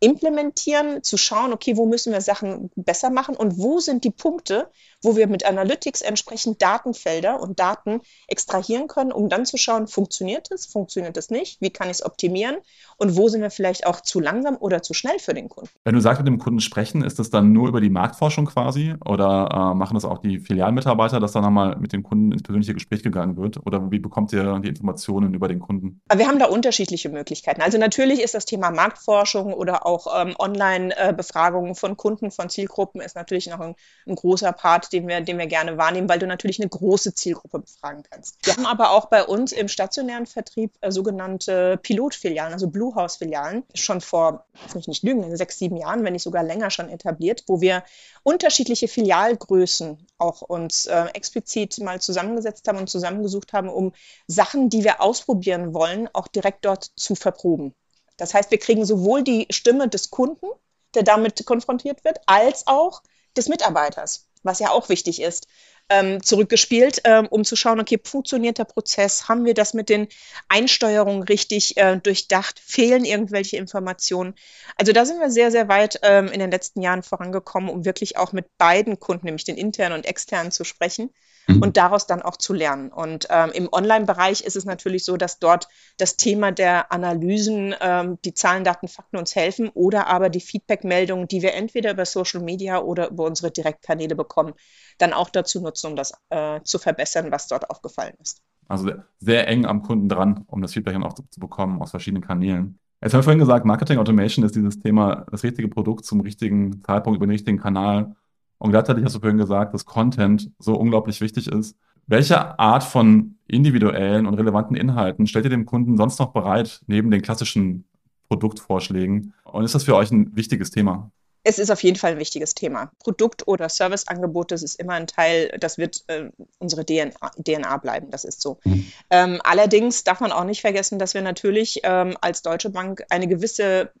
implementieren, 0.00 1.02
zu 1.02 1.16
schauen, 1.16 1.52
okay, 1.52 1.76
wo 1.76 1.86
müssen 1.86 2.12
wir 2.12 2.20
Sachen 2.20 2.70
besser 2.76 3.10
machen 3.10 3.34
und 3.36 3.58
wo 3.58 3.80
sind 3.80 4.04
die 4.04 4.10
Punkte, 4.10 4.70
wo 5.02 5.16
wir 5.16 5.26
mit 5.26 5.44
Analytics 5.44 6.02
entsprechend 6.02 6.62
Datenfelder 6.62 7.40
und 7.40 7.58
Daten 7.58 8.00
extrahieren 8.26 8.88
können, 8.88 9.12
um 9.12 9.28
dann 9.28 9.46
zu 9.46 9.56
schauen, 9.56 9.88
funktioniert 9.88 10.50
es, 10.52 10.66
funktioniert 10.66 11.16
es 11.16 11.30
nicht, 11.30 11.60
wie 11.60 11.70
kann 11.70 11.88
ich 11.88 11.98
es 11.98 12.04
optimieren 12.04 12.56
und 12.96 13.16
wo 13.16 13.28
sind 13.28 13.42
wir 13.42 13.50
vielleicht 13.50 13.86
auch 13.86 14.00
zu 14.00 14.20
langsam 14.20 14.56
oder 14.58 14.82
zu 14.82 14.94
schnell 14.94 15.18
für 15.18 15.34
den 15.34 15.48
Kunden. 15.48 15.70
Wenn 15.84 15.94
du 15.94 16.00
sagst, 16.00 16.20
mit 16.20 16.28
dem 16.28 16.38
Kunden 16.38 16.60
sprechen, 16.60 17.02
ist 17.02 17.18
das 17.18 17.30
dann 17.30 17.52
nur 17.52 17.68
über 17.68 17.80
die 17.80 17.90
Marktforschung 17.90 18.46
quasi 18.46 18.94
oder 19.04 19.48
äh, 19.52 19.74
machen 19.74 19.94
das 19.94 20.04
auch 20.04 20.18
die 20.18 20.38
Filialmitarbeiter, 20.40 21.20
dass 21.20 21.32
dann 21.32 21.42
nochmal 21.42 21.76
mit 21.76 21.92
dem 21.92 22.02
Kunden 22.02 22.32
ins 22.32 22.42
persönliche 22.42 22.74
Gespräch 22.74 23.02
gegangen 23.02 23.36
wird 23.36 23.64
oder 23.66 23.90
wie 23.90 23.98
bekommt 23.98 24.32
ihr 24.32 24.60
die 24.60 24.68
Informationen 24.68 25.34
über 25.34 25.48
den 25.48 25.58
Kunden? 25.58 26.00
Wir 26.14 26.28
haben 26.28 26.38
da 26.38 26.46
unterschiedliche 26.46 27.08
Möglichkeiten. 27.08 27.62
Also 27.62 27.78
natürlich 27.78 28.22
ist 28.22 28.34
das 28.34 28.44
Thema 28.44 28.70
Marktforschung 28.70 29.52
oder 29.52 29.86
auch 29.88 30.06
ähm, 30.14 30.34
Online-Befragungen 30.38 31.74
von 31.74 31.96
Kunden, 31.96 32.30
von 32.30 32.50
Zielgruppen 32.50 33.00
ist 33.00 33.16
natürlich 33.16 33.46
noch 33.48 33.60
ein, 33.60 33.74
ein 34.06 34.14
großer 34.14 34.52
Part 34.52 34.92
den 34.92 35.08
wir, 35.08 35.20
den 35.22 35.38
wir 35.38 35.46
gerne 35.46 35.78
wahrnehmen, 35.78 36.08
weil 36.08 36.18
du 36.18 36.26
natürlich 36.26 36.60
eine 36.60 36.68
große 36.68 37.14
Zielgruppe 37.14 37.60
befragen 37.60 38.02
kannst. 38.08 38.36
Wir 38.44 38.54
haben 38.54 38.66
aber 38.66 38.90
auch 38.90 39.06
bei 39.06 39.24
uns 39.24 39.52
im 39.52 39.68
stationären 39.68 40.26
Vertrieb 40.26 40.72
äh, 40.80 40.90
sogenannte 40.90 41.78
Pilotfilialen, 41.82 42.52
also 42.52 42.68
Bluehouse-Filialen, 42.68 43.64
schon 43.74 44.00
vor, 44.00 44.44
lass 44.62 44.74
mich 44.74 44.88
nicht 44.88 45.02
lügen, 45.02 45.36
sechs, 45.36 45.58
sieben 45.58 45.76
Jahren, 45.76 46.04
wenn 46.04 46.12
nicht 46.12 46.22
sogar 46.22 46.42
länger 46.42 46.70
schon 46.70 46.90
etabliert, 46.90 47.44
wo 47.46 47.60
wir 47.60 47.82
unterschiedliche 48.22 48.88
Filialgrößen 48.88 50.06
auch 50.18 50.42
uns 50.42 50.86
äh, 50.86 51.06
explizit 51.14 51.78
mal 51.78 52.00
zusammengesetzt 52.00 52.68
haben 52.68 52.78
und 52.78 52.90
zusammengesucht 52.90 53.52
haben, 53.54 53.70
um 53.70 53.92
Sachen, 54.26 54.68
die 54.68 54.84
wir 54.84 55.00
ausprobieren 55.00 55.72
wollen, 55.72 56.08
auch 56.12 56.28
direkt 56.28 56.64
dort 56.64 56.84
zu 56.96 57.14
verproben. 57.14 57.74
Das 58.18 58.34
heißt, 58.34 58.50
wir 58.50 58.58
kriegen 58.58 58.84
sowohl 58.84 59.22
die 59.22 59.46
Stimme 59.50 59.88
des 59.88 60.10
Kunden, 60.10 60.46
der 60.94 61.04
damit 61.04 61.46
konfrontiert 61.46 62.04
wird, 62.04 62.18
als 62.26 62.66
auch 62.66 63.02
des 63.36 63.48
Mitarbeiters 63.48 64.28
was 64.42 64.58
ja 64.58 64.70
auch 64.70 64.88
wichtig 64.88 65.20
ist. 65.20 65.46
ähm, 65.90 66.22
zurückgespielt, 66.22 67.00
ähm, 67.04 67.26
um 67.28 67.46
zu 67.46 67.56
schauen, 67.56 67.80
okay, 67.80 67.98
funktioniert 68.04 68.58
der 68.58 68.64
Prozess? 68.64 69.26
Haben 69.26 69.46
wir 69.46 69.54
das 69.54 69.72
mit 69.72 69.88
den 69.88 70.06
Einsteuerungen 70.50 71.22
richtig 71.22 71.78
äh, 71.78 71.96
durchdacht? 71.96 72.60
Fehlen 72.60 73.06
irgendwelche 73.06 73.56
Informationen? 73.56 74.34
Also 74.76 74.92
da 74.92 75.06
sind 75.06 75.18
wir 75.18 75.30
sehr, 75.30 75.50
sehr 75.50 75.68
weit 75.68 75.98
ähm, 76.02 76.28
in 76.28 76.40
den 76.40 76.50
letzten 76.50 76.82
Jahren 76.82 77.02
vorangekommen, 77.02 77.70
um 77.70 77.86
wirklich 77.86 78.18
auch 78.18 78.32
mit 78.32 78.58
beiden 78.58 79.00
Kunden, 79.00 79.24
nämlich 79.24 79.44
den 79.44 79.56
internen 79.56 79.94
und 79.94 80.04
externen, 80.04 80.52
zu 80.52 80.62
sprechen 80.64 81.08
mhm. 81.48 81.62
und 81.62 81.76
daraus 81.76 82.06
dann 82.06 82.22
auch 82.22 82.36
zu 82.36 82.52
lernen. 82.52 82.90
Und 82.90 83.26
ähm, 83.30 83.50
im 83.52 83.68
Online-Bereich 83.72 84.42
ist 84.42 84.56
es 84.56 84.64
natürlich 84.64 85.04
so, 85.04 85.16
dass 85.16 85.38
dort 85.38 85.68
das 85.96 86.16
Thema 86.16 86.52
der 86.52 86.92
Analysen, 86.92 87.74
ähm, 87.80 88.18
die 88.24 88.34
Zahlen, 88.34 88.64
Daten, 88.64 88.88
Fakten 88.88 89.16
uns 89.16 89.34
helfen 89.34 89.70
oder 89.74 90.06
aber 90.06 90.28
die 90.28 90.40
Feedback-Meldungen, 90.40 91.26
die 91.28 91.42
wir 91.42 91.54
entweder 91.54 91.90
über 91.92 92.04
Social 92.04 92.42
Media 92.42 92.78
oder 92.78 93.10
über 93.10 93.24
unsere 93.24 93.50
Direktkanäle 93.50 94.14
bekommen, 94.14 94.54
dann 94.98 95.12
auch 95.12 95.30
dazu 95.30 95.60
nutzen, 95.60 95.88
um 95.88 95.96
das 95.96 96.12
äh, 96.30 96.60
zu 96.62 96.78
verbessern, 96.78 97.32
was 97.32 97.48
dort 97.48 97.70
aufgefallen 97.70 98.14
ist. 98.20 98.42
Also 98.68 98.92
sehr 99.18 99.48
eng 99.48 99.64
am 99.64 99.82
Kunden 99.82 100.08
dran, 100.08 100.44
um 100.46 100.60
das 100.60 100.74
Feedback 100.74 100.92
dann 100.92 101.04
auch 101.04 101.14
zu, 101.14 101.24
zu 101.30 101.40
bekommen 101.40 101.80
aus 101.80 101.90
verschiedenen 101.90 102.22
Kanälen. 102.22 102.78
Jetzt 103.00 103.14
haben 103.14 103.20
wir 103.20 103.24
vorhin 103.24 103.38
gesagt, 103.38 103.64
Marketing 103.64 103.98
Automation 103.98 104.44
ist 104.44 104.56
dieses 104.56 104.80
Thema, 104.80 105.24
das 105.30 105.44
richtige 105.44 105.68
Produkt 105.68 106.04
zum 106.04 106.20
richtigen 106.20 106.82
Zeitpunkt 106.82 107.16
über 107.16 107.26
den 107.26 107.30
richtigen 107.30 107.58
Kanal. 107.58 108.16
Und 108.58 108.70
gleichzeitig 108.70 109.04
hast 109.04 109.14
du 109.14 109.20
vorhin 109.20 109.38
gesagt, 109.38 109.74
dass 109.74 109.84
Content 109.84 110.50
so 110.58 110.74
unglaublich 110.74 111.20
wichtig 111.20 111.48
ist. 111.48 111.76
Welche 112.06 112.58
Art 112.58 112.82
von 112.84 113.36
individuellen 113.46 114.26
und 114.26 114.34
relevanten 114.34 114.76
Inhalten 114.76 115.26
stellt 115.26 115.44
ihr 115.44 115.50
dem 115.50 115.66
Kunden 115.66 115.96
sonst 115.96 116.18
noch 116.18 116.32
bereit, 116.32 116.80
neben 116.86 117.10
den 117.10 117.22
klassischen 117.22 117.84
Produktvorschlägen? 118.28 119.34
Und 119.44 119.64
ist 119.64 119.74
das 119.74 119.84
für 119.84 119.94
euch 119.94 120.10
ein 120.10 120.34
wichtiges 120.34 120.70
Thema? 120.70 121.10
Es 121.44 121.58
ist 121.58 121.70
auf 121.70 121.82
jeden 121.82 121.96
Fall 121.96 122.12
ein 122.12 122.18
wichtiges 122.18 122.54
Thema. 122.54 122.90
Produkt- 122.98 123.46
oder 123.46 123.68
Serviceangebot, 123.68 124.50
das 124.50 124.62
ist 124.62 124.74
immer 124.74 124.94
ein 124.94 125.06
Teil, 125.06 125.56
das 125.60 125.78
wird 125.78 126.04
äh, 126.08 126.30
unsere 126.58 126.84
DNA, 126.84 127.30
DNA, 127.42 127.76
bleiben, 127.78 128.10
das 128.10 128.24
ist 128.24 128.42
so. 128.42 128.58
Mhm. 128.64 128.92
Ähm, 129.10 129.40
allerdings 129.44 130.04
darf 130.04 130.20
man 130.20 130.32
auch 130.32 130.44
nicht 130.44 130.60
vergessen, 130.60 130.98
dass 130.98 131.14
wir 131.14 131.22
natürlich 131.22 131.80
ähm, 131.84 132.16
als 132.20 132.42
Deutsche 132.42 132.70
Bank 132.70 133.04
eine 133.08 133.28
gewisse 133.28 133.92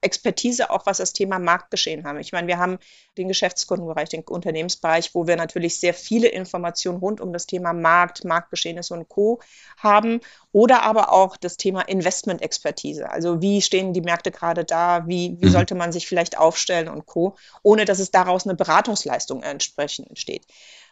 Expertise 0.00 0.70
auch, 0.70 0.86
was 0.86 0.98
das 0.98 1.12
Thema 1.12 1.38
Marktgeschehen 1.38 2.04
haben. 2.04 2.18
Ich 2.20 2.32
meine, 2.32 2.46
wir 2.46 2.58
haben 2.58 2.78
den 3.16 3.28
Geschäftskundenbereich, 3.28 4.08
den 4.08 4.22
Unternehmensbereich, 4.22 5.14
wo 5.14 5.26
wir 5.26 5.36
natürlich 5.36 5.80
sehr 5.80 5.94
viele 5.94 6.28
Informationen 6.28 6.98
rund 6.98 7.20
um 7.20 7.32
das 7.32 7.46
Thema 7.46 7.72
Markt, 7.72 8.24
Marktgeschehnisse 8.24 8.94
und 8.94 9.08
Co. 9.08 9.40
haben 9.78 10.20
oder 10.52 10.82
aber 10.82 11.12
auch 11.12 11.36
das 11.36 11.56
Thema 11.56 11.82
Investment-Expertise. 11.82 13.10
Also 13.10 13.40
wie 13.40 13.62
stehen 13.62 13.92
die 13.92 14.00
Märkte 14.00 14.30
gerade 14.30 14.64
da, 14.64 15.06
wie, 15.06 15.36
wie 15.40 15.46
mhm. 15.46 15.50
sollte 15.50 15.74
man 15.74 15.92
sich 15.92 16.06
vielleicht 16.06 16.38
aufstellen 16.38 16.88
und 16.88 17.06
Co., 17.06 17.36
ohne 17.62 17.84
dass 17.84 17.98
es 17.98 18.10
daraus 18.10 18.46
eine 18.46 18.56
Beratungsleistung 18.56 19.42
entsprechend 19.42 20.08
entsteht 20.08 20.46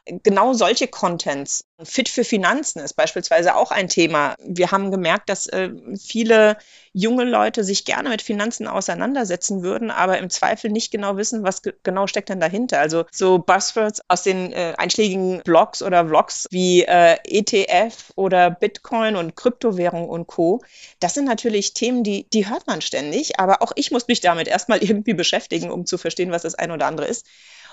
genau 0.07 0.53
solche 0.53 0.89
Contents. 0.89 1.65
Fit 1.83 2.09
für 2.09 2.25
Finanzen 2.25 2.81
ist 2.81 2.95
beispielsweise 2.95 3.57
auch 3.57 3.71
ein 3.71 3.89
Thema. 3.89 4.37
Wir 4.39 4.71
haben 4.71 4.91
gemerkt, 4.91 5.29
dass 5.29 5.47
äh, 5.47 5.71
viele 5.99 6.57
junge 6.93 7.25
Leute 7.25 7.65
sich 7.65 7.85
gerne 7.85 8.11
mit 8.11 8.23
Finanzen 8.23 8.69
auseinandersetzen 8.69 9.63
würden, 9.63 9.91
aber 9.91 10.19
im 10.19 10.31
Zweifel 10.31 10.71
nicht 10.71 10.93
genau 10.93 11.17
wissen, 11.17 11.43
was 11.43 11.63
ge 11.63 11.75
genau 11.83 12.07
steckt 12.07 12.29
denn 12.29 12.39
dahinter. 12.39 12.81
Also 12.81 13.05
so 13.11 13.39
Buzzwords 13.39 14.03
aus 14.09 14.23
den 14.23 14.53
äh, 14.53 14.75
einschlägigen 14.77 15.43
Blogs 15.43 15.83
oder 15.83 16.07
Vlogs 16.07 16.47
wie 16.51 16.83
äh, 16.83 17.17
ETF 17.25 18.13
oder 18.15 18.51
Bitcoin 18.51 19.17
und 19.17 19.37
Kryptowährung 19.37 20.09
und 20.09 20.27
Co. 20.27 20.63
Das 21.01 21.15
sind 21.15 21.25
natürlich 21.25 21.75
Themen, 21.75 22.05
die, 22.05 22.29
die 22.31 22.49
hört 22.49 22.67
man 22.67 22.83
ständig, 22.83 23.41
aber 23.41 23.63
auch 23.63 23.73
ich 23.75 23.91
muss 23.91 24.07
mich 24.07 24.21
damit 24.21 24.49
erstmal 24.49 24.79
irgendwie 24.85 25.15
beschäftigen, 25.15 25.71
um 25.71 25.87
zu 25.87 25.99
verstehen, 25.99 26.31
was 26.31 26.43
das 26.43 26.55
eine 26.55 26.75
oder 26.75 26.87
andere 26.87 27.07
ist. 27.07 27.27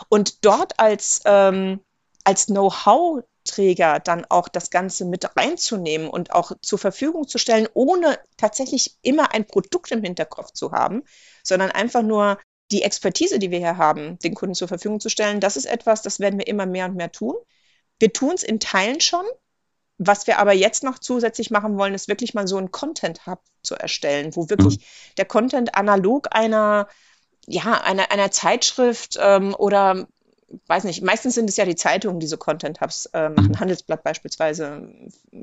Und 0.09 0.43
dort 0.45 0.79
als 0.79 1.21
ähm, 1.25 1.81
als 2.23 2.47
Know-how-Träger 2.47 3.99
dann 3.99 4.25
auch 4.29 4.47
das 4.47 4.69
Ganze 4.69 5.05
mit 5.05 5.35
reinzunehmen 5.35 6.07
und 6.07 6.31
auch 6.31 6.51
zur 6.61 6.79
Verfügung 6.79 7.27
zu 7.27 7.37
stellen, 7.37 7.67
ohne 7.73 8.19
tatsächlich 8.37 8.97
immer 9.01 9.33
ein 9.33 9.45
Produkt 9.45 9.91
im 9.91 10.03
Hinterkopf 10.03 10.51
zu 10.51 10.71
haben, 10.71 11.03
sondern 11.43 11.71
einfach 11.71 12.03
nur 12.03 12.37
die 12.71 12.83
Expertise, 12.83 13.39
die 13.39 13.51
wir 13.51 13.59
hier 13.59 13.77
haben, 13.77 14.17
den 14.19 14.33
Kunden 14.33 14.55
zur 14.55 14.67
Verfügung 14.67 14.99
zu 14.99 15.09
stellen, 15.09 15.39
das 15.39 15.57
ist 15.57 15.65
etwas, 15.65 16.01
das 16.01 16.19
werden 16.19 16.39
wir 16.39 16.47
immer 16.47 16.65
mehr 16.65 16.85
und 16.85 16.95
mehr 16.95 17.11
tun. 17.11 17.35
Wir 17.99 18.13
tun 18.13 18.31
es 18.33 18.43
in 18.43 18.59
Teilen 18.59 19.01
schon. 19.01 19.25
Was 20.03 20.25
wir 20.25 20.39
aber 20.39 20.53
jetzt 20.53 20.83
noch 20.83 20.97
zusätzlich 20.97 21.51
machen 21.51 21.77
wollen, 21.77 21.93
ist 21.93 22.07
wirklich 22.07 22.33
mal 22.33 22.47
so 22.47 22.57
einen 22.57 22.71
Content-Hub 22.71 23.39
zu 23.61 23.75
erstellen, 23.75 24.35
wo 24.35 24.49
wirklich 24.49 24.79
mhm. 24.79 24.83
der 25.17 25.25
Content 25.25 25.75
analog 25.75 26.29
einer, 26.31 26.87
ja, 27.45 27.79
einer, 27.81 28.11
einer 28.11 28.31
Zeitschrift 28.31 29.19
ähm, 29.21 29.53
oder 29.53 30.07
weiß 30.67 30.83
nicht, 30.83 31.01
meistens 31.01 31.35
sind 31.35 31.49
es 31.49 31.57
ja 31.57 31.65
die 31.65 31.75
Zeitungen, 31.75 32.19
die 32.19 32.27
so 32.27 32.37
Content-Hubs 32.37 33.07
äh, 33.07 33.29
machen. 33.29 33.49
Mhm. 33.49 33.59
Handelsblatt 33.59 34.03
beispielsweise 34.03 34.89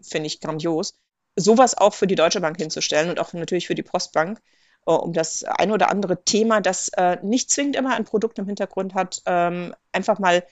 finde 0.03 0.27
ich 0.27 0.41
grandios. 0.41 0.99
Sowas 1.37 1.77
auch 1.77 1.95
für 1.95 2.07
die 2.07 2.15
Deutsche 2.15 2.41
Bank 2.41 2.57
hinzustellen 2.57 3.11
und 3.11 3.21
auch 3.21 3.33
natürlich 3.33 3.67
für 3.67 3.75
die 3.75 3.83
Postbank, 3.83 4.41
äh, 4.87 4.91
um 4.91 5.13
das 5.13 5.45
ein 5.45 5.71
oder 5.71 5.91
andere 5.91 6.25
Thema, 6.25 6.61
das 6.61 6.89
äh, 6.97 7.19
nicht 7.23 7.51
zwingend 7.51 7.77
immer 7.77 7.95
ein 7.95 8.05
Produkt 8.05 8.39
im 8.39 8.47
Hintergrund 8.47 8.95
hat, 8.95 9.23
ähm, 9.27 9.75
einfach 9.93 10.19
mal 10.19 10.45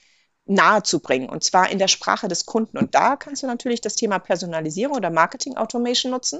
nahe 0.45 0.81
zu 0.81 1.01
bringen 1.01 1.27
und 1.27 1.43
zwar 1.43 1.69
in 1.69 1.77
der 1.77 1.89
Sprache 1.89 2.27
des 2.27 2.45
Kunden. 2.45 2.77
Und 2.77 2.95
da 2.95 3.17
kannst 3.17 3.43
du 3.43 3.47
natürlich 3.47 3.81
das 3.81 3.95
Thema 3.95 4.19
Personalisierung 4.19 4.95
oder 4.95 5.09
Marketing 5.09 5.57
Automation 5.57 6.11
nutzen. 6.11 6.39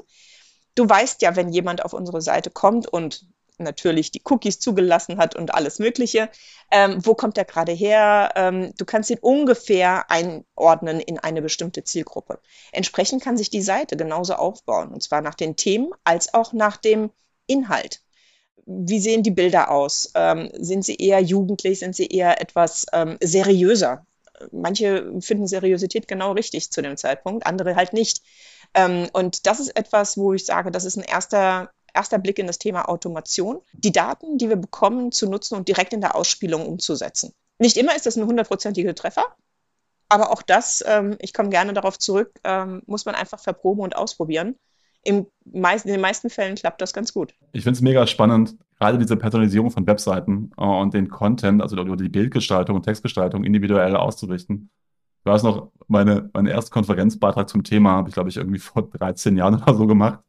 Du 0.75 0.88
weißt 0.88 1.21
ja, 1.21 1.36
wenn 1.36 1.49
jemand 1.49 1.84
auf 1.84 1.93
unsere 1.93 2.21
Seite 2.21 2.49
kommt 2.49 2.88
und 2.88 3.25
natürlich 3.58 4.12
die 4.12 4.22
Cookies 4.26 4.60
zugelassen 4.60 5.17
hat 5.17 5.36
und 5.36 5.54
alles 5.54 5.80
Mögliche. 5.80 6.30
Ähm, 6.72 7.06
wo 7.06 7.15
kommt 7.15 7.38
er 7.38 7.46
gerade 7.46 7.72
her? 7.72 8.32
Ähm, 8.36 8.74
du 8.78 8.86
kannst 8.86 9.10
ihn 9.10 9.20
ungefähr 9.20 10.10
einordnen 10.10 11.00
in 11.00 11.20
eine 11.20 11.41
bestimmte 11.41 11.84
Zielgruppe. 11.84 12.39
Entsprechend 12.72 13.24
kann 13.24 13.38
sich 13.38 13.50
die 13.50 13.62
Seite 13.62 13.98
genauso 13.98 14.36
aufbauen, 14.36 14.89
und 14.89 15.02
zwar 15.02 15.22
nach 15.22 15.36
den 15.36 15.56
Themen 15.56 15.91
als 16.04 16.34
auch 16.34 16.54
nach 16.54 16.78
dem 16.78 17.12
Inhalt. 17.48 18.02
Wie 18.65 19.00
sehen 19.00 19.24
die 19.24 19.32
Bilder 19.32 19.72
aus? 19.72 20.12
Ähm, 20.13 20.50
sind 20.54 20.84
sie 20.84 20.96
eher 20.96 21.22
jugendlich? 21.22 21.80
Sind 21.80 21.96
sie 21.96 22.08
eher 22.08 22.41
etwas 22.41 22.86
ähm, 22.91 23.17
seriöser? 23.22 24.06
Manche 24.52 25.13
finden 25.22 25.48
Seriosität 25.48 26.08
genau 26.08 26.34
richtig 26.34 26.70
zu 26.72 26.82
dem 26.82 26.98
Zeitpunkt, 26.98 27.46
andere 27.48 27.76
halt 27.76 27.93
nicht. 27.93 28.22
Ähm, 28.74 29.10
und 29.13 29.48
das 29.48 29.60
ist 29.60 29.76
etwas, 29.76 30.17
wo 30.17 30.34
ich 30.34 30.46
sage, 30.46 30.70
das 30.72 30.86
ist 30.86 30.98
ein 30.98 31.04
erster 31.04 31.72
erster 31.97 32.19
Blick 32.19 32.39
in 32.39 32.47
das 32.47 32.60
Thema 32.60 32.88
Automation, 32.88 33.60
die 33.73 33.91
Daten, 33.91 34.38
die 34.38 34.49
wir 34.49 34.55
bekommen, 34.55 35.12
zu 35.12 35.27
nutzen 35.29 35.55
und 35.55 35.67
direkt 35.67 35.93
in 35.93 36.01
der 36.01 36.15
Ausspielung 36.15 36.65
umzusetzen. 36.65 37.33
Nicht 37.60 37.77
immer 37.77 37.95
ist 37.95 38.05
das 38.05 38.17
ein 38.17 38.25
hundertprozentiger 38.25 38.93
Treffer, 38.93 39.25
aber 40.10 40.31
auch 40.31 40.41
das, 40.41 40.83
ähm, 40.88 41.17
ich 41.19 41.33
komme 41.33 41.49
gerne 41.49 41.73
darauf 41.73 41.97
zurück, 41.97 42.31
ähm, 42.43 42.81
muss 42.86 43.05
man 43.05 43.15
einfach 43.15 43.39
verproben 43.39 43.81
und 43.81 43.95
ausprobieren. 43.95 44.55
Im 45.03 45.25
meisten, 45.45 45.89
in 45.89 45.95
den 45.95 46.01
meisten 46.01 46.29
Fällen 46.29 46.55
klappt 46.55 46.81
das 46.81 46.93
ganz 46.93 47.13
gut. 47.13 47.33
Ich 47.51 47.63
finde 47.63 47.77
es 47.77 47.81
mega 47.81 48.05
spannend, 48.07 48.55
gerade 48.79 48.97
diese 48.97 49.17
Personalisierung 49.17 49.71
von 49.71 49.88
Webseiten 49.88 50.51
äh, 50.57 50.63
und 50.63 50.93
den 50.93 51.10
Content, 51.10 51.62
also 51.62 51.75
die 51.95 52.10
Bildgestaltung 52.10 52.75
und 52.75 52.83
Textgestaltung 52.83 53.43
individuell 53.43 53.95
auszurichten. 53.95 54.69
Du 55.23 55.31
hast 55.31 55.43
noch 55.43 55.71
meine, 55.88 56.29
meine 56.33 56.51
erste 56.51 56.71
Konferenzbeitrag 56.71 57.49
zum 57.49 57.63
Thema, 57.63 57.91
habe 57.91 58.10
ich 58.10 58.13
glaube 58.13 58.29
ich 58.29 58.38
irgendwie 58.38 58.60
vor 58.60 58.83
13 58.83 59.36
Jahren 59.36 59.55
oder 59.62 59.75
so 59.75 59.88
gemacht, 59.88 60.19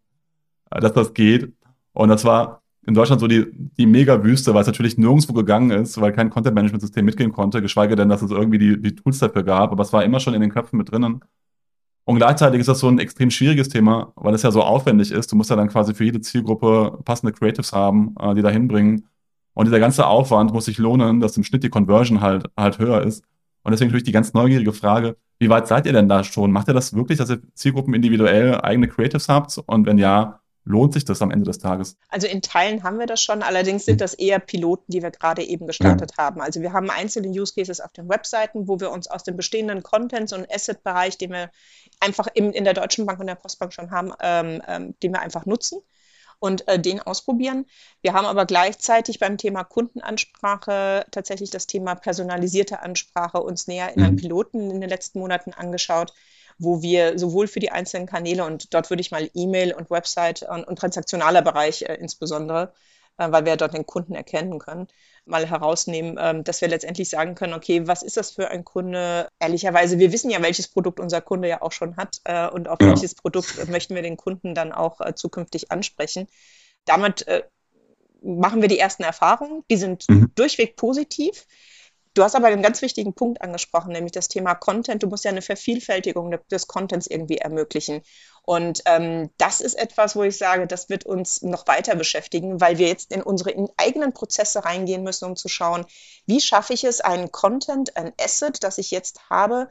äh, 0.70 0.80
dass 0.80 0.92
das 0.92 1.14
geht. 1.14 1.52
Und 1.98 2.10
das 2.10 2.24
war 2.24 2.62
in 2.86 2.94
Deutschland 2.94 3.20
so 3.20 3.26
die, 3.26 3.46
die 3.76 3.84
Mega-Wüste, 3.86 4.54
weil 4.54 4.60
es 4.60 4.68
natürlich 4.68 4.98
nirgendwo 4.98 5.32
gegangen 5.32 5.72
ist, 5.72 6.00
weil 6.00 6.12
kein 6.12 6.30
Content-Management-System 6.30 7.04
mitgehen 7.04 7.32
konnte, 7.32 7.60
geschweige 7.60 7.96
denn, 7.96 8.08
dass 8.08 8.22
es 8.22 8.30
irgendwie 8.30 8.58
die, 8.58 8.80
die 8.80 8.94
Tools 8.94 9.18
dafür 9.18 9.42
gab. 9.42 9.72
Aber 9.72 9.82
es 9.82 9.92
war 9.92 10.04
immer 10.04 10.20
schon 10.20 10.32
in 10.32 10.40
den 10.40 10.50
Köpfen 10.50 10.78
mit 10.78 10.92
drinnen. 10.92 11.20
Und 12.04 12.18
gleichzeitig 12.18 12.60
ist 12.60 12.68
das 12.68 12.78
so 12.78 12.86
ein 12.86 13.00
extrem 13.00 13.32
schwieriges 13.32 13.68
Thema, 13.68 14.12
weil 14.14 14.32
es 14.32 14.42
ja 14.42 14.52
so 14.52 14.62
aufwendig 14.62 15.10
ist. 15.10 15.32
Du 15.32 15.36
musst 15.36 15.50
ja 15.50 15.56
dann 15.56 15.68
quasi 15.68 15.92
für 15.92 16.04
jede 16.04 16.20
Zielgruppe 16.20 17.00
passende 17.04 17.32
Creatives 17.32 17.72
haben, 17.72 18.14
äh, 18.20 18.32
die 18.36 18.42
da 18.42 18.48
hinbringen. 18.48 19.08
Und 19.54 19.64
dieser 19.66 19.80
ganze 19.80 20.06
Aufwand 20.06 20.52
muss 20.52 20.66
sich 20.66 20.78
lohnen, 20.78 21.18
dass 21.18 21.36
im 21.36 21.42
Schnitt 21.42 21.64
die 21.64 21.70
Conversion 21.70 22.20
halt, 22.20 22.48
halt 22.56 22.78
höher 22.78 23.02
ist. 23.02 23.24
Und 23.64 23.72
deswegen 23.72 23.88
natürlich 23.88 24.04
die 24.04 24.12
ganz 24.12 24.34
neugierige 24.34 24.72
Frage, 24.72 25.16
wie 25.40 25.50
weit 25.50 25.66
seid 25.66 25.84
ihr 25.84 25.92
denn 25.92 26.08
da 26.08 26.22
schon? 26.22 26.52
Macht 26.52 26.68
ihr 26.68 26.74
das 26.74 26.94
wirklich, 26.94 27.18
dass 27.18 27.28
ihr 27.28 27.40
Zielgruppen 27.54 27.92
individuell 27.92 28.60
eigene 28.60 28.86
Creatives 28.86 29.28
habt? 29.28 29.58
Und 29.66 29.84
wenn 29.84 29.98
ja, 29.98 30.38
lohnt 30.68 30.92
sich 30.92 31.04
das 31.04 31.22
am 31.22 31.30
Ende 31.30 31.46
des 31.46 31.58
Tages? 31.58 31.96
Also 32.08 32.26
in 32.26 32.42
Teilen 32.42 32.82
haben 32.82 32.98
wir 32.98 33.06
das 33.06 33.22
schon, 33.22 33.42
allerdings 33.42 33.86
sind 33.86 34.00
das 34.00 34.14
eher 34.14 34.38
Piloten, 34.38 34.92
die 34.92 35.02
wir 35.02 35.10
gerade 35.10 35.42
eben 35.42 35.66
gestartet 35.66 36.12
ja. 36.16 36.24
haben. 36.24 36.40
Also 36.40 36.60
wir 36.60 36.72
haben 36.72 36.90
einzelne 36.90 37.28
Use 37.28 37.54
Cases 37.54 37.80
auf 37.80 37.92
den 37.92 38.08
Webseiten, 38.08 38.68
wo 38.68 38.78
wir 38.78 38.90
uns 38.90 39.08
aus 39.08 39.24
dem 39.24 39.36
bestehenden 39.36 39.82
Contents- 39.82 40.32
und 40.32 40.50
Asset-Bereich, 40.52 41.16
den 41.16 41.32
wir 41.32 41.50
einfach 42.00 42.28
in, 42.34 42.52
in 42.52 42.64
der 42.64 42.74
Deutschen 42.74 43.06
Bank 43.06 43.18
und 43.18 43.26
der 43.26 43.34
Postbank 43.34 43.72
schon 43.72 43.90
haben, 43.90 44.12
ähm, 44.20 44.62
ähm, 44.68 44.94
den 45.02 45.12
wir 45.12 45.20
einfach 45.20 45.46
nutzen 45.46 45.80
und 46.38 46.68
äh, 46.68 46.78
den 46.78 47.00
ausprobieren. 47.00 47.66
Wir 48.02 48.12
haben 48.12 48.26
aber 48.26 48.44
gleichzeitig 48.44 49.18
beim 49.18 49.38
Thema 49.38 49.64
Kundenansprache 49.64 51.06
tatsächlich 51.10 51.50
das 51.50 51.66
Thema 51.66 51.94
personalisierte 51.94 52.82
Ansprache 52.82 53.40
uns 53.40 53.66
näher 53.66 53.92
in 53.94 54.02
einem 54.02 54.14
mhm. 54.14 54.18
Piloten 54.18 54.70
in 54.70 54.80
den 54.80 54.90
letzten 54.90 55.18
Monaten 55.18 55.52
angeschaut, 55.52 56.12
wo 56.58 56.82
wir 56.82 57.18
sowohl 57.18 57.46
für 57.46 57.60
die 57.60 57.70
einzelnen 57.70 58.06
Kanäle 58.06 58.44
und 58.44 58.74
dort 58.74 58.90
würde 58.90 59.00
ich 59.00 59.10
mal 59.10 59.30
E-Mail 59.34 59.72
und 59.74 59.90
Website 59.90 60.42
und, 60.42 60.64
und 60.64 60.76
transaktionaler 60.78 61.42
Bereich 61.42 61.82
äh, 61.82 61.94
insbesondere, 61.94 62.72
äh, 63.16 63.30
weil 63.30 63.44
wir 63.44 63.56
dort 63.56 63.74
den 63.74 63.86
Kunden 63.86 64.14
erkennen 64.14 64.58
können, 64.58 64.88
mal 65.24 65.46
herausnehmen, 65.48 66.18
ähm, 66.20 66.44
dass 66.44 66.60
wir 66.60 66.68
letztendlich 66.68 67.08
sagen 67.08 67.34
können, 67.34 67.54
okay, 67.54 67.86
was 67.86 68.02
ist 68.02 68.16
das 68.16 68.32
für 68.32 68.48
ein 68.48 68.64
Kunde? 68.64 69.28
Ehrlicherweise, 69.38 69.98
wir 69.98 70.12
wissen 70.12 70.30
ja, 70.30 70.42
welches 70.42 70.68
Produkt 70.68 71.00
unser 71.00 71.20
Kunde 71.20 71.48
ja 71.48 71.62
auch 71.62 71.72
schon 71.72 71.96
hat 71.96 72.20
äh, 72.24 72.48
und 72.48 72.68
auf 72.68 72.80
ja. 72.80 72.88
welches 72.88 73.14
Produkt 73.14 73.68
möchten 73.68 73.94
wir 73.94 74.02
den 74.02 74.16
Kunden 74.16 74.54
dann 74.54 74.72
auch 74.72 75.00
äh, 75.00 75.14
zukünftig 75.14 75.70
ansprechen. 75.70 76.26
Damit 76.84 77.26
äh, 77.28 77.44
machen 78.22 78.62
wir 78.62 78.68
die 78.68 78.78
ersten 78.78 79.04
Erfahrungen, 79.04 79.62
die 79.70 79.76
sind 79.76 80.08
mhm. 80.08 80.32
durchweg 80.34 80.76
positiv. 80.76 81.46
Du 82.18 82.24
hast 82.24 82.34
aber 82.34 82.48
einen 82.48 82.62
ganz 82.62 82.82
wichtigen 82.82 83.14
Punkt 83.14 83.42
angesprochen, 83.42 83.92
nämlich 83.92 84.10
das 84.10 84.26
Thema 84.26 84.56
Content. 84.56 85.04
Du 85.04 85.06
musst 85.06 85.24
ja 85.24 85.30
eine 85.30 85.40
Vervielfältigung 85.40 86.34
des 86.50 86.66
Contents 86.66 87.06
irgendwie 87.06 87.38
ermöglichen. 87.38 88.02
Und 88.42 88.82
ähm, 88.86 89.30
das 89.38 89.60
ist 89.60 89.78
etwas, 89.78 90.16
wo 90.16 90.24
ich 90.24 90.36
sage, 90.36 90.66
das 90.66 90.88
wird 90.88 91.06
uns 91.06 91.42
noch 91.42 91.68
weiter 91.68 91.94
beschäftigen, 91.94 92.60
weil 92.60 92.76
wir 92.78 92.88
jetzt 92.88 93.12
in 93.12 93.22
unsere 93.22 93.54
eigenen 93.76 94.14
Prozesse 94.14 94.64
reingehen 94.64 95.04
müssen, 95.04 95.26
um 95.26 95.36
zu 95.36 95.46
schauen, 95.48 95.86
wie 96.26 96.40
schaffe 96.40 96.74
ich 96.74 96.82
es, 96.82 97.00
einen 97.00 97.30
Content, 97.30 97.96
ein 97.96 98.12
Asset, 98.20 98.64
das 98.64 98.78
ich 98.78 98.90
jetzt 98.90 99.30
habe, 99.30 99.68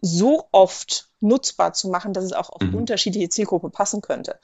so 0.00 0.46
oft 0.52 1.10
nutzbar 1.18 1.72
zu 1.72 1.88
machen, 1.88 2.12
dass 2.12 2.22
es 2.22 2.32
auch 2.32 2.50
auf 2.50 2.62
mhm. 2.62 2.76
unterschiedliche 2.76 3.30
Zielgruppen 3.30 3.72
passen 3.72 4.00
könnte. 4.00 4.38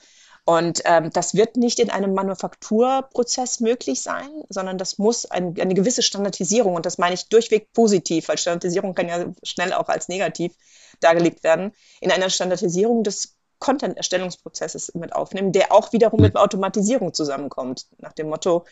Und 0.49 0.83
ähm, 0.85 1.11
das 1.13 1.35
wird 1.35 1.57
nicht 1.57 1.81
in 1.81 1.91
einem 1.91 2.15
Manufakturprozess 2.15 3.59
möglich 3.59 4.01
sein, 4.01 4.31
sondern 4.49 4.79
das 4.79 4.97
muss 4.97 5.29
ein, 5.29 5.61
eine 5.61 5.75
gewisse 5.75 6.03
Standardisierung, 6.03 6.77
und 6.77 6.87
das 6.87 6.99
meine 6.99 7.15
ich 7.15 7.29
durchweg 7.29 7.73
positiv, 7.73 8.29
weil 8.29 8.39
Standardisierung 8.39 8.95
kann 8.95 9.09
ja 9.09 9.27
schnell 9.43 9.73
auch 9.73 9.89
als 9.89 10.07
negativ 10.07 10.55
dargelegt 11.01 11.43
werden, 11.43 11.73
in 12.01 12.13
einer 12.13 12.31
Standardisierung 12.31 13.03
des 13.03 13.35
Content-Erstellungsprozesses 13.59 14.95
mit 14.95 15.15
aufnehmen, 15.15 15.51
der 15.51 15.73
auch 15.73 15.93
wiederum 15.93 16.21
mit 16.21 16.37
Automatisierung 16.37 17.13
zusammenkommt. 17.13 17.87
Nach 17.99 18.13
dem 18.13 18.29
Motto, 18.29 18.67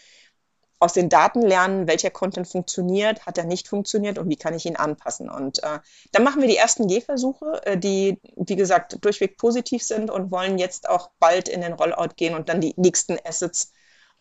aus 0.79 0.93
den 0.93 1.09
Daten 1.09 1.43
lernen, 1.43 1.87
welcher 1.87 2.11
Content 2.11 2.47
funktioniert, 2.47 3.27
hat 3.27 3.39
er 3.39 3.45
nicht 3.45 3.68
funktioniert 3.68 4.18
und 4.18 4.29
wie 4.29 4.37
kann 4.37 4.55
ich 4.55 4.66
ihn 4.66 4.77
anpassen. 4.77 5.31
Und 5.31 5.62
äh, 5.62 5.79
dann 6.12 6.25
machen 6.25 6.43
wir 6.43 6.49
die 6.49 6.57
ersten 6.57 6.89
Gehversuche, 6.89 7.62
äh, 7.64 7.79
die, 7.79 8.20
wie 8.37 8.57
gesagt, 8.57 8.99
durchweg 9.05 9.39
positiv 9.39 9.83
sind 9.83 10.11
und 10.11 10.31
wollen 10.31 10.59
jetzt 10.59 10.89
auch 10.89 11.11
bald 11.18 11.49
in 11.49 11.61
den 11.61 11.72
Rollout 11.72 12.14
gehen 12.16 12.35
und 12.35 12.49
dann 12.49 12.61
die 12.61 12.75
nächsten 12.77 13.16
Assets 13.25 13.72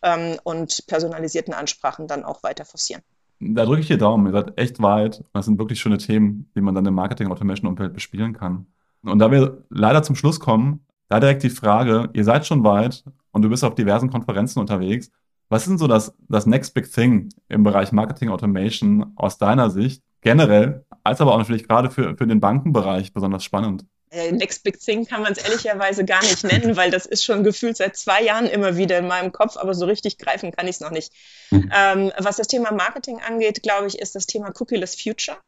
ähm, 0.02 0.38
und 0.44 0.86
personalisierten 0.86 1.54
Ansprachen 1.54 2.06
dann 2.06 2.24
auch 2.24 2.42
weiter 2.42 2.64
forcieren. 2.64 3.02
Da 3.40 3.64
drücke 3.64 3.80
ich 3.80 3.88
dir 3.88 3.98
Daumen. 3.98 4.26
Ihr 4.26 4.32
seid 4.32 4.58
echt 4.58 4.80
weit. 4.80 5.22
Das 5.32 5.44
sind 5.46 5.58
wirklich 5.58 5.80
schöne 5.80 5.98
Themen, 5.98 6.50
die 6.54 6.60
man 6.60 6.74
dann 6.74 6.86
im 6.86 6.94
Marketing-Automation-Umfeld 6.94 7.92
bespielen 7.92 8.32
kann. 8.32 8.66
Und 9.02 9.18
da 9.18 9.30
wir 9.30 9.64
leider 9.68 10.02
zum 10.02 10.16
Schluss 10.16 10.40
kommen, 10.40 10.86
da 11.08 11.20
direkt 11.20 11.42
die 11.42 11.50
Frage, 11.50 12.08
ihr 12.14 12.24
seid 12.24 12.46
schon 12.46 12.64
weit 12.64 13.04
und 13.32 13.42
du 13.42 13.50
bist 13.50 13.64
auf 13.64 13.74
diversen 13.74 14.10
Konferenzen 14.10 14.60
unterwegs. 14.60 15.10
Was 15.48 15.62
ist 15.62 15.68
denn 15.68 15.78
so 15.78 15.86
das, 15.86 16.14
das 16.28 16.46
Next 16.46 16.74
Big 16.74 16.90
Thing 16.90 17.28
im 17.48 17.62
Bereich 17.62 17.92
Marketing 17.92 18.30
Automation 18.30 19.12
aus 19.16 19.38
deiner 19.38 19.70
Sicht 19.70 20.02
generell, 20.20 20.84
als 21.02 21.20
aber 21.20 21.34
auch 21.34 21.38
natürlich 21.38 21.68
gerade 21.68 21.90
für, 21.90 22.16
für 22.16 22.26
den 22.26 22.40
Bankenbereich 22.40 23.12
besonders 23.12 23.44
spannend? 23.44 23.84
Äh, 24.10 24.32
Next 24.32 24.62
Big 24.62 24.80
Thing 24.80 25.06
kann 25.06 25.22
man 25.22 25.32
es 25.32 25.38
ehrlicherweise 25.38 26.04
gar 26.04 26.22
nicht 26.22 26.44
nennen, 26.44 26.76
weil 26.76 26.90
das 26.90 27.04
ist 27.04 27.24
schon 27.24 27.42
gefühlt 27.42 27.76
seit 27.76 27.96
zwei 27.96 28.22
Jahren 28.22 28.46
immer 28.46 28.76
wieder 28.76 28.98
in 28.98 29.08
meinem 29.08 29.32
Kopf, 29.32 29.56
aber 29.56 29.74
so 29.74 29.86
richtig 29.86 30.18
greifen 30.18 30.52
kann 30.52 30.66
ich 30.66 30.76
es 30.76 30.80
noch 30.80 30.90
nicht. 30.90 31.12
Mhm. 31.50 31.70
Ähm, 31.74 32.12
was 32.18 32.36
das 32.36 32.46
Thema 32.46 32.72
Marketing 32.72 33.20
angeht, 33.20 33.62
glaube 33.62 33.86
ich, 33.86 33.98
ist 33.98 34.14
das 34.14 34.26
Thema 34.26 34.52
Cookieless 34.58 35.00
Future 35.00 35.38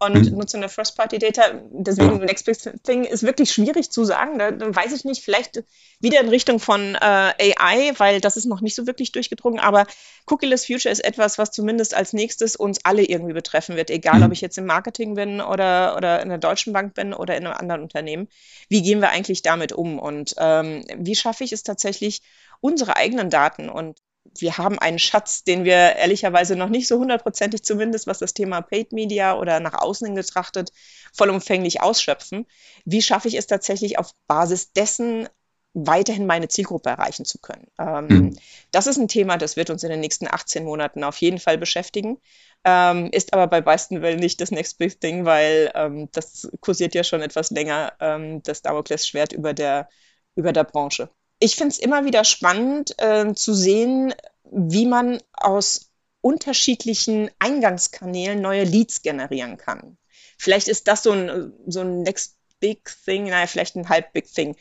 und 0.00 0.30
mhm. 0.30 0.38
nutzen 0.38 0.58
eine 0.58 0.68
First-Party-Data. 0.68 1.62
Deswegen 1.70 2.18
Next 2.18 2.46
Big 2.46 2.58
Thing 2.82 3.04
ist 3.04 3.22
wirklich 3.22 3.52
schwierig 3.52 3.90
zu 3.90 4.04
sagen. 4.04 4.38
Da, 4.38 4.50
da 4.50 4.74
weiß 4.74 4.92
ich 4.92 5.04
nicht, 5.04 5.22
vielleicht 5.22 5.62
wieder 6.00 6.20
in 6.20 6.28
Richtung 6.28 6.58
von 6.58 6.96
äh, 6.96 7.54
AI, 7.56 7.92
weil 7.98 8.20
das 8.20 8.36
ist 8.36 8.44
noch 8.44 8.60
nicht 8.60 8.74
so 8.74 8.86
wirklich 8.86 9.12
durchgedrungen. 9.12 9.60
Aber 9.60 9.86
Cookieless 10.26 10.66
Future 10.66 10.92
ist 10.92 11.04
etwas, 11.04 11.38
was 11.38 11.52
zumindest 11.52 11.94
als 11.94 12.12
nächstes 12.12 12.56
uns 12.56 12.84
alle 12.84 13.04
irgendwie 13.04 13.34
betreffen 13.34 13.76
wird, 13.76 13.90
egal 13.90 14.18
mhm. 14.18 14.26
ob 14.26 14.32
ich 14.32 14.40
jetzt 14.40 14.58
im 14.58 14.66
Marketing 14.66 15.14
bin 15.14 15.40
oder, 15.40 15.96
oder 15.96 16.20
in 16.22 16.28
der 16.28 16.38
Deutschen 16.38 16.72
Bank 16.72 16.94
bin 16.94 17.14
oder 17.14 17.36
in 17.36 17.46
einem 17.46 17.56
anderen 17.56 17.82
Unternehmen. 17.82 18.28
Wie 18.68 18.82
gehen 18.82 19.00
wir 19.00 19.10
eigentlich 19.10 19.42
damit 19.42 19.72
um 19.72 19.98
und 19.98 20.34
ähm, 20.38 20.84
wie 20.96 21.14
schaffe 21.14 21.44
ich 21.44 21.52
es 21.52 21.62
tatsächlich, 21.62 22.22
unsere 22.60 22.96
eigenen 22.96 23.28
Daten 23.30 23.68
und 23.68 23.98
wir 24.38 24.58
haben 24.58 24.78
einen 24.78 24.98
Schatz, 24.98 25.44
den 25.44 25.64
wir 25.64 25.74
ehrlicherweise 25.74 26.56
noch 26.56 26.68
nicht 26.68 26.88
so 26.88 26.98
hundertprozentig 26.98 27.62
zumindest, 27.62 28.06
was 28.06 28.18
das 28.18 28.34
Thema 28.34 28.62
Paid 28.62 28.92
Media 28.92 29.36
oder 29.38 29.60
nach 29.60 29.74
außen 29.74 30.06
hin 30.06 30.16
betrachtet, 30.16 30.72
vollumfänglich 31.12 31.82
ausschöpfen. 31.82 32.46
Wie 32.84 33.02
schaffe 33.02 33.28
ich 33.28 33.34
es 33.34 33.46
tatsächlich 33.46 33.98
auf 33.98 34.12
Basis 34.26 34.72
dessen 34.72 35.28
weiterhin 35.74 36.26
meine 36.26 36.48
Zielgruppe 36.48 36.90
erreichen 36.90 37.24
zu 37.24 37.38
können? 37.38 37.66
Ähm, 37.78 38.06
mhm. 38.06 38.38
Das 38.70 38.86
ist 38.86 38.96
ein 38.96 39.08
Thema, 39.08 39.36
das 39.36 39.56
wird 39.56 39.70
uns 39.70 39.84
in 39.84 39.90
den 39.90 40.00
nächsten 40.00 40.26
18 40.26 40.64
Monaten 40.64 41.04
auf 41.04 41.18
jeden 41.18 41.38
Fall 41.38 41.58
beschäftigen. 41.58 42.18
Ähm, 42.64 43.10
ist 43.12 43.34
aber 43.34 43.46
bei 43.46 43.60
meisten 43.60 44.00
Wellen 44.00 44.20
nicht 44.20 44.40
das 44.40 44.50
Next 44.50 44.78
Big 44.78 45.00
Thing, 45.00 45.26
weil 45.26 45.70
ähm, 45.74 46.08
das 46.12 46.50
kursiert 46.60 46.94
ja 46.94 47.04
schon 47.04 47.20
etwas 47.20 47.50
länger, 47.50 47.92
ähm, 48.00 48.42
das 48.42 48.62
Damoklesschwert 48.62 49.32
über 49.32 49.52
der, 49.52 49.88
über 50.34 50.52
der 50.52 50.64
Branche 50.64 51.10
ich 51.38 51.56
finde 51.56 51.72
es 51.72 51.78
immer 51.78 52.04
wieder 52.04 52.24
spannend 52.24 52.94
äh, 52.98 53.34
zu 53.34 53.54
sehen, 53.54 54.14
wie 54.50 54.86
man 54.86 55.20
aus 55.32 55.90
unterschiedlichen 56.20 57.30
Eingangskanälen 57.38 58.40
neue 58.40 58.64
Leads 58.64 59.02
generieren 59.02 59.58
kann. 59.58 59.98
Vielleicht 60.38 60.68
ist 60.68 60.88
das 60.88 61.02
so 61.02 61.12
ein, 61.12 61.52
so 61.66 61.80
ein 61.80 62.02
Next 62.02 62.36
Big 62.60 62.90
Thing, 63.04 63.24
naja, 63.24 63.46
vielleicht 63.46 63.76
ein 63.76 63.88
halb 63.88 64.12
Big 64.12 64.32
Thing. 64.32 64.56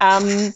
Ähm, 0.00 0.52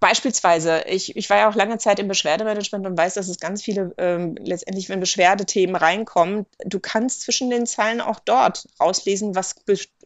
Beispielsweise, 0.00 0.82
ich, 0.88 1.16
ich 1.16 1.30
war 1.30 1.36
ja 1.36 1.48
auch 1.48 1.54
lange 1.54 1.78
Zeit 1.78 2.00
im 2.00 2.08
Beschwerdemanagement 2.08 2.86
und 2.86 2.98
weiß, 2.98 3.14
dass 3.14 3.28
es 3.28 3.38
ganz 3.38 3.62
viele, 3.62 3.94
ähm, 3.98 4.34
letztendlich, 4.40 4.88
wenn 4.88 4.98
Beschwerdethemen 4.98 5.76
reinkommen, 5.76 6.46
du 6.64 6.80
kannst 6.80 7.22
zwischen 7.22 7.50
den 7.50 7.66
Zeilen 7.66 8.00
auch 8.00 8.18
dort 8.18 8.66
rauslesen, 8.80 9.36
was 9.36 9.54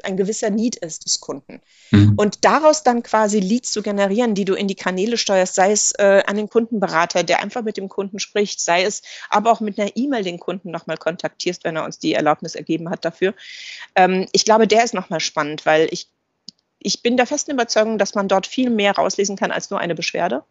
ein 0.03 0.17
gewisser 0.19 0.51
Need 0.51 0.77
ist 0.77 1.07
des 1.07 1.21
Kunden. 1.21 1.63
Mhm. 1.93 2.15
Und 2.17 2.45
daraus 2.45 2.83
dann 2.83 3.03
quasi 3.03 3.41
Leads 3.41 3.73
zu 3.73 3.83
generieren, 3.83 4.35
die 4.35 4.45
du 4.45 4.55
in 4.55 4.69
die 4.69 4.75
Kanäle 4.75 5.17
steuerst, 5.17 5.55
sei 5.55 5.73
es 5.73 5.93
äh, 5.93 6.23
an 6.27 6.37
den 6.37 6.51
Kundenberater, 6.51 7.23
der 7.23 7.41
einfach 7.41 7.63
mit 7.63 7.79
dem 7.79 7.89
Kunden 7.89 8.19
spricht, 8.19 8.61
sei 8.61 8.83
es 8.83 9.01
aber 9.31 9.51
auch 9.51 9.61
mit 9.61 9.81
einer 9.81 9.91
E-Mail 9.95 10.25
den 10.25 10.39
Kunden 10.39 10.71
nochmal 10.71 10.99
kontaktierst, 10.99 11.65
wenn 11.65 11.77
er 11.77 11.85
uns 11.85 11.99
die 11.99 12.13
Erlaubnis 12.13 12.55
ergeben 12.55 12.91
hat 12.91 13.05
dafür. 13.05 13.35
Ähm, 13.95 14.27
ich 14.33 14.45
glaube, 14.45 14.67
der 14.67 14.85
ist 14.85 14.93
nochmal 14.93 15.21
spannend, 15.21 15.65
weil 15.65 15.89
ich 15.91 16.09
ich 16.81 17.03
bin 17.03 17.17
der 17.17 17.27
festen 17.27 17.53
Überzeugung, 17.53 17.99
dass 17.99 18.15
man 18.15 18.27
dort 18.27 18.47
viel 18.47 18.71
mehr 18.71 18.93
rauslesen 18.93 19.37
kann 19.37 19.53
als 19.53 19.71
nur 19.71 19.79
eine 19.79 19.95
Beschwerde. 19.95 20.43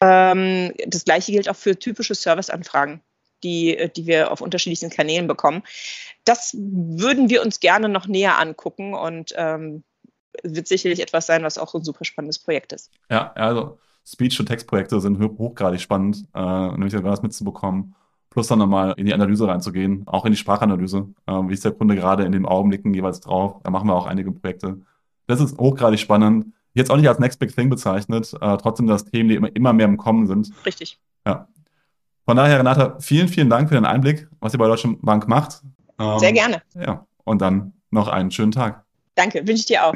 Ähm, 0.00 0.72
das 0.86 1.04
gleiche 1.04 1.32
gilt 1.32 1.48
auch 1.48 1.56
für 1.56 1.78
typische 1.78 2.14
Serviceanfragen, 2.14 3.00
die, 3.42 3.90
die 3.96 4.06
wir 4.06 4.32
auf 4.32 4.40
unterschiedlichen 4.40 4.90
Kanälen 4.90 5.26
bekommen. 5.26 5.62
Das 6.24 6.54
würden 6.58 7.30
wir 7.30 7.42
uns 7.42 7.60
gerne 7.60 7.88
noch 7.88 8.06
näher 8.06 8.38
angucken 8.38 8.94
und 8.94 9.32
ähm, 9.36 9.84
wird 10.42 10.66
sicherlich 10.66 11.00
etwas 11.00 11.26
sein, 11.26 11.44
was 11.44 11.58
auch 11.58 11.74
ein 11.74 11.84
super 11.84 12.04
spannendes 12.04 12.40
Projekt 12.40 12.72
ist. 12.72 12.90
Ja, 13.08 13.32
also 13.34 13.78
Speech- 14.04 14.40
und 14.40 14.46
Textprojekte 14.46 15.00
sind 15.00 15.18
hochgradig 15.38 15.80
spannend, 15.80 16.24
äh, 16.34 16.40
nämlich 16.40 16.92
was 17.02 17.22
mitzubekommen. 17.22 17.94
Plus 18.30 18.48
dann 18.48 18.58
nochmal 18.58 18.94
in 18.96 19.06
die 19.06 19.14
Analyse 19.14 19.46
reinzugehen, 19.46 20.02
auch 20.06 20.24
in 20.24 20.32
die 20.32 20.36
Sprachanalyse. 20.36 21.06
Äh, 21.26 21.32
wie 21.32 21.54
ist 21.54 21.64
der 21.64 21.70
Kunde 21.70 21.94
gerade 21.94 22.24
in 22.24 22.32
dem 22.32 22.46
Augenblicken 22.46 22.92
jeweils 22.92 23.20
drauf? 23.20 23.60
Da 23.62 23.70
machen 23.70 23.86
wir 23.86 23.94
auch 23.94 24.06
einige 24.06 24.32
Projekte 24.32 24.80
das 25.26 25.40
ist 25.40 25.58
hochgradig 25.58 26.00
spannend. 26.00 26.46
Jetzt 26.72 26.90
auch 26.90 26.96
nicht 26.96 27.08
als 27.08 27.18
Next 27.18 27.38
Big 27.38 27.54
Thing 27.54 27.70
bezeichnet, 27.70 28.34
äh, 28.40 28.56
trotzdem 28.56 28.86
das 28.86 29.04
Themen, 29.04 29.28
die 29.28 29.36
immer, 29.36 29.54
immer 29.54 29.72
mehr 29.72 29.86
im 29.86 29.96
Kommen 29.96 30.26
sind. 30.26 30.50
Richtig. 30.66 30.98
Ja. 31.26 31.48
Von 32.24 32.36
daher, 32.36 32.58
Renata, 32.58 32.98
vielen, 33.00 33.28
vielen 33.28 33.50
Dank 33.50 33.68
für 33.68 33.74
den 33.74 33.84
Einblick, 33.84 34.28
was 34.40 34.54
ihr 34.54 34.58
bei 34.58 34.64
der 34.64 34.72
Deutschen 34.72 35.00
Bank 35.00 35.28
macht. 35.28 35.62
Ähm, 35.98 36.18
Sehr 36.18 36.32
gerne. 36.32 36.62
Ja, 36.74 37.06
und 37.24 37.40
dann 37.40 37.74
noch 37.90 38.08
einen 38.08 38.30
schönen 38.30 38.52
Tag. 38.52 38.84
Danke, 39.14 39.38
wünsche 39.40 39.60
ich 39.60 39.66
dir 39.66 39.84
auch. 39.86 39.94